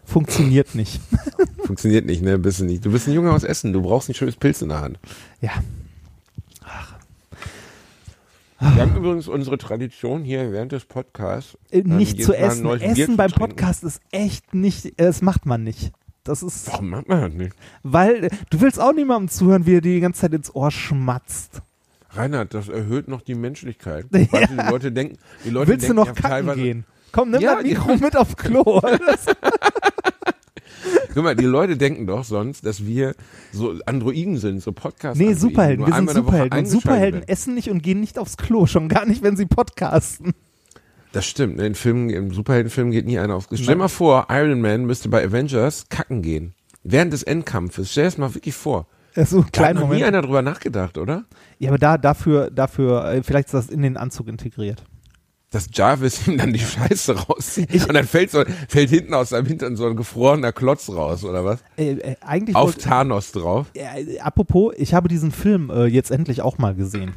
[0.08, 1.02] Funktioniert nicht.
[1.66, 2.40] Funktioniert nicht, ne?
[2.40, 2.86] Bist du nicht.
[2.86, 3.74] Du bist ein Junge aus Essen.
[3.74, 4.98] Du brauchst ein schönes Pilz in der Hand.
[5.42, 5.52] Ja.
[8.60, 11.58] Wir haben übrigens unsere Tradition hier während des Podcasts.
[11.70, 12.64] Äh, ähm, nicht zu essen.
[12.64, 13.32] Bier Essen zu beim.
[13.32, 15.92] Podcast ist echt nicht, äh, das macht man nicht.
[16.24, 17.56] Das ist, Warum macht man das nicht?
[17.84, 20.72] weil äh, du willst auch niemandem zuhören, wie er dir die ganze Zeit ins Ohr
[20.72, 21.62] schmatzt.
[22.12, 24.06] Reinhard, das erhöht noch die Menschlichkeit.
[24.14, 24.48] Ja.
[24.48, 26.86] Du, die Leute denken, die Leute Willst du denken noch ja kacken gehen?
[27.12, 28.82] Komm, nimm Ja, das die- Mikro mit auf Klo.
[31.14, 33.16] Guck mal, die Leute denken doch sonst, dass wir
[33.52, 35.20] so Androiden sind, so Podcast.
[35.20, 35.86] nee, Superhelden.
[35.88, 36.60] Wir sind Superhelden.
[36.60, 36.70] Und Superhelden.
[36.70, 38.66] Superhelden essen nicht und gehen nicht aufs Klo.
[38.68, 40.34] Schon gar nicht, wenn sie podcasten.
[41.14, 41.58] Das stimmt.
[41.58, 44.86] ne, In Filmen, im Superheldenfilm geht nie einer aufs Stell dir mal vor, Iron Man
[44.86, 46.54] müsste bei Avengers kacken gehen.
[46.84, 48.86] während des Endkampfes, stell dir das mal wirklich vor.
[49.16, 50.04] So Da hat noch nie Moment.
[50.04, 51.26] einer drüber nachgedacht, oder?
[51.58, 54.84] Ja, aber da, dafür, dafür, äh, vielleicht ist das in den Anzug integriert.
[55.52, 59.46] Dass Jarvis ihm dann die Scheiße rauszieht und dann fällt, so, fällt hinten aus seinem
[59.46, 61.60] Hintern so ein gefrorener Klotz raus, oder was?
[61.78, 63.68] Äh, äh, eigentlich Auf wollte- Thanos drauf.
[63.74, 67.14] äh, apropos, ich habe diesen Film äh, jetzt endlich auch mal gesehen.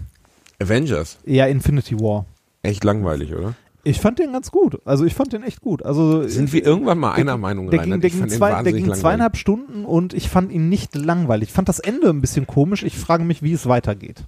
[0.61, 1.18] Avengers.
[1.24, 2.26] Ja, Infinity War.
[2.62, 3.55] Echt langweilig, oder?
[3.83, 4.78] Ich fand den ganz gut.
[4.85, 5.83] Also ich fand den echt gut.
[5.83, 8.03] Also Sind wir irgendwann mal einer Meinung, der Reinhard?
[8.03, 11.49] ging, der Ich ging, zwei, der ging zweieinhalb Stunden und ich fand ihn nicht langweilig.
[11.49, 12.83] Ich fand das Ende ein bisschen komisch.
[12.83, 14.24] Ich frage mich, wie es weitergeht.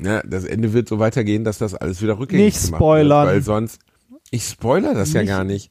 [0.00, 3.26] Ja, das Ende wird so weitergehen, dass das alles wieder rückgängig Nicht gemacht spoilern.
[3.26, 3.34] wird.
[3.36, 3.78] Weil sonst,
[4.30, 5.70] ich spoiler das ja Nicht- gar nicht.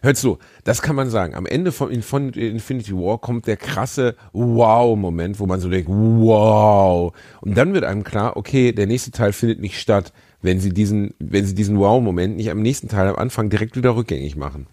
[0.00, 1.34] Hört zu, das kann man sagen.
[1.34, 7.12] Am Ende von, von Infinity War kommt der krasse Wow-Moment, wo man so denkt, wow.
[7.42, 11.12] Und dann wird einem klar, okay, der nächste Teil findet nicht statt, wenn sie diesen,
[11.18, 14.66] wenn sie diesen Wow-Moment nicht am nächsten Teil am Anfang direkt wieder rückgängig machen.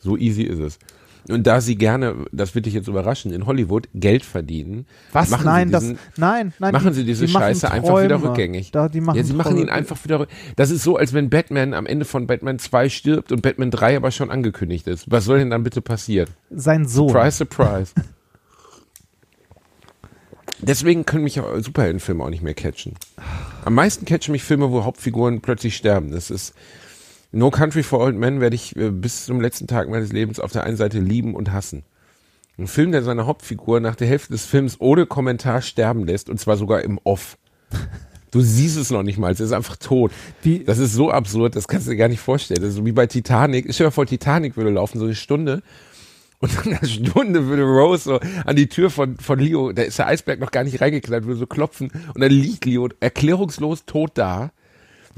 [0.00, 0.78] So easy ist es.
[1.30, 5.28] Und da sie gerne, das wird dich jetzt überraschen, in Hollywood Geld verdienen, Was?
[5.30, 6.72] machen nein, sie das, diesen, nein, nein.
[6.72, 8.70] machen sie diese die Scheiße einfach wieder rückgängig.
[8.70, 9.60] Da, die machen ja, sie machen Träume.
[9.62, 12.88] ihn einfach wieder rück- Das ist so, als wenn Batman am Ende von Batman 2
[12.88, 15.10] stirbt und Batman 3 aber schon angekündigt ist.
[15.10, 16.30] Was soll denn dann bitte passieren?
[16.50, 17.08] Sein Sohn.
[17.10, 17.92] Surprise, surprise.
[20.60, 22.94] Deswegen können mich Superheldenfilme auch nicht mehr catchen.
[23.64, 26.10] Am meisten catchen mich Filme, wo Hauptfiguren plötzlich sterben.
[26.10, 26.52] Das ist
[27.30, 30.52] No Country for Old Men werde ich äh, bis zum letzten Tag meines Lebens auf
[30.52, 31.82] der einen Seite lieben und hassen.
[32.58, 36.40] Ein Film, der seine Hauptfigur nach der Hälfte des Films ohne Kommentar sterben lässt und
[36.40, 37.36] zwar sogar im Off.
[38.30, 40.12] Du siehst es noch nicht mal, es ist einfach tot.
[40.42, 42.60] Wie- das ist so absurd, das kannst du dir gar nicht vorstellen.
[42.60, 43.72] Das ist so wie bei Titanic.
[43.72, 45.62] Stell dir vor, Titanic würde laufen, so eine Stunde.
[46.38, 49.98] Und nach einer Stunde würde Rose so an die Tür von, von Leo, da ist
[49.98, 54.10] der Eisberg noch gar nicht reingeknallt, würde so klopfen und dann liegt Leo erklärungslos tot
[54.12, 54.50] da,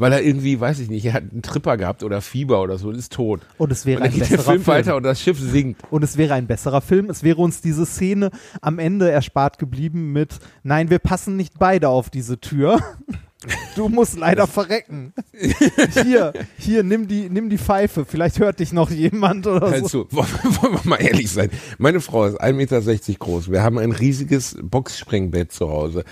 [0.01, 2.89] weil er irgendwie, weiß ich nicht, er hat einen Tripper gehabt oder Fieber oder so
[2.89, 3.41] und ist tot.
[3.59, 4.77] Und es wäre Und ein geht der besserer Film Film.
[4.77, 5.83] weiter und das Schiff sinkt.
[5.91, 7.11] Und es wäre ein besserer Film.
[7.11, 8.31] Es wäre uns diese Szene
[8.61, 12.81] am Ende erspart geblieben mit, nein, wir passen nicht beide auf diese Tür.
[13.75, 15.15] Du musst leider verrecken.
[16.03, 18.05] Hier, hier, nimm die, nimm die Pfeife.
[18.05, 20.05] Vielleicht hört dich noch jemand oder Hör so.
[20.05, 20.29] zu, wollen
[20.61, 21.51] wollen wir mal ehrlich sein.
[21.79, 22.81] Meine Frau ist 1,60 Meter
[23.19, 23.51] groß.
[23.51, 26.05] Wir haben ein riesiges Boxspringbett zu Hause.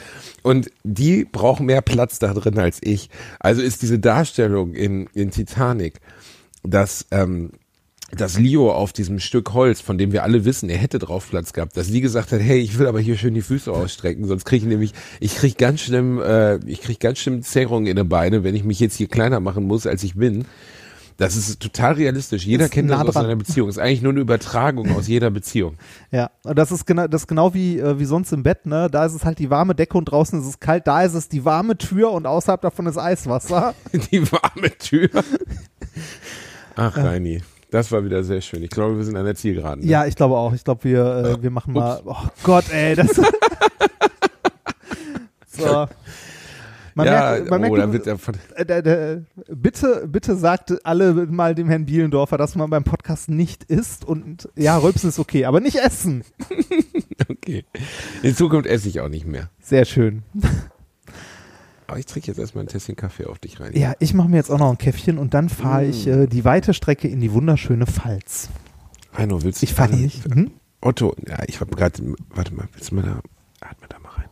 [0.43, 3.11] Und die braucht mehr Platz da drin als ich.
[3.41, 6.01] Also ist diese Darstellung in, in Titanic,
[6.63, 7.51] dass, ähm,
[8.11, 11.53] dass Leo auf diesem Stück Holz, von dem wir alle wissen, er hätte drauf Platz
[11.53, 14.45] gehabt, dass sie gesagt hat, hey, ich will aber hier schön die Füße ausstrecken, sonst
[14.47, 18.09] kriege ich nämlich, ich krieg ganz schlimm, äh, ich krieg ganz schlimm Zerrungen in den
[18.09, 20.47] Beine, wenn ich mich jetzt hier kleiner machen muss, als ich bin.
[21.19, 22.47] Das ist total realistisch.
[22.47, 23.69] Jeder kennt nah das aus seiner Beziehung.
[23.69, 25.75] Ist eigentlich nur eine Übertragung aus jeder Beziehung.
[26.13, 28.89] Ja, und das ist genau, das ist genau wie, äh, wie sonst im Bett, ne?
[28.89, 30.87] Da ist es halt die warme Decke und draußen ist es kalt.
[30.87, 33.75] Da ist es die warme Tür und außerhalb davon ist Eiswasser.
[34.13, 35.09] Die warme Tür.
[36.77, 37.43] Ach, Reini.
[37.71, 38.63] Das war wieder sehr schön.
[38.63, 39.85] Ich glaube, wir sind an der Zielgeraden.
[39.85, 39.91] ne?
[39.91, 40.55] Ja, ich glaube auch.
[40.55, 41.05] Ich glaube, wir,
[41.39, 42.01] äh, wir machen mal.
[42.05, 43.15] Oh Gott, ey, das.
[45.49, 45.87] so.
[46.95, 48.19] Man ja, merkt, man oh, merkt er
[48.57, 53.63] äh, der, bitte, bitte sagt alle mal dem Herrn Bielendorfer, dass man beim Podcast nicht
[53.65, 56.25] isst und ja, Rülpsen ist okay, aber nicht essen.
[57.29, 57.65] okay.
[58.25, 59.49] In Zukunft esse ich auch nicht mehr.
[59.61, 60.25] Sehr schön.
[61.89, 63.73] Aber ich trinke jetzt erstmal ein Tässchen Kaffee auf dich rein.
[63.75, 66.11] Ja, ich mache mir jetzt auch noch ein Käffchen und dann fahre ich Mm.
[66.11, 68.51] äh, die weite Strecke in die wunderschöne Pfalz.
[69.17, 69.65] Heino, willst du?
[69.65, 70.25] Ich fahre nicht.
[70.27, 70.51] Hm?
[70.83, 73.21] Otto, ja, ich habe gerade, warte mal, willst du mal da,
[73.67, 74.29] atme da mal rein.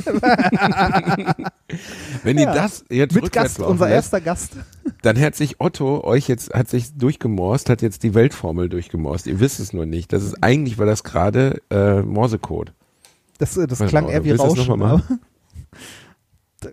[2.22, 2.54] Wenn ihr Ja.
[2.54, 4.52] das jetzt Mit Gast, laufen unser erster Gast.
[5.02, 9.26] dann hat sich Otto euch jetzt, hat sich durchgemorst, hat jetzt die Weltformel durchgemorst.
[9.26, 10.12] Ihr wisst es nur nicht.
[10.12, 12.72] Das ist eigentlich, war das gerade äh, Morsecode.
[13.40, 15.02] Das, äh, das klang mal, eher wie Rauschen.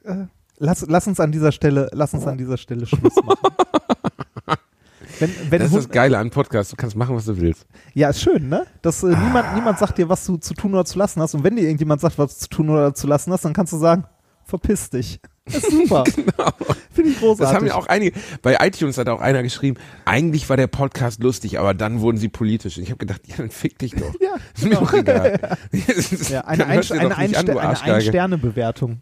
[0.04, 0.26] Äh,
[0.58, 3.40] lass, lass uns an dieser Stelle, lass uns an dieser Stelle Schluss machen.
[5.20, 6.74] wenn, wenn Das ist das Geile an Podcast.
[6.74, 7.66] Du kannst machen, was du willst.
[7.94, 8.66] Ja, ist schön, ne?
[8.82, 11.36] Dass äh, niemand, niemand sagt dir, was du zu tun oder zu lassen hast.
[11.36, 13.72] Und wenn dir irgendjemand sagt, was du zu tun oder zu lassen hast, dann kannst
[13.72, 14.04] du sagen,
[14.44, 15.22] verpiss dich.
[15.52, 16.04] Das ist super.
[16.94, 17.40] Finde ich großartig.
[17.40, 21.24] Das haben ja auch einige, bei iTunes hat auch einer geschrieben, eigentlich war der Podcast
[21.24, 22.78] lustig, aber dann wurden sie politisch.
[22.78, 24.14] Und ich habe gedacht, ja, dann fick dich doch.
[24.20, 25.58] Ja, Ist mir doch egal.
[26.30, 26.80] ja, eine, Ein.
[26.80, 29.02] Ein-Sterne-Bewertung.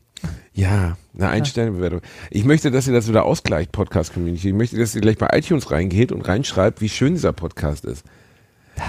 [0.54, 2.02] Ja, eine Ein-Sterne-Bewertung.
[2.30, 4.50] Ich möchte, dass ihr das wieder ausgleicht, Podcast-Community.
[4.50, 8.06] Ich möchte, dass ihr gleich bei iTunes reingeht und reinschreibt, wie schön dieser Podcast ist.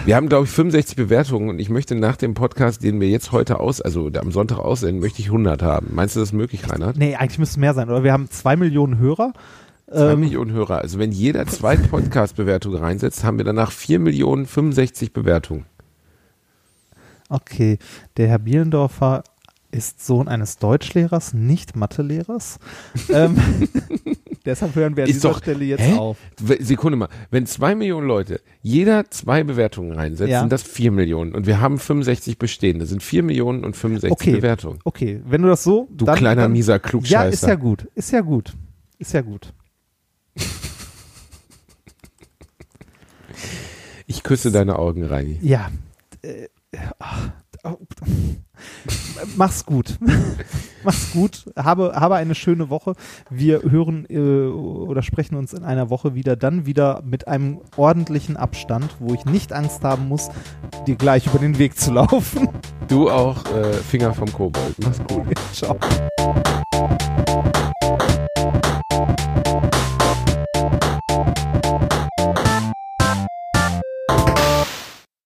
[0.04, 3.32] Wir haben, glaube ich, 65 Bewertungen und ich möchte nach dem Podcast, den wir jetzt
[3.32, 5.88] heute aus, also am Sonntag aussenden, möchte ich 100 haben.
[5.92, 6.96] Meinst du das ist möglich, Reinhard?
[6.96, 8.02] Nee, eigentlich müsste es mehr sein, oder?
[8.04, 9.32] Wir haben zwei Millionen Hörer.
[9.88, 10.78] Zwei Ähm, Millionen Hörer.
[10.78, 15.66] Also wenn jeder zwei Podcast-Bewertungen reinsetzt, haben wir danach 4 Millionen 65 Bewertungen.
[17.28, 17.78] Okay,
[18.16, 19.24] der Herr Bielendorfer
[19.76, 22.58] ist Sohn eines Deutschlehrers, nicht Mathelehrers.
[23.10, 23.36] ähm,
[24.46, 25.94] deshalb hören wir an Ist dieser doch- Stelle jetzt Hä?
[25.98, 26.16] auf.
[26.60, 30.40] Sekunde mal, wenn zwei Millionen Leute jeder zwei Bewertungen reinsetzen, Ja.
[30.40, 31.34] sind das vier Millionen.
[31.34, 32.80] Und wir haben 65 bestehende.
[32.84, 34.32] Das sind vier Millionen und 65 Okay.
[34.36, 34.78] Bewertungen.
[34.84, 35.88] Okay, wenn du das so.
[35.90, 37.28] Du dann, kleiner dann, mieser Ja, Klugscheißer.
[37.32, 37.88] ist ja gut.
[37.94, 38.54] Ist ja gut.
[38.98, 39.52] Ist ja gut.
[44.06, 45.38] Ich küsse deine Augen, Reini.
[45.42, 45.70] Ja.
[46.22, 46.46] Äh,
[46.98, 47.30] ach,
[47.64, 47.76] oh.
[49.36, 49.98] Mach's gut.
[50.84, 51.44] Mach's gut.
[51.56, 52.94] Habe, habe eine schöne Woche.
[53.30, 56.36] Wir hören äh, oder sprechen uns in einer Woche wieder.
[56.36, 60.28] Dann wieder mit einem ordentlichen Abstand, wo ich nicht Angst haben muss,
[60.86, 62.48] dir gleich über den Weg zu laufen.
[62.88, 64.76] Du auch, äh, Finger vom Kobold.
[64.78, 65.26] Mach's gut.
[65.52, 65.76] Ciao.